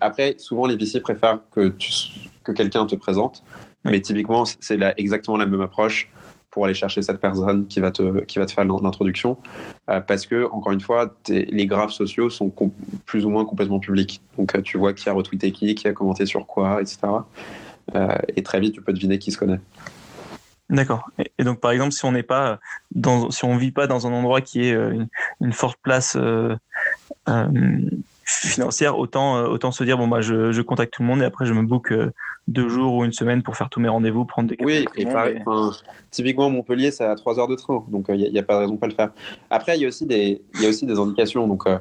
après, 0.00 0.34
souvent, 0.38 0.66
les 0.66 0.76
VC 0.76 1.00
préfèrent 1.00 1.40
que, 1.50 1.68
tu, 1.68 1.92
que 2.44 2.52
quelqu'un 2.52 2.84
te 2.86 2.94
présente, 2.94 3.42
ouais. 3.84 3.92
mais 3.92 4.00
typiquement, 4.00 4.44
c'est 4.44 4.78
exactement 4.98 5.38
la 5.38 5.46
même 5.46 5.62
approche 5.62 6.10
pour 6.56 6.64
aller 6.64 6.72
chercher 6.72 7.02
cette 7.02 7.20
personne 7.20 7.66
qui 7.66 7.80
va 7.80 7.90
te, 7.90 8.24
qui 8.24 8.38
va 8.38 8.46
te 8.46 8.52
faire 8.52 8.64
l'introduction. 8.64 9.36
Euh, 9.90 10.00
parce 10.00 10.24
que, 10.24 10.50
encore 10.50 10.72
une 10.72 10.80
fois, 10.80 11.14
les 11.28 11.66
graphes 11.66 11.92
sociaux 11.92 12.30
sont 12.30 12.50
plus 13.04 13.26
ou 13.26 13.28
moins 13.28 13.44
complètement 13.44 13.78
publics. 13.78 14.22
Donc, 14.38 14.54
euh, 14.54 14.62
tu 14.62 14.78
vois 14.78 14.94
qui 14.94 15.06
a 15.10 15.12
retweeté 15.12 15.52
qui, 15.52 15.74
qui 15.74 15.86
a 15.86 15.92
commenté 15.92 16.24
sur 16.24 16.46
quoi, 16.46 16.80
etc. 16.80 16.98
et 17.94 18.42
très 18.42 18.60
vite, 18.60 18.74
tu 18.74 18.82
peux 18.82 18.92
deviner 18.92 19.18
qui 19.18 19.32
se 19.32 19.38
connaît. 19.38 19.60
D'accord. 20.68 21.08
Et, 21.38 21.44
donc, 21.44 21.60
par 21.60 21.70
exemple, 21.70 21.92
si 21.92 22.04
on 22.04 22.12
n'est 22.12 22.24
pas 22.24 22.58
dans, 22.92 23.30
si 23.30 23.44
on 23.44 23.56
vit 23.56 23.70
pas 23.70 23.86
dans 23.86 24.06
un 24.06 24.12
endroit 24.12 24.40
qui 24.40 24.62
est 24.62 24.74
une, 25.40 25.52
forte 25.52 25.78
place 25.82 26.18
financière, 28.24 28.98
autant, 28.98 29.44
autant 29.44 29.70
se 29.70 29.84
dire 29.84 29.98
bon 29.98 30.08
bah 30.08 30.20
je, 30.20 30.50
je, 30.50 30.62
contacte 30.62 30.94
tout 30.94 31.02
le 31.02 31.08
monde 31.08 31.22
et 31.22 31.24
après 31.24 31.46
je 31.46 31.52
me 31.52 31.62
book 31.62 31.92
deux 32.48 32.68
jours 32.68 32.94
ou 32.94 33.04
une 33.04 33.12
semaine 33.12 33.42
pour 33.42 33.56
faire 33.56 33.68
tous 33.68 33.80
mes 33.80 33.88
rendez-vous, 33.88 34.24
prendre 34.24 34.48
des 34.48 34.56
Oui, 34.60 34.86
et, 34.96 35.04
pareil, 35.04 35.42
typiquement 36.10 36.48
Montpellier, 36.48 36.90
c'est 36.90 37.04
à 37.04 37.14
3 37.14 37.40
heures 37.40 37.48
de 37.48 37.56
train, 37.56 37.84
donc 37.88 38.06
il 38.08 38.24
euh, 38.24 38.30
n'y 38.30 38.38
a, 38.38 38.42
pas 38.42 38.54
de 38.54 38.58
raison 38.60 38.74
de 38.74 38.78
pas 38.78 38.86
le 38.86 38.94
faire. 38.94 39.10
Après, 39.50 39.76
il 39.76 39.82
y 39.82 39.84
a 39.84 39.88
aussi 39.88 40.06
des, 40.06 40.42
il 40.54 40.62
y 40.62 40.66
a 40.66 40.68
aussi 40.68 40.86
des 40.86 40.98
indications. 40.98 41.46
Donc, 41.48 41.66
euh, 41.66 41.78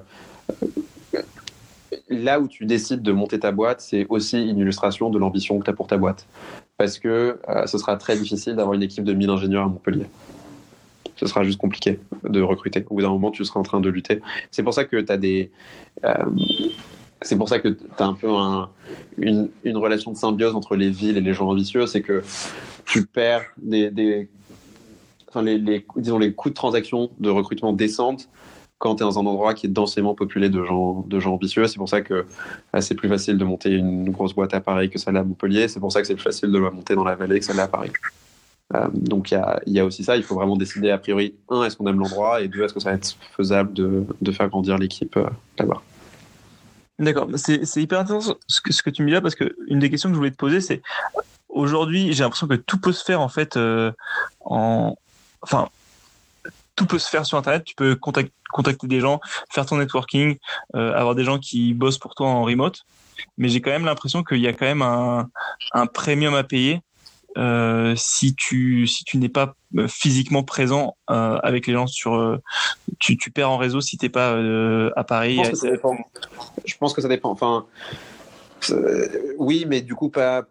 là 2.09 2.39
où 2.39 2.47
tu 2.47 2.65
décides 2.65 3.01
de 3.01 3.11
monter 3.11 3.39
ta 3.39 3.51
boîte, 3.51 3.81
c'est 3.81 4.05
aussi 4.09 4.41
une 4.41 4.59
illustration 4.59 5.09
de 5.09 5.17
l'ambition 5.17 5.57
que 5.59 5.65
tu 5.65 5.69
as 5.69 5.73
pour 5.73 5.87
ta 5.87 5.97
boîte. 5.97 6.27
Parce 6.77 6.99
que 6.99 7.39
euh, 7.49 7.65
ce 7.65 7.77
sera 7.77 7.97
très 7.97 8.17
difficile 8.17 8.55
d'avoir 8.55 8.73
une 8.73 8.83
équipe 8.83 9.03
de 9.03 9.13
1000 9.13 9.29
ingénieurs 9.29 9.63
à 9.63 9.67
Montpellier. 9.67 10.05
Ce 11.15 11.27
sera 11.27 11.43
juste 11.43 11.59
compliqué 11.59 11.99
de 12.23 12.41
recruter. 12.41 12.85
Au 12.89 12.95
bout 12.95 13.01
d'un 13.01 13.09
moment, 13.09 13.31
tu 13.31 13.45
seras 13.45 13.59
en 13.59 13.63
train 13.63 13.79
de 13.79 13.89
lutter. 13.89 14.21
C'est 14.51 14.63
pour 14.63 14.73
ça 14.73 14.83
que 14.83 14.97
tu 14.97 15.11
as 15.11 15.17
des 15.17 15.51
c'est 17.25 17.37
pour 17.37 17.49
ça 17.49 17.59
que 17.59 17.75
un 17.99 18.13
peu 18.13 18.27
une, 19.17 19.49
relation 19.77 20.11
de 20.11 20.17
symbiose 20.17 20.55
entre 20.55 20.75
les 20.75 20.89
villes 20.89 21.17
et 21.17 21.21
les 21.21 21.33
gens 21.33 21.49
ambitieux. 21.49 21.87
C'est 21.87 22.01
que 22.01 22.23
tu 22.85 23.05
perds 23.05 23.45
des, 23.57 24.29
enfin 25.27 25.41
les, 25.41 25.85
disons, 25.95 26.19
les 26.19 26.33
coûts 26.33 26.49
de 26.49 26.53
transaction 26.53 27.09
de 27.19 27.29
recrutement 27.29 27.73
descendent 27.73 28.21
quand 28.77 28.95
tu 28.95 29.03
es 29.03 29.05
dans 29.05 29.19
un 29.19 29.25
endroit 29.25 29.53
qui 29.53 29.67
est 29.67 29.69
densément 29.69 30.15
populé 30.15 30.49
de 30.49 30.63
gens, 30.63 31.05
de 31.07 31.19
gens 31.19 31.33
ambitieux. 31.33 31.67
C'est 31.67 31.77
pour 31.77 31.89
ça 31.89 32.01
que 32.01 32.25
bah, 32.73 32.81
c'est 32.81 32.95
plus 32.95 33.09
facile 33.09 33.37
de 33.37 33.45
monter 33.45 33.71
une 33.71 34.09
grosse 34.09 34.33
boîte 34.33 34.53
à 34.53 34.61
Paris 34.61 34.89
que 34.89 34.99
celle 34.99 35.17
à 35.17 35.23
Montpellier. 35.23 35.67
C'est 35.67 35.79
pour 35.79 35.91
ça 35.91 36.01
que 36.01 36.07
c'est 36.07 36.15
plus 36.15 36.23
facile 36.23 36.51
de 36.51 36.59
la 36.59 36.71
monter 36.71 36.95
dans 36.95 37.05
la 37.05 37.15
vallée 37.15 37.39
que 37.39 37.45
celle 37.45 37.59
à 37.59 37.67
Paris. 37.67 37.91
Euh, 38.73 38.87
donc 38.93 39.31
il 39.31 39.73
y 39.73 39.79
a, 39.79 39.85
aussi 39.85 40.03
ça, 40.03 40.17
il 40.17 40.23
faut 40.23 40.35
vraiment 40.35 40.57
décider 40.57 40.89
a 40.89 40.97
priori, 40.97 41.35
un, 41.49 41.63
est-ce 41.63 41.77
qu'on 41.77 41.87
aime 41.87 41.99
l'endroit, 41.99 42.41
et 42.41 42.47
deux, 42.47 42.63
est-ce 42.63 42.73
que 42.73 42.79
ça 42.79 42.89
va 42.89 42.95
être 42.95 43.15
faisable 43.35 43.73
de, 43.73 44.31
faire 44.31 44.49
grandir 44.49 44.77
l'équipe 44.77 45.15
euh, 45.17 45.29
là-bas? 45.59 45.81
D'accord, 46.97 47.27
c'est 47.35 47.61
hyper 47.75 47.99
intéressant 47.99 48.35
ce 48.47 48.61
que, 48.61 48.89
tu 48.89 49.03
me 49.03 49.11
là 49.11 49.19
parce 49.19 49.35
que 49.35 49.55
une 49.67 49.79
des 49.79 49.89
questions 49.89 50.09
que 50.09 50.13
je 50.13 50.17
voulais 50.17 50.31
te 50.31 50.37
poser, 50.37 50.61
c'est 50.61 50.81
aujourd'hui, 51.49 52.13
j'ai 52.13 52.23
l'impression 52.23 52.47
que 52.47 52.55
tout 52.55 52.79
peut 52.79 52.93
se 52.93 53.03
faire 53.03 53.19
en 53.19 53.27
fait 53.27 53.57
euh, 53.57 53.91
en, 54.45 54.95
enfin, 55.41 55.69
tout 56.75 56.85
peut 56.85 56.99
se 56.99 57.09
faire 57.09 57.25
sur 57.25 57.37
Internet. 57.37 57.63
Tu 57.63 57.75
peux 57.75 57.95
contacter, 57.95 58.33
contacter 58.51 58.87
des 58.87 58.99
gens, 58.99 59.19
faire 59.51 59.65
ton 59.65 59.77
networking, 59.77 60.37
euh, 60.75 60.93
avoir 60.93 61.15
des 61.15 61.23
gens 61.23 61.39
qui 61.39 61.73
bossent 61.73 61.97
pour 61.97 62.15
toi 62.15 62.27
en 62.27 62.43
remote. 62.43 62.81
Mais 63.37 63.49
j'ai 63.49 63.61
quand 63.61 63.71
même 63.71 63.85
l'impression 63.85 64.23
qu'il 64.23 64.39
y 64.39 64.47
a 64.47 64.53
quand 64.53 64.65
même 64.65 64.81
un, 64.81 65.29
un 65.73 65.85
premium 65.87 66.35
à 66.35 66.43
payer 66.43 66.81
euh, 67.37 67.93
si 67.97 68.33
tu 68.33 68.87
si 68.87 69.03
tu 69.03 69.17
n'es 69.17 69.27
pas 69.27 69.55
euh, 69.77 69.89
physiquement 69.89 70.43
présent 70.43 70.95
euh, 71.09 71.37
avec 71.43 71.67
les 71.67 71.73
gens 71.73 71.85
sur 71.85 72.39
tu, 72.99 73.17
tu 73.17 73.29
perds 73.29 73.51
en 73.51 73.57
réseau 73.57 73.81
si 73.81 73.97
t'es 73.97 74.09
pas 74.09 74.37
à 74.95 75.03
Paris. 75.03 75.41
Je 75.43 75.49
pense, 75.49 75.49
que 75.49 75.57
ça 75.57 75.71
dépend. 75.71 75.97
Je 76.65 76.77
pense 76.77 76.93
que 76.93 77.01
ça 77.01 77.07
dépend. 77.09 77.31
Enfin, 77.31 77.65
oui, 79.37 79.65
mais 79.67 79.81
du 79.81 79.95
coup 79.95 80.09
pas 80.09 80.45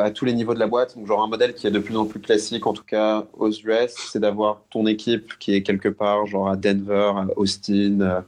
à 0.00 0.10
tous 0.10 0.24
les 0.24 0.32
niveaux 0.32 0.54
de 0.54 0.58
la 0.58 0.66
boîte. 0.66 0.96
Donc 0.96 1.06
genre 1.06 1.22
un 1.22 1.28
modèle 1.28 1.54
qui 1.54 1.66
est 1.66 1.70
de 1.70 1.78
plus 1.78 1.96
en 1.96 2.06
plus 2.06 2.20
classique, 2.20 2.66
en 2.66 2.72
tout 2.72 2.84
cas 2.84 3.24
aux 3.38 3.50
US, 3.50 3.94
c'est 4.12 4.20
d'avoir 4.20 4.62
ton 4.70 4.86
équipe 4.86 5.38
qui 5.38 5.54
est 5.54 5.62
quelque 5.62 5.88
part, 5.88 6.26
genre 6.26 6.48
à 6.48 6.56
Denver, 6.56 7.12
à 7.16 7.26
Austin 7.36 8.24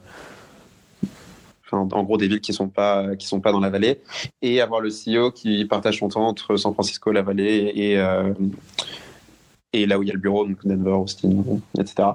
en 1.71 2.03
gros 2.03 2.17
des 2.17 2.27
villes 2.27 2.41
qui 2.41 2.53
sont 2.53 2.71
sont 3.19 3.39
pas 3.41 3.51
dans 3.51 3.59
la 3.59 3.69
vallée, 3.69 4.01
et 4.41 4.61
avoir 4.61 4.81
le 4.81 4.89
CEO 4.89 5.31
qui 5.31 5.65
partage 5.65 5.99
son 5.99 6.09
temps 6.09 6.27
entre 6.27 6.55
San 6.57 6.73
Francisco, 6.73 7.11
la 7.11 7.21
vallée 7.21 7.71
et 7.75 7.97
euh, 7.97 8.33
et 9.71 9.85
là 9.85 9.99
où 9.99 10.03
il 10.03 10.07
y 10.07 10.09
a 10.09 10.13
le 10.13 10.19
bureau, 10.19 10.45
donc 10.45 10.65
Denver, 10.65 10.91
Austin, 10.91 11.29
etc. 11.77 12.09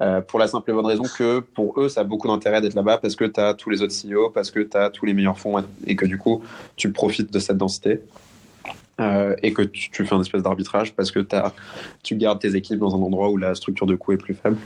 Euh, 0.00 0.20
pour 0.20 0.38
la 0.38 0.46
simple 0.46 0.70
et 0.70 0.74
bonne 0.74 0.86
raison 0.86 1.04
que 1.04 1.40
pour 1.40 1.80
eux, 1.80 1.88
ça 1.88 2.02
a 2.02 2.04
beaucoup 2.04 2.28
d'intérêt 2.28 2.60
d'être 2.60 2.74
là-bas 2.74 2.98
parce 2.98 3.16
que 3.16 3.24
tu 3.24 3.40
as 3.40 3.54
tous 3.54 3.70
les 3.70 3.82
autres 3.82 3.94
CEO, 3.94 4.30
parce 4.30 4.50
que 4.50 4.60
tu 4.60 4.76
as 4.76 4.90
tous 4.90 5.06
les 5.06 5.14
meilleurs 5.14 5.38
fonds 5.38 5.64
et 5.86 5.96
que 5.96 6.04
du 6.04 6.18
coup, 6.18 6.42
tu 6.76 6.92
profites 6.92 7.32
de 7.32 7.38
cette 7.38 7.56
densité. 7.56 8.00
Euh, 9.00 9.34
et 9.42 9.54
que 9.54 9.62
tu, 9.62 10.04
fais 10.04 10.14
un 10.14 10.20
espèce 10.20 10.42
d'arbitrage 10.42 10.94
parce 10.94 11.10
que 11.10 11.26
as, 11.34 11.54
tu 12.02 12.14
gardes 12.14 12.40
tes 12.40 12.54
équipes 12.54 12.78
dans 12.78 12.94
un 12.94 13.00
endroit 13.00 13.30
où 13.30 13.38
la 13.38 13.54
structure 13.54 13.86
de 13.86 13.94
coût 13.94 14.12
est 14.12 14.18
plus 14.18 14.34
faible. 14.34 14.58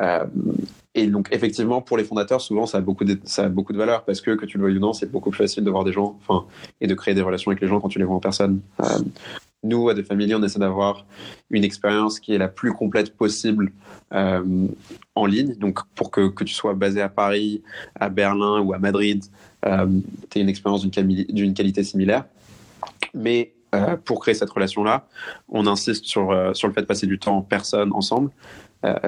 Euh, 0.00 0.24
et 0.94 1.06
donc, 1.08 1.28
effectivement, 1.30 1.82
pour 1.82 1.98
les 1.98 2.04
fondateurs, 2.04 2.40
souvent, 2.40 2.64
ça 2.64 2.78
a 2.78 2.80
beaucoup 2.80 3.04
de, 3.04 3.18
ça 3.24 3.44
a 3.44 3.48
beaucoup 3.48 3.74
de 3.74 3.78
valeur 3.78 4.04
parce 4.04 4.22
que, 4.22 4.30
que 4.30 4.46
tu 4.46 4.56
le 4.56 4.64
vois 4.64 4.72
ou 4.72 4.80
non, 4.80 4.94
c'est 4.94 5.10
beaucoup 5.10 5.30
plus 5.30 5.38
facile 5.38 5.62
de 5.62 5.70
voir 5.70 5.84
des 5.84 5.92
gens 5.92 6.18
et 6.80 6.86
de 6.86 6.94
créer 6.94 7.14
des 7.14 7.20
relations 7.20 7.50
avec 7.50 7.60
les 7.60 7.68
gens 7.68 7.80
quand 7.80 7.88
tu 7.88 7.98
les 7.98 8.04
vois 8.04 8.16
en 8.16 8.20
personne. 8.20 8.60
Nous, 9.64 9.88
à 9.88 9.94
The 9.94 10.02
Family, 10.02 10.34
on 10.34 10.42
essaie 10.42 10.58
d'avoir 10.58 11.06
une 11.50 11.64
expérience 11.64 12.20
qui 12.20 12.34
est 12.34 12.38
la 12.38 12.48
plus 12.48 12.72
complète 12.72 13.16
possible 13.16 13.72
euh, 14.12 14.66
en 15.14 15.26
ligne. 15.26 15.54
Donc, 15.54 15.80
pour 15.94 16.10
que, 16.10 16.28
que, 16.28 16.44
tu 16.44 16.54
sois 16.54 16.74
basé 16.74 17.00
à 17.00 17.08
Paris, 17.08 17.62
à 17.98 18.08
Berlin 18.08 18.60
ou 18.60 18.72
à 18.74 18.78
Madrid, 18.78 19.24
euh, 19.66 19.86
tu 20.30 20.38
aies 20.38 20.42
une 20.42 20.48
expérience 20.48 20.86
d'une 20.86 21.54
qualité 21.54 21.82
similaire. 21.82 22.24
Mais 23.14 23.52
euh, 23.74 23.96
pour 23.96 24.20
créer 24.20 24.34
cette 24.34 24.50
relation-là, 24.50 25.06
on 25.48 25.66
insiste 25.66 26.04
sur, 26.04 26.30
euh, 26.30 26.52
sur 26.54 26.68
le 26.68 26.74
fait 26.74 26.82
de 26.82 26.86
passer 26.86 27.06
du 27.06 27.18
temps 27.18 27.38
en 27.38 27.42
personne 27.42 27.92
ensemble. 27.92 28.30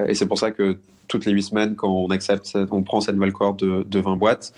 et 0.09 0.15
c'est 0.15 0.27
pour 0.27 0.39
ça 0.39 0.51
que 0.51 0.79
toutes 1.07 1.27
les 1.27 1.33
huit 1.33 1.43
semaines, 1.43 1.77
quand 1.77 1.91
on 1.91 2.09
accepte, 2.09 2.57
on 2.71 2.83
prend 2.83 3.03
cette 3.03 3.15
nouvelle 3.15 3.35
cohorte 3.35 3.61
de, 3.61 3.85
de 3.87 4.01
20 4.01 4.17
boîtes, 4.17 4.55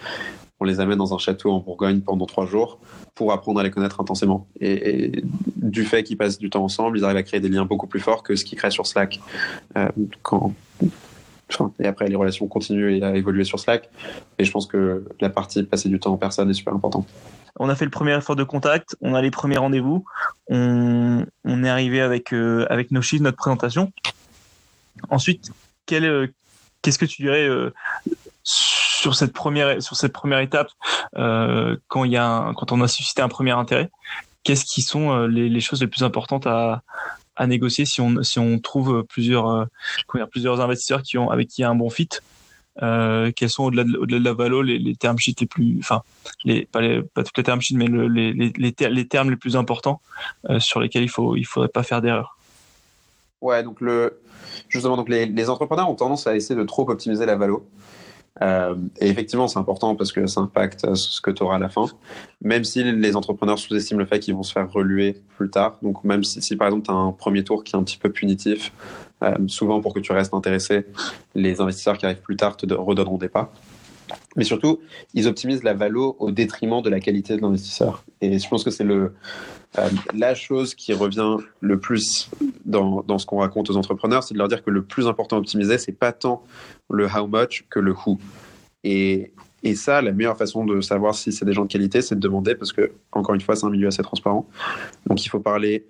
on 0.60 0.64
les 0.64 0.80
amène 0.80 0.98
dans 0.98 1.14
un 1.14 1.18
château 1.18 1.52
en 1.52 1.60
Bourgogne 1.60 2.00
pendant 2.00 2.26
trois 2.26 2.46
jours 2.46 2.78
pour 3.14 3.32
apprendre 3.32 3.60
à 3.60 3.62
les 3.62 3.70
connaître 3.70 4.00
intensément. 4.00 4.46
Et, 4.60 5.22
du 5.56 5.84
fait 5.84 6.02
qu'ils 6.02 6.16
passent 6.16 6.38
du 6.38 6.50
temps 6.50 6.64
ensemble, 6.64 6.98
ils 6.98 7.04
arrivent 7.04 7.16
à 7.16 7.22
créer 7.22 7.40
des 7.40 7.48
liens 7.48 7.64
beaucoup 7.64 7.86
plus 7.86 8.00
forts 8.00 8.22
que 8.22 8.34
ce 8.36 8.44
qu'ils 8.44 8.58
créent 8.58 8.70
sur 8.70 8.86
Slack. 8.86 9.20
Euh, 9.76 9.88
et 11.78 11.86
après, 11.86 12.08
les 12.08 12.16
relations 12.16 12.46
continuent 12.46 13.02
à 13.02 13.14
évoluer 13.16 13.44
sur 13.44 13.58
Slack. 13.58 13.88
Et 14.38 14.44
je 14.44 14.50
pense 14.50 14.66
que 14.66 15.04
la 15.20 15.30
partie 15.30 15.62
passer 15.62 15.88
du 15.88 15.98
temps 15.98 16.12
en 16.12 16.16
personne 16.16 16.50
est 16.50 16.54
super 16.54 16.74
importante. 16.74 17.06
On 17.60 17.68
a 17.68 17.74
fait 17.74 17.84
le 17.84 17.90
premier 17.90 18.16
effort 18.16 18.36
de 18.36 18.44
contact, 18.44 18.96
on 19.00 19.14
a 19.14 19.22
les 19.22 19.30
premiers 19.30 19.56
rendez-vous, 19.56 20.04
on, 20.48 21.24
est 21.46 21.68
arrivé 21.68 22.00
avec, 22.00 22.32
euh, 22.32 22.66
avec 22.70 22.92
nos 22.92 23.02
chiffres, 23.02 23.24
notre 23.24 23.36
présentation. 23.36 23.92
Ensuite, 25.10 25.50
euh, 25.92 26.28
qu'est-ce 26.82 26.98
que 26.98 27.04
tu 27.04 27.22
dirais 27.22 27.48
sur 28.98 29.14
cette 29.14 29.32
première 29.32 29.82
sur 29.82 29.96
cette 29.96 30.12
première 30.12 30.40
étape 30.40 30.70
euh, 31.16 31.76
quand 31.88 32.04
il 32.04 32.12
y 32.12 32.16
a 32.16 32.52
quand 32.56 32.72
on 32.72 32.80
a 32.80 32.88
suscité 32.88 33.22
un 33.22 33.28
premier 33.28 33.52
intérêt 33.52 33.90
Qu'est-ce 34.44 34.64
qui 34.64 34.82
sont 34.82 35.26
les, 35.26 35.60
choses 35.60 35.80
les 35.80 35.88
plus 35.88 36.04
importantes 36.04 36.46
à, 36.46 36.82
négocier 37.46 37.84
si 37.84 38.00
on 38.00 38.22
si 38.22 38.38
on 38.38 38.58
trouve 38.58 39.04
plusieurs 39.08 39.66
plusieurs 40.30 40.60
investisseurs 40.60 41.02
qui 41.02 41.18
ont 41.18 41.30
avec 41.30 41.48
qui 41.48 41.60
il 41.60 41.62
y 41.62 41.64
a 41.64 41.70
un 41.70 41.74
bon 41.74 41.90
fit 41.90 42.08
euh, 42.82 43.30
quels 43.34 43.50
sont 43.50 43.64
au-delà 43.64 43.84
de, 43.84 43.96
au-delà 43.96 44.18
de 44.20 44.24
la 44.24 44.32
valo 44.32 44.62
les, 44.62 44.78
les 44.78 44.94
termes 44.94 45.18
sheets 45.18 45.40
les 45.40 45.46
plus 45.46 45.76
enfin 45.80 46.02
les 46.44 46.64
pas 46.66 46.80
les 46.80 47.02
pas 47.02 47.24
toutes 47.24 47.36
les 47.36 47.44
termes 47.44 47.60
sheets 47.60 47.76
mais 47.76 47.86
les, 47.86 48.32
les, 48.32 48.52
les, 48.56 49.08
termes 49.08 49.30
les 49.30 49.36
plus 49.36 49.56
importants 49.56 50.00
sur 50.58 50.80
lesquels 50.80 51.02
il 51.02 51.10
faut 51.10 51.36
il 51.36 51.44
faudrait 51.44 51.68
pas 51.68 51.82
faire 51.82 52.00
d'erreur 52.00 52.36
ouais 53.40 53.62
donc 53.62 53.80
le 53.80 54.20
justement, 54.68 54.96
donc 54.96 55.08
les, 55.08 55.50
entrepreneurs 55.50 55.88
ont 55.88 55.94
tendance 55.94 56.26
à 56.26 56.36
essayer 56.36 56.58
de 56.58 56.64
trop 56.64 56.88
optimiser 56.88 57.26
la 57.26 57.36
valo. 57.36 57.66
Euh, 58.42 58.76
et 59.00 59.08
effectivement, 59.08 59.48
c'est 59.48 59.58
important 59.58 59.96
parce 59.96 60.12
que 60.12 60.26
ça 60.26 60.40
impacte 60.40 60.94
ce 60.94 61.20
que 61.20 61.30
tu 61.30 61.42
auras 61.42 61.56
à 61.56 61.58
la 61.58 61.68
fin. 61.68 61.86
Même 62.42 62.64
si 62.64 62.82
les 62.84 63.16
entrepreneurs 63.16 63.58
sous-estiment 63.58 63.98
le 63.98 64.06
fait 64.06 64.20
qu'ils 64.20 64.34
vont 64.34 64.42
se 64.42 64.52
faire 64.52 64.70
reluer 64.70 65.20
plus 65.36 65.50
tard. 65.50 65.78
Donc, 65.82 66.04
même 66.04 66.24
si, 66.24 66.56
par 66.56 66.68
exemple, 66.68 66.86
tu 66.86 66.92
as 66.92 66.94
un 66.94 67.12
premier 67.12 67.44
tour 67.44 67.64
qui 67.64 67.74
est 67.74 67.78
un 67.78 67.82
petit 67.82 67.98
peu 67.98 68.10
punitif, 68.10 68.72
euh, 69.22 69.34
souvent 69.48 69.80
pour 69.80 69.94
que 69.94 70.00
tu 70.00 70.12
restes 70.12 70.34
intéressé, 70.34 70.86
les 71.34 71.60
investisseurs 71.60 71.98
qui 71.98 72.06
arrivent 72.06 72.22
plus 72.22 72.36
tard 72.36 72.56
te 72.56 72.72
redonneront 72.72 73.18
des 73.18 73.28
pas. 73.28 73.52
Mais 74.36 74.44
surtout, 74.44 74.80
ils 75.14 75.26
optimisent 75.26 75.62
la 75.62 75.74
valo 75.74 76.16
au 76.18 76.30
détriment 76.30 76.82
de 76.82 76.90
la 76.90 77.00
qualité 77.00 77.36
de 77.36 77.42
l'investisseur. 77.42 78.04
Et 78.20 78.38
je 78.38 78.48
pense 78.48 78.64
que 78.64 78.70
c'est 78.70 78.84
euh, 78.84 79.08
la 80.14 80.34
chose 80.34 80.74
qui 80.74 80.92
revient 80.92 81.36
le 81.60 81.78
plus 81.78 82.30
dans, 82.64 83.02
dans 83.02 83.18
ce 83.18 83.26
qu'on 83.26 83.38
raconte 83.38 83.70
aux 83.70 83.76
entrepreneurs, 83.76 84.22
c'est 84.22 84.34
de 84.34 84.38
leur 84.38 84.48
dire 84.48 84.62
que 84.62 84.70
le 84.70 84.82
plus 84.82 85.06
important 85.06 85.36
à 85.36 85.38
optimiser, 85.40 85.78
c'est 85.78 85.92
pas 85.92 86.12
tant 86.12 86.42
le 86.90 87.06
how 87.06 87.26
much 87.26 87.66
que 87.70 87.78
le 87.78 87.92
who. 87.92 88.18
Et, 88.84 89.32
et 89.62 89.74
ça, 89.74 90.00
la 90.02 90.12
meilleure 90.12 90.36
façon 90.36 90.64
de 90.64 90.80
savoir 90.80 91.14
si 91.14 91.32
c'est 91.32 91.44
des 91.44 91.52
gens 91.52 91.62
de 91.62 91.68
qualité, 91.68 92.00
c'est 92.00 92.14
de 92.14 92.20
demander, 92.20 92.54
parce 92.54 92.72
que, 92.72 92.92
encore 93.12 93.34
une 93.34 93.40
fois, 93.40 93.56
c'est 93.56 93.66
un 93.66 93.70
milieu 93.70 93.88
assez 93.88 94.02
transparent. 94.02 94.48
Donc, 95.06 95.24
il 95.24 95.28
faut 95.28 95.40
parler 95.40 95.86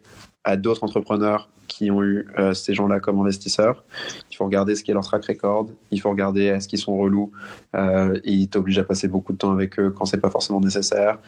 à 0.49 0.57
d'autres 0.57 0.83
entrepreneurs 0.83 1.51
qui 1.69 1.91
ont 1.91 2.03
eu 2.03 2.27
euh, 2.39 2.55
ces 2.55 2.73
gens-là 2.73 3.01
comme 3.01 3.21
investisseurs. 3.21 3.85
Il 4.31 4.37
faut 4.37 4.47
regarder 4.47 4.75
ce 4.75 4.83
qu'est 4.83 4.95
leur 4.95 5.05
track 5.05 5.27
record. 5.27 5.69
Il 5.91 6.01
faut 6.01 6.09
regarder 6.09 6.45
est-ce 6.45 6.67
qu'ils 6.67 6.79
sont 6.79 6.97
relous. 6.97 7.31
Euh, 7.77 8.19
et 8.25 8.33
ils 8.33 8.49
t'obligent 8.49 8.79
à 8.79 8.85
passer 8.85 9.09
beaucoup 9.09 9.35
de 9.35 9.39
temps 9.39 9.53
avec 9.53 9.79
eux 9.79 9.91
quand 9.91 10.07
c'est 10.07 10.21
pas 10.21 10.31
forcément 10.31 10.61
nécessaire. 10.61 11.19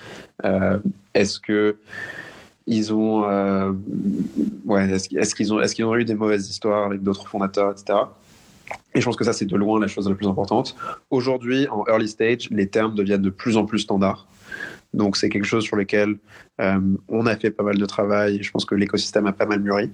Euh, 0.47 0.79
est-ce 1.13 1.39
que 1.39 1.77
ils 2.67 2.95
ont, 2.95 3.23
ouais, 4.65 4.91
est-ce 4.91 5.35
qu'ils 5.35 5.53
ont, 5.53 5.61
est-ce 5.61 5.75
qu'ils 5.75 5.85
ont 5.85 5.97
eu 5.97 6.05
des 6.05 6.15
mauvaises 6.15 6.49
histoires 6.49 6.87
avec 6.87 7.03
d'autres 7.03 7.27
fondateurs, 7.27 7.73
etc. 7.73 7.99
Et 8.95 9.01
je 9.01 9.05
pense 9.05 9.17
que 9.17 9.25
ça, 9.25 9.33
c'est 9.33 9.47
de 9.47 9.57
loin 9.57 9.81
la 9.81 9.89
chose 9.89 10.09
la 10.09 10.15
plus 10.15 10.29
importante. 10.29 10.77
Aujourd'hui, 11.11 11.67
en 11.69 11.85
early 11.89 12.09
stage, 12.09 12.49
les 12.51 12.69
termes 12.69 12.95
deviennent 12.95 13.23
de 13.23 13.31
plus 13.31 13.57
en 13.57 13.67
plus 13.67 13.81
standards. 13.81 14.29
Donc, 14.93 15.17
c'est 15.17 15.29
quelque 15.29 15.47
chose 15.47 15.65
sur 15.65 15.77
lequel 15.77 16.17
on 17.09 17.27
a 17.27 17.37
fait 17.37 17.51
pas 17.51 17.63
mal 17.63 17.79
de 17.79 17.87
travail 17.87 18.43
je 18.43 18.51
pense 18.51 18.65
que 18.65 18.75
l'écosystème 18.75 19.27
a 19.27 19.33
pas 19.33 19.47
mal 19.47 19.61
mûri. 19.61 19.91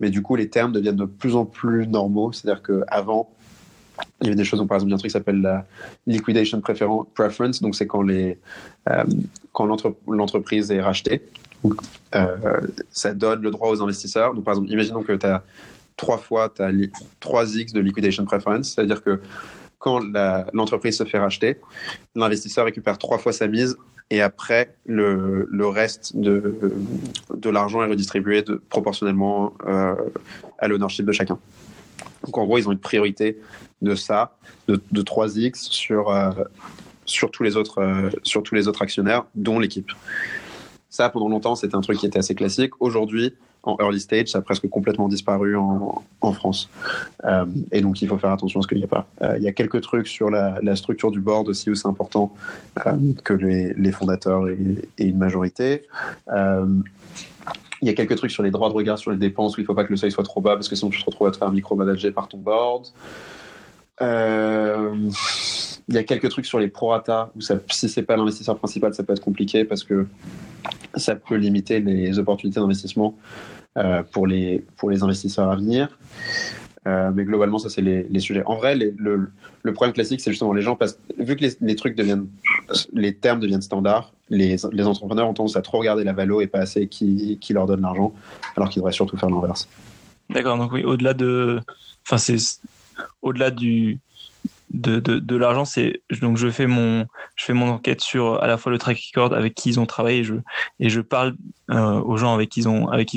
Mais 0.00 0.10
du 0.10 0.22
coup, 0.22 0.36
les 0.36 0.48
termes 0.48 0.72
deviennent 0.72 0.96
de 0.96 1.04
plus 1.04 1.36
en 1.36 1.44
plus 1.44 1.86
normaux. 1.86 2.32
C'est-à-dire 2.32 2.62
qu'avant, 2.62 3.30
il 4.20 4.24
y 4.24 4.26
avait 4.28 4.36
des 4.36 4.44
choses, 4.44 4.58
par 4.66 4.76
exemple, 4.76 4.88
il 4.88 4.90
y 4.90 4.92
a 4.92 4.96
un 4.96 4.98
truc 4.98 5.10
qui 5.10 5.12
s'appelle 5.12 5.40
la 5.40 5.66
liquidation 6.06 6.60
preference. 6.60 7.62
Donc, 7.62 7.74
c'est 7.74 7.86
quand, 7.86 8.02
les, 8.02 8.38
euh, 8.90 9.04
quand 9.52 9.66
l'entreprise 10.06 10.70
est 10.70 10.80
rachetée. 10.80 11.22
Euh, 12.14 12.60
ça 12.90 13.14
donne 13.14 13.40
le 13.42 13.50
droit 13.50 13.70
aux 13.70 13.82
investisseurs. 13.82 14.34
Donc, 14.34 14.44
par 14.44 14.54
exemple, 14.54 14.70
imaginons 14.70 15.02
que 15.02 15.12
tu 15.12 15.26
as 15.26 15.42
trois 15.96 16.18
fois, 16.18 16.52
tu 16.54 16.62
as 16.62 16.70
3x 17.22 17.72
de 17.72 17.80
liquidation 17.80 18.24
preference. 18.24 18.74
C'est-à-dire 18.74 19.02
que 19.02 19.20
quand 19.78 20.00
l'entreprise 20.52 20.96
se 20.96 21.04
fait 21.04 21.18
racheter, 21.18 21.60
l'investisseur 22.14 22.64
récupère 22.64 22.98
trois 22.98 23.18
fois 23.18 23.32
sa 23.32 23.46
mise 23.46 23.76
et 24.10 24.20
après, 24.20 24.76
le, 24.84 25.48
le 25.50 25.66
reste 25.66 26.16
de, 26.16 26.58
de 27.34 27.50
l'argent 27.50 27.82
est 27.82 27.88
redistribué 27.88 28.44
proportionnellement 28.68 29.54
euh, 29.66 29.94
à 30.58 30.68
l'ownership 30.68 31.06
de 31.06 31.12
chacun. 31.12 31.38
Donc 32.24 32.38
en 32.38 32.44
gros, 32.44 32.58
ils 32.58 32.68
ont 32.68 32.72
une 32.72 32.78
priorité 32.78 33.38
de 33.82 33.94
ça, 33.94 34.36
de, 34.68 34.80
de 34.92 35.02
3x 35.02 35.56
sur, 35.70 36.10
euh, 36.10 36.30
sur, 37.06 37.30
tous 37.30 37.42
les 37.42 37.56
autres, 37.56 37.78
euh, 37.80 38.10
sur 38.22 38.42
tous 38.42 38.54
les 38.54 38.68
autres 38.68 38.82
actionnaires, 38.82 39.24
dont 39.34 39.58
l'équipe. 39.58 39.90
Ça, 40.90 41.08
pendant 41.08 41.28
longtemps, 41.28 41.54
c'était 41.54 41.74
un 41.74 41.80
truc 41.80 41.98
qui 41.98 42.06
était 42.06 42.18
assez 42.18 42.34
classique. 42.34 42.72
Aujourd'hui, 42.80 43.34
en 43.64 43.76
early 43.80 44.00
stage, 44.00 44.28
ça 44.28 44.38
a 44.38 44.42
presque 44.42 44.68
complètement 44.68 45.08
disparu 45.08 45.56
en, 45.56 46.02
en 46.20 46.32
France. 46.32 46.68
Euh, 47.24 47.46
et 47.72 47.80
donc, 47.80 48.02
il 48.02 48.08
faut 48.08 48.18
faire 48.18 48.32
attention 48.32 48.60
à 48.60 48.62
ce 48.62 48.68
qu'il 48.68 48.78
n'y 48.78 48.84
a 48.84 48.88
pas. 48.88 49.06
Euh, 49.22 49.36
il 49.38 49.42
y 49.42 49.48
a 49.48 49.52
quelques 49.52 49.80
trucs 49.80 50.06
sur 50.06 50.30
la, 50.30 50.76
structure 50.76 51.10
du 51.10 51.20
board 51.20 51.48
aussi 51.48 51.70
où 51.70 51.74
c'est 51.74 51.88
important 51.88 52.34
euh, 52.86 52.92
que 53.22 53.32
les, 53.32 53.92
fondateurs 53.92 54.48
aient, 54.48 54.58
aient, 54.98 55.08
une 55.08 55.18
majorité. 55.18 55.82
Il 57.82 57.88
y 57.88 57.90
a 57.90 57.94
quelques 57.94 58.16
trucs 58.16 58.30
sur 58.30 58.42
les 58.42 58.50
droits 58.50 58.70
de 58.70 58.74
regard 58.74 58.98
sur 58.98 59.10
les 59.10 59.18
dépenses 59.18 59.56
où 59.56 59.60
il 59.60 59.64
ne 59.64 59.66
faut 59.66 59.74
pas 59.74 59.84
que 59.84 59.90
le 59.90 59.96
seuil 59.96 60.10
soit 60.10 60.24
trop 60.24 60.40
bas 60.40 60.54
parce 60.54 60.68
que 60.68 60.74
sinon 60.74 60.90
tu 60.90 61.00
te 61.00 61.04
retrouves 61.04 61.28
à 61.28 61.30
te 61.32 61.36
faire 61.36 61.50
micromanager 61.50 62.12
par 62.12 62.28
ton 62.28 62.38
board. 62.38 62.86
Euh, 64.00 64.94
il 65.88 65.94
y 65.94 65.98
a 65.98 66.04
quelques 66.04 66.30
trucs 66.30 66.46
sur 66.46 66.58
les 66.58 66.68
prorata 66.68 67.30
où 67.36 67.40
ça, 67.40 67.58
si 67.70 67.88
c'est 67.88 68.02
pas 68.02 68.16
l'investisseur 68.16 68.56
principal, 68.56 68.94
ça 68.94 69.02
peut 69.02 69.12
être 69.12 69.22
compliqué 69.22 69.64
parce 69.64 69.84
que 69.84 70.06
ça 70.94 71.16
peut 71.16 71.36
limiter 71.36 71.80
les 71.80 72.18
opportunités 72.18 72.60
d'investissement 72.60 73.16
euh, 73.76 74.02
pour, 74.02 74.26
les, 74.26 74.64
pour 74.76 74.90
les 74.90 75.02
investisseurs 75.02 75.50
à 75.50 75.56
venir. 75.56 75.98
Euh, 76.86 77.10
mais 77.14 77.24
globalement, 77.24 77.58
ça, 77.58 77.70
c'est 77.70 77.80
les, 77.80 78.04
les, 78.04 78.20
sujets. 78.20 78.42
En 78.44 78.56
vrai, 78.56 78.76
le, 78.76 79.30
le, 79.62 79.72
problème 79.72 79.94
classique, 79.94 80.20
c'est 80.20 80.30
justement 80.30 80.52
les 80.52 80.60
gens, 80.62 80.78
vu 81.18 81.34
que 81.34 81.46
les, 81.60 81.76
trucs 81.76 81.96
deviennent, 81.96 82.28
les 82.92 83.14
termes 83.14 83.40
deviennent 83.40 83.62
standards, 83.62 84.12
les, 84.28 84.56
les 84.70 84.86
entrepreneurs 84.86 85.28
ont 85.28 85.34
tendance 85.34 85.56
à 85.56 85.62
trop 85.62 85.78
regarder 85.78 86.04
la 86.04 86.12
valo 86.12 86.42
et 86.42 86.46
pas 86.46 86.60
assez 86.60 86.86
qui, 86.86 87.38
qui 87.40 87.52
leur 87.54 87.66
donne 87.66 87.80
l'argent, 87.80 88.12
alors 88.56 88.68
qu'ils 88.68 88.80
devraient 88.80 88.92
surtout 88.92 89.16
faire 89.16 89.30
l'inverse. 89.30 89.68
D'accord, 90.28 90.58
donc 90.58 90.72
oui, 90.72 90.84
au-delà 90.84 91.14
de. 91.14 91.60
Enfin, 92.06 92.18
c'est. 92.18 92.36
Au-delà 93.22 93.50
du, 93.50 93.98
de, 94.74 95.36
l'argent 95.36 95.64
c'est 95.64 96.02
donc 96.20 96.36
je 96.36 96.50
fais 96.50 96.66
mon 96.66 97.06
enquête 97.48 98.00
sur 98.00 98.42
à 98.42 98.46
la 98.46 98.58
fois 98.58 98.72
le 98.72 98.78
track 98.78 98.98
record 99.14 99.32
avec 99.32 99.54
qui 99.54 99.68
ils 99.70 99.80
ont 99.80 99.86
travaillé 99.86 100.24
et 100.80 100.88
je 100.88 101.00
parle 101.00 101.36
euh, 101.70 102.00
aux 102.00 102.16
gens 102.16 102.34
avec 102.34 102.50
qui 102.50 102.60
ils 102.60 102.68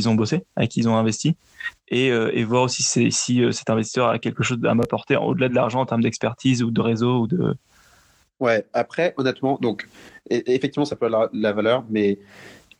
ont 0.09 0.15
bossé 0.15 0.43
avec 0.55 0.71
qui 0.71 0.81
ils 0.81 0.89
ont 0.89 0.95
investi. 0.95 1.35
Et, 1.89 2.11
euh, 2.11 2.31
voir 2.45 2.63
aussi 2.63 2.83
si, 2.83 3.11
si 3.11 3.43
euh, 3.43 3.51
cet 3.51 3.69
investisseur 3.69 4.09
a 4.09 4.19
quelque 4.19 4.43
chose 4.43 4.59
à 4.65 4.75
m'apporter 4.75 5.15
au-delà 5.15 5.49
de 5.49 5.55
l'argent 5.55 5.81
en 5.81 5.85
termes 5.85 6.01
d'expertise 6.01 6.61
ou 6.63 6.71
de 6.71 6.81
réseau 6.81 7.21
ou 7.21 7.27
de 7.27 7.55
ouais 8.39 8.65
après 8.73 9.15
honnêtement 9.17 9.57
donc 9.59 9.89
effectivement 10.29 10.85
ça 10.85 10.95
peut 10.95 11.07
avoir 11.07 11.23
la, 11.23 11.29
la 11.33 11.53
valeur 11.53 11.83
mais 11.89 12.19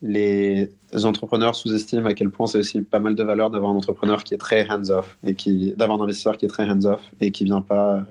les 0.04 0.70
entrepreneurs 1.04 1.56
sous-estiment 1.56 2.06
à 2.06 2.14
quel 2.14 2.30
point 2.30 2.46
c'est 2.46 2.60
aussi 2.60 2.82
pas 2.82 3.00
mal 3.00 3.16
de 3.16 3.24
valeur 3.24 3.50
d'avoir 3.50 3.72
un 3.72 3.76
entrepreneur 3.76 4.24
qui 4.24 4.36
est 4.36 4.38
très 4.38 4.70
hands-off 4.70 5.18
et 5.26 5.34
qui 5.34 5.74
d'avoir 5.76 6.00
un 6.00 6.04
investisseur 6.04 6.38
qui 6.38 6.46
est 6.46 6.50
très 6.50 6.70
hands-off 6.70 7.02
et 7.20 7.32
qui 7.32 7.46
vient 7.46 7.62
pas 7.62 8.06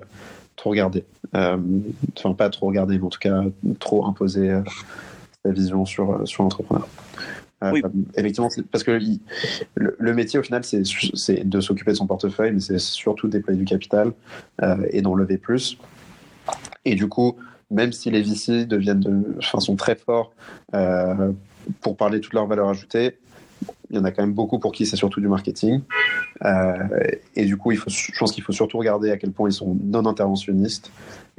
trop 0.57 0.71
regarder. 0.71 1.05
Euh, 1.35 1.57
enfin, 2.17 2.33
pas 2.33 2.49
trop 2.49 2.67
regarder, 2.67 2.97
mais 2.97 3.05
en 3.05 3.09
tout 3.09 3.19
cas, 3.19 3.43
trop 3.79 4.05
imposer 4.05 4.51
euh, 4.51 4.61
sa 5.45 5.51
vision 5.51 5.85
sur, 5.85 6.11
euh, 6.11 6.25
sur 6.25 6.43
l'entrepreneur. 6.43 6.87
Oui. 7.71 7.81
Effectivement, 8.15 8.49
parce 8.71 8.83
que 8.83 8.99
le, 9.75 9.95
le, 9.97 10.13
métier, 10.13 10.37
au 10.37 10.43
final, 10.43 10.63
c'est 10.63 10.83
de 11.43 11.59
s'occuper 11.59 11.91
de 11.91 11.95
son 11.95 12.05
portefeuille, 12.05 12.51
mais 12.51 12.59
c'est 12.59 12.77
surtout 12.77 13.27
déployer 13.29 13.57
du 13.57 13.65
capital 13.65 14.11
et 14.91 15.01
d'en 15.01 15.15
lever 15.15 15.39
plus. 15.39 15.79
Et 16.85 16.93
du 16.93 17.09
coup, 17.09 17.35
même 17.71 17.91
si 17.91 18.09
les 18.11 18.21
VC 18.21 18.65
deviennent 18.65 18.99
de, 18.99 19.35
enfin, 19.39 19.59
sont 19.59 19.75
très 19.75 19.95
forts 19.95 20.31
euh, 20.73 21.31
pour 21.81 21.97
parler 21.97 22.21
toute 22.21 22.33
leur 22.33 22.47
valeur 22.47 22.69
ajoutée, 22.69 23.17
il 23.89 23.95
y 23.95 23.99
en 23.99 24.03
a 24.03 24.11
quand 24.11 24.21
même 24.21 24.33
beaucoup 24.33 24.59
pour 24.59 24.71
qui 24.71 24.85
c'est 24.85 24.95
surtout 24.95 25.21
du 25.21 25.27
marketing. 25.27 25.81
Euh, 26.43 26.75
et 27.35 27.45
du 27.45 27.57
coup, 27.57 27.71
il 27.71 27.77
faut, 27.77 27.89
je 27.89 28.17
pense 28.17 28.31
qu'il 28.31 28.43
faut 28.43 28.51
surtout 28.51 28.77
regarder 28.77 29.11
à 29.11 29.17
quel 29.17 29.31
point 29.31 29.49
ils 29.49 29.53
sont 29.53 29.77
non 29.81 30.05
interventionnistes 30.05 30.91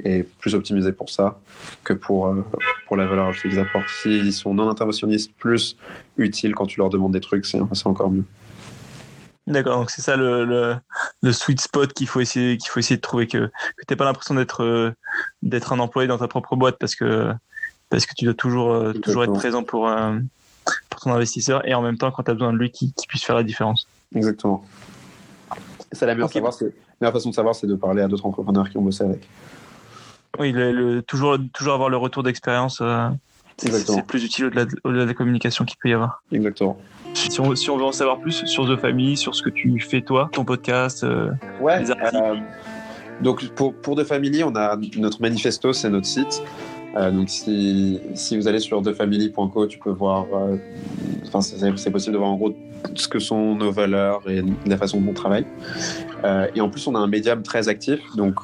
et 0.03 0.23
plus 0.23 0.55
optimisés 0.55 0.91
pour 0.91 1.09
ça 1.09 1.39
que 1.83 1.93
pour, 1.93 2.27
euh, 2.27 2.45
pour 2.87 2.95
la 2.97 3.05
valeur 3.05 3.27
ajoutée 3.27 3.49
qu'ils 3.49 3.59
apportent. 3.59 3.89
S'ils 4.01 4.33
sont 4.33 4.53
non 4.53 4.69
interventionnistes 4.69 5.31
plus 5.37 5.77
utiles 6.17 6.55
quand 6.55 6.65
tu 6.65 6.79
leur 6.79 6.89
demandes 6.89 7.13
des 7.13 7.19
trucs, 7.19 7.45
c'est 7.45 7.59
encore 7.85 8.09
mieux. 8.09 8.25
D'accord, 9.49 9.79
donc 9.79 9.89
c'est 9.89 10.03
ça 10.03 10.15
le, 10.15 10.45
le, 10.45 10.75
le, 11.23 11.31
sweet 11.31 11.59
spot 11.59 11.91
qu'il 11.93 12.07
faut 12.07 12.19
essayer 12.19 12.57
qu'il 12.57 12.69
faut 12.69 12.79
essayer 12.79 12.97
de 12.97 13.01
trouver 13.01 13.25
que, 13.25 13.47
que 13.47 13.85
t'aies 13.87 13.95
pas 13.95 14.05
l'impression 14.05 14.35
d'être 14.35 14.63
euh, 14.63 14.91
d'être 15.41 15.73
un 15.73 15.79
employé 15.79 16.07
dans 16.07 16.19
ta 16.19 16.27
propre 16.27 16.55
boîte 16.55 16.77
parce 16.79 16.93
que 16.93 17.33
parce 17.89 18.05
que 18.05 18.13
tu 18.15 18.25
dois 18.25 18.35
toujours 18.35 18.71
euh, 18.71 18.93
toujours 18.93 19.23
être 19.23 19.33
présent 19.33 19.63
pour 19.63 19.89
ton 20.99 21.13
investisseur 21.13 21.67
et 21.67 21.73
en 21.73 21.81
même 21.81 21.97
temps 21.97 22.11
quand 22.11 22.23
tu 22.23 22.31
as 22.31 22.33
besoin 22.33 22.53
de 22.53 22.57
lui 22.57 22.71
qui, 22.71 22.93
qui 22.93 23.07
puisse 23.07 23.23
faire 23.23 23.35
la 23.35 23.43
différence. 23.43 23.87
Exactement. 24.15 24.63
C'est 25.91 26.05
la 26.05 26.13
meilleure, 26.13 26.27
okay. 26.27 26.35
savoir, 26.35 26.53
la 26.61 26.67
meilleure 27.01 27.13
façon 27.13 27.29
de 27.29 27.35
savoir, 27.35 27.55
c'est 27.55 27.67
de 27.67 27.75
parler 27.75 28.01
à 28.01 28.07
d'autres 28.07 28.25
entrepreneurs 28.25 28.69
qui 28.69 28.77
ont 28.77 28.81
bossé 28.81 29.03
avec. 29.03 29.27
Oui, 30.39 30.51
le, 30.51 30.71
le, 30.71 31.01
toujours, 31.01 31.37
toujours 31.53 31.73
avoir 31.73 31.89
le 31.89 31.97
retour 31.97 32.21
d'expérience, 32.21 32.79
euh, 32.81 33.09
c'est 33.57 34.05
plus 34.05 34.23
utile 34.23 34.45
au-delà 34.45 34.65
de, 34.65 34.75
au 34.83 34.91
de, 34.91 35.03
la 35.03 35.13
communication 35.13 35.65
qu'il 35.65 35.77
peut 35.77 35.89
y 35.89 35.93
avoir. 35.93 36.21
Exactement. 36.31 36.77
Si 37.13 37.39
on, 37.41 37.55
si 37.55 37.69
on, 37.69 37.77
veut 37.77 37.85
en 37.85 37.91
savoir 37.91 38.19
plus 38.19 38.45
sur 38.45 38.67
The 38.67 38.79
Family, 38.79 39.17
sur 39.17 39.33
ce 39.35 39.41
que 39.41 39.49
tu 39.49 39.79
fais 39.79 40.01
toi, 40.01 40.29
ton 40.31 40.45
podcast, 40.45 41.03
euh, 41.03 41.31
ouais, 41.59 41.79
les 41.79 41.91
articles. 41.91 42.15
Euh, 42.15 42.35
donc 43.21 43.47
pour, 43.49 43.73
pour 43.73 43.95
The 43.95 44.03
Family, 44.03 44.43
on 44.43 44.55
a 44.55 44.77
notre 44.97 45.21
manifesto, 45.21 45.73
c'est 45.73 45.89
notre 45.89 46.05
site. 46.05 46.43
Euh, 46.95 47.11
donc 47.11 47.29
si, 47.29 47.99
si, 48.13 48.37
vous 48.37 48.47
allez 48.47 48.59
sur 48.59 48.81
thefamily.co, 48.81 49.67
tu 49.67 49.79
peux 49.79 49.91
voir, 49.91 50.25
euh, 50.33 50.57
c'est 51.41 51.91
possible 51.91 52.13
de 52.13 52.17
voir 52.17 52.31
en 52.31 52.37
gros 52.37 52.55
ce 52.95 53.07
que 53.07 53.19
sont 53.19 53.55
nos 53.55 53.71
valeurs 53.71 54.21
et 54.29 54.43
la 54.65 54.77
façon 54.77 54.99
dont 54.99 55.11
on 55.11 55.13
travaille. 55.13 55.45
Euh, 56.23 56.47
et 56.55 56.61
en 56.61 56.69
plus, 56.69 56.87
on 56.87 56.95
a 56.95 56.99
un 56.99 57.07
médium 57.07 57.43
très 57.43 57.69
actif, 57.69 57.99
donc 58.15 58.35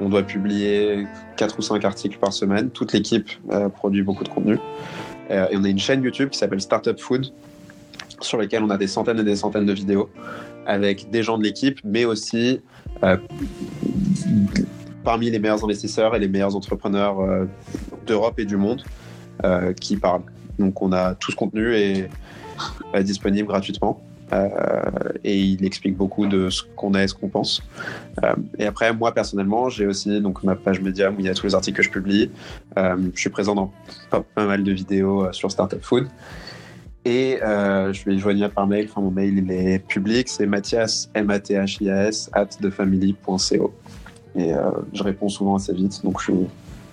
on 0.00 0.08
doit 0.08 0.22
publier 0.22 1.06
4 1.36 1.58
ou 1.58 1.62
5 1.62 1.84
articles 1.84 2.18
par 2.18 2.32
semaine. 2.32 2.70
Toute 2.70 2.92
l'équipe 2.92 3.30
produit 3.74 4.02
beaucoup 4.02 4.24
de 4.24 4.28
contenu. 4.28 4.58
Et 5.30 5.56
on 5.56 5.64
a 5.64 5.68
une 5.68 5.78
chaîne 5.78 6.02
YouTube 6.02 6.30
qui 6.30 6.38
s'appelle 6.38 6.60
Startup 6.60 6.98
Food, 6.98 7.32
sur 8.20 8.38
laquelle 8.38 8.62
on 8.62 8.70
a 8.70 8.76
des 8.76 8.86
centaines 8.86 9.18
et 9.18 9.24
des 9.24 9.36
centaines 9.36 9.66
de 9.66 9.72
vidéos 9.72 10.10
avec 10.66 11.10
des 11.10 11.22
gens 11.22 11.38
de 11.38 11.44
l'équipe, 11.44 11.78
mais 11.84 12.04
aussi 12.04 12.60
parmi 15.04 15.30
les 15.30 15.38
meilleurs 15.38 15.64
investisseurs 15.64 16.14
et 16.14 16.18
les 16.18 16.28
meilleurs 16.28 16.56
entrepreneurs 16.56 17.20
euh, 17.20 17.46
d'Europe 18.06 18.38
et 18.38 18.44
du 18.44 18.56
monde 18.56 18.82
euh, 19.44 19.72
qui 19.72 19.96
parlent. 19.96 20.24
Donc 20.58 20.82
on 20.82 20.92
a 20.92 21.14
tout 21.14 21.30
ce 21.30 21.36
contenu 21.36 21.74
est 21.74 22.08
euh, 22.94 23.02
disponible 23.02 23.48
gratuitement. 23.48 24.02
et 25.24 25.38
il 25.38 25.62
explique 25.62 25.94
beaucoup 25.94 26.26
de 26.26 26.48
ce 26.48 26.62
qu'on 26.76 26.94
est 26.94 27.04
et 27.04 27.08
ce 27.08 27.14
qu'on 27.14 27.28
pense. 27.28 27.62
et 28.58 28.64
après, 28.64 28.90
moi 28.94 29.12
personnellement, 29.12 29.68
j'ai 29.68 29.86
aussi 29.86 30.22
donc 30.22 30.42
ma 30.42 30.56
page 30.56 30.80
Medium 30.80 31.16
où 31.16 31.20
il 31.20 31.26
y 31.26 31.28
a 31.28 31.34
tous 31.34 31.46
les 31.46 31.54
articles 31.54 31.76
que 31.76 31.82
je 31.82 31.90
publie. 31.90 32.30
je 32.76 33.20
suis 33.20 33.28
présent 33.28 33.54
dans 33.54 33.70
pas, 34.08 34.24
mal 34.36 34.64
de 34.64 34.72
vidéos 34.72 35.30
sur 35.32 35.50
Startup 35.50 35.82
Food. 35.82 36.06
Et 37.04 37.42
euh, 37.42 37.92
je 37.92 37.98
suis 37.98 38.18
joignable 38.18 38.54
par 38.54 38.66
mail. 38.66 38.86
Enfin, 38.88 39.00
mon 39.00 39.10
mail, 39.10 39.38
il 39.38 39.50
est 39.50 39.78
public. 39.80 40.28
C'est 40.28 40.46
Mathias, 40.46 41.10
M-A-T-H-I-A-S, 41.14 42.30
at 42.32 42.46
thefamily.co. 42.46 43.74
Et 44.34 44.54
euh, 44.54 44.70
je 44.92 45.02
réponds 45.02 45.28
souvent 45.28 45.56
assez 45.56 45.72
vite. 45.72 46.02
Donc, 46.04 46.20
je 46.20 46.24
suis, 46.24 46.46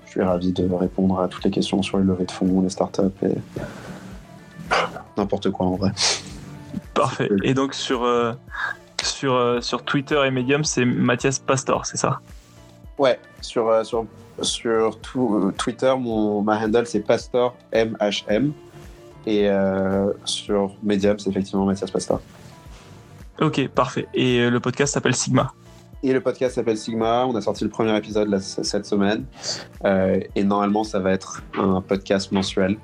je 0.06 0.12
suis 0.12 0.22
ravi 0.22 0.52
de 0.52 0.72
répondre 0.74 1.20
à 1.20 1.28
toutes 1.28 1.46
les 1.46 1.52
questions 1.52 1.82
sur 1.82 1.98
les 1.98 2.04
levées 2.04 2.26
de 2.26 2.32
fonds, 2.32 2.62
les 2.62 2.70
startups 2.70 3.02
et 3.24 3.36
n'importe 5.18 5.52
quoi 5.52 5.68
en 5.68 5.76
vrai. 5.76 5.92
Parfait. 6.94 7.30
Et 7.44 7.54
donc, 7.54 7.74
sur, 7.74 8.04
euh, 8.04 8.34
sur, 9.04 9.34
euh, 9.34 9.62
sur 9.62 9.84
Twitter 9.84 10.22
et 10.26 10.32
Medium, 10.32 10.64
c'est 10.64 10.86
Mathias 10.86 11.40
Pastor, 11.40 11.86
c'est 11.86 11.98
ça? 11.98 12.20
Ouais. 12.98 13.20
Sur, 13.42 13.70
euh, 13.70 13.84
sur, 13.84 14.06
sur 14.42 15.00
tout, 15.00 15.54
Twitter, 15.58 15.94
mon, 15.98 16.42
ma 16.42 16.58
handle, 16.58 16.86
c'est 16.86 17.02
Pastor 17.02 17.56
MHM. 17.74 18.52
Et 19.26 19.48
sur 20.26 20.74
Medium, 20.82 21.20
c'est 21.20 21.30
effectivement 21.30 21.66
Mathias 21.66 21.92
Pastor. 21.92 22.20
Ok, 23.40 23.68
parfait. 23.68 24.08
Et 24.14 24.50
le 24.50 24.60
podcast 24.60 24.94
s'appelle 24.94 25.16
Sigma? 25.16 25.54
Et 26.02 26.14
le 26.14 26.22
podcast 26.22 26.56
s'appelle 26.56 26.78
Sigma. 26.78 27.26
On 27.26 27.36
a 27.36 27.42
sorti 27.42 27.64
le 27.64 27.70
premier 27.70 27.96
épisode 27.98 28.38
cette 28.40 28.86
semaine. 28.86 29.26
et 29.84 30.44
normalement, 30.44 30.84
ça 30.84 31.00
va 31.00 31.12
être 31.12 31.44
un 31.58 31.82
podcast 31.82 32.32
mensuel. 32.32 32.78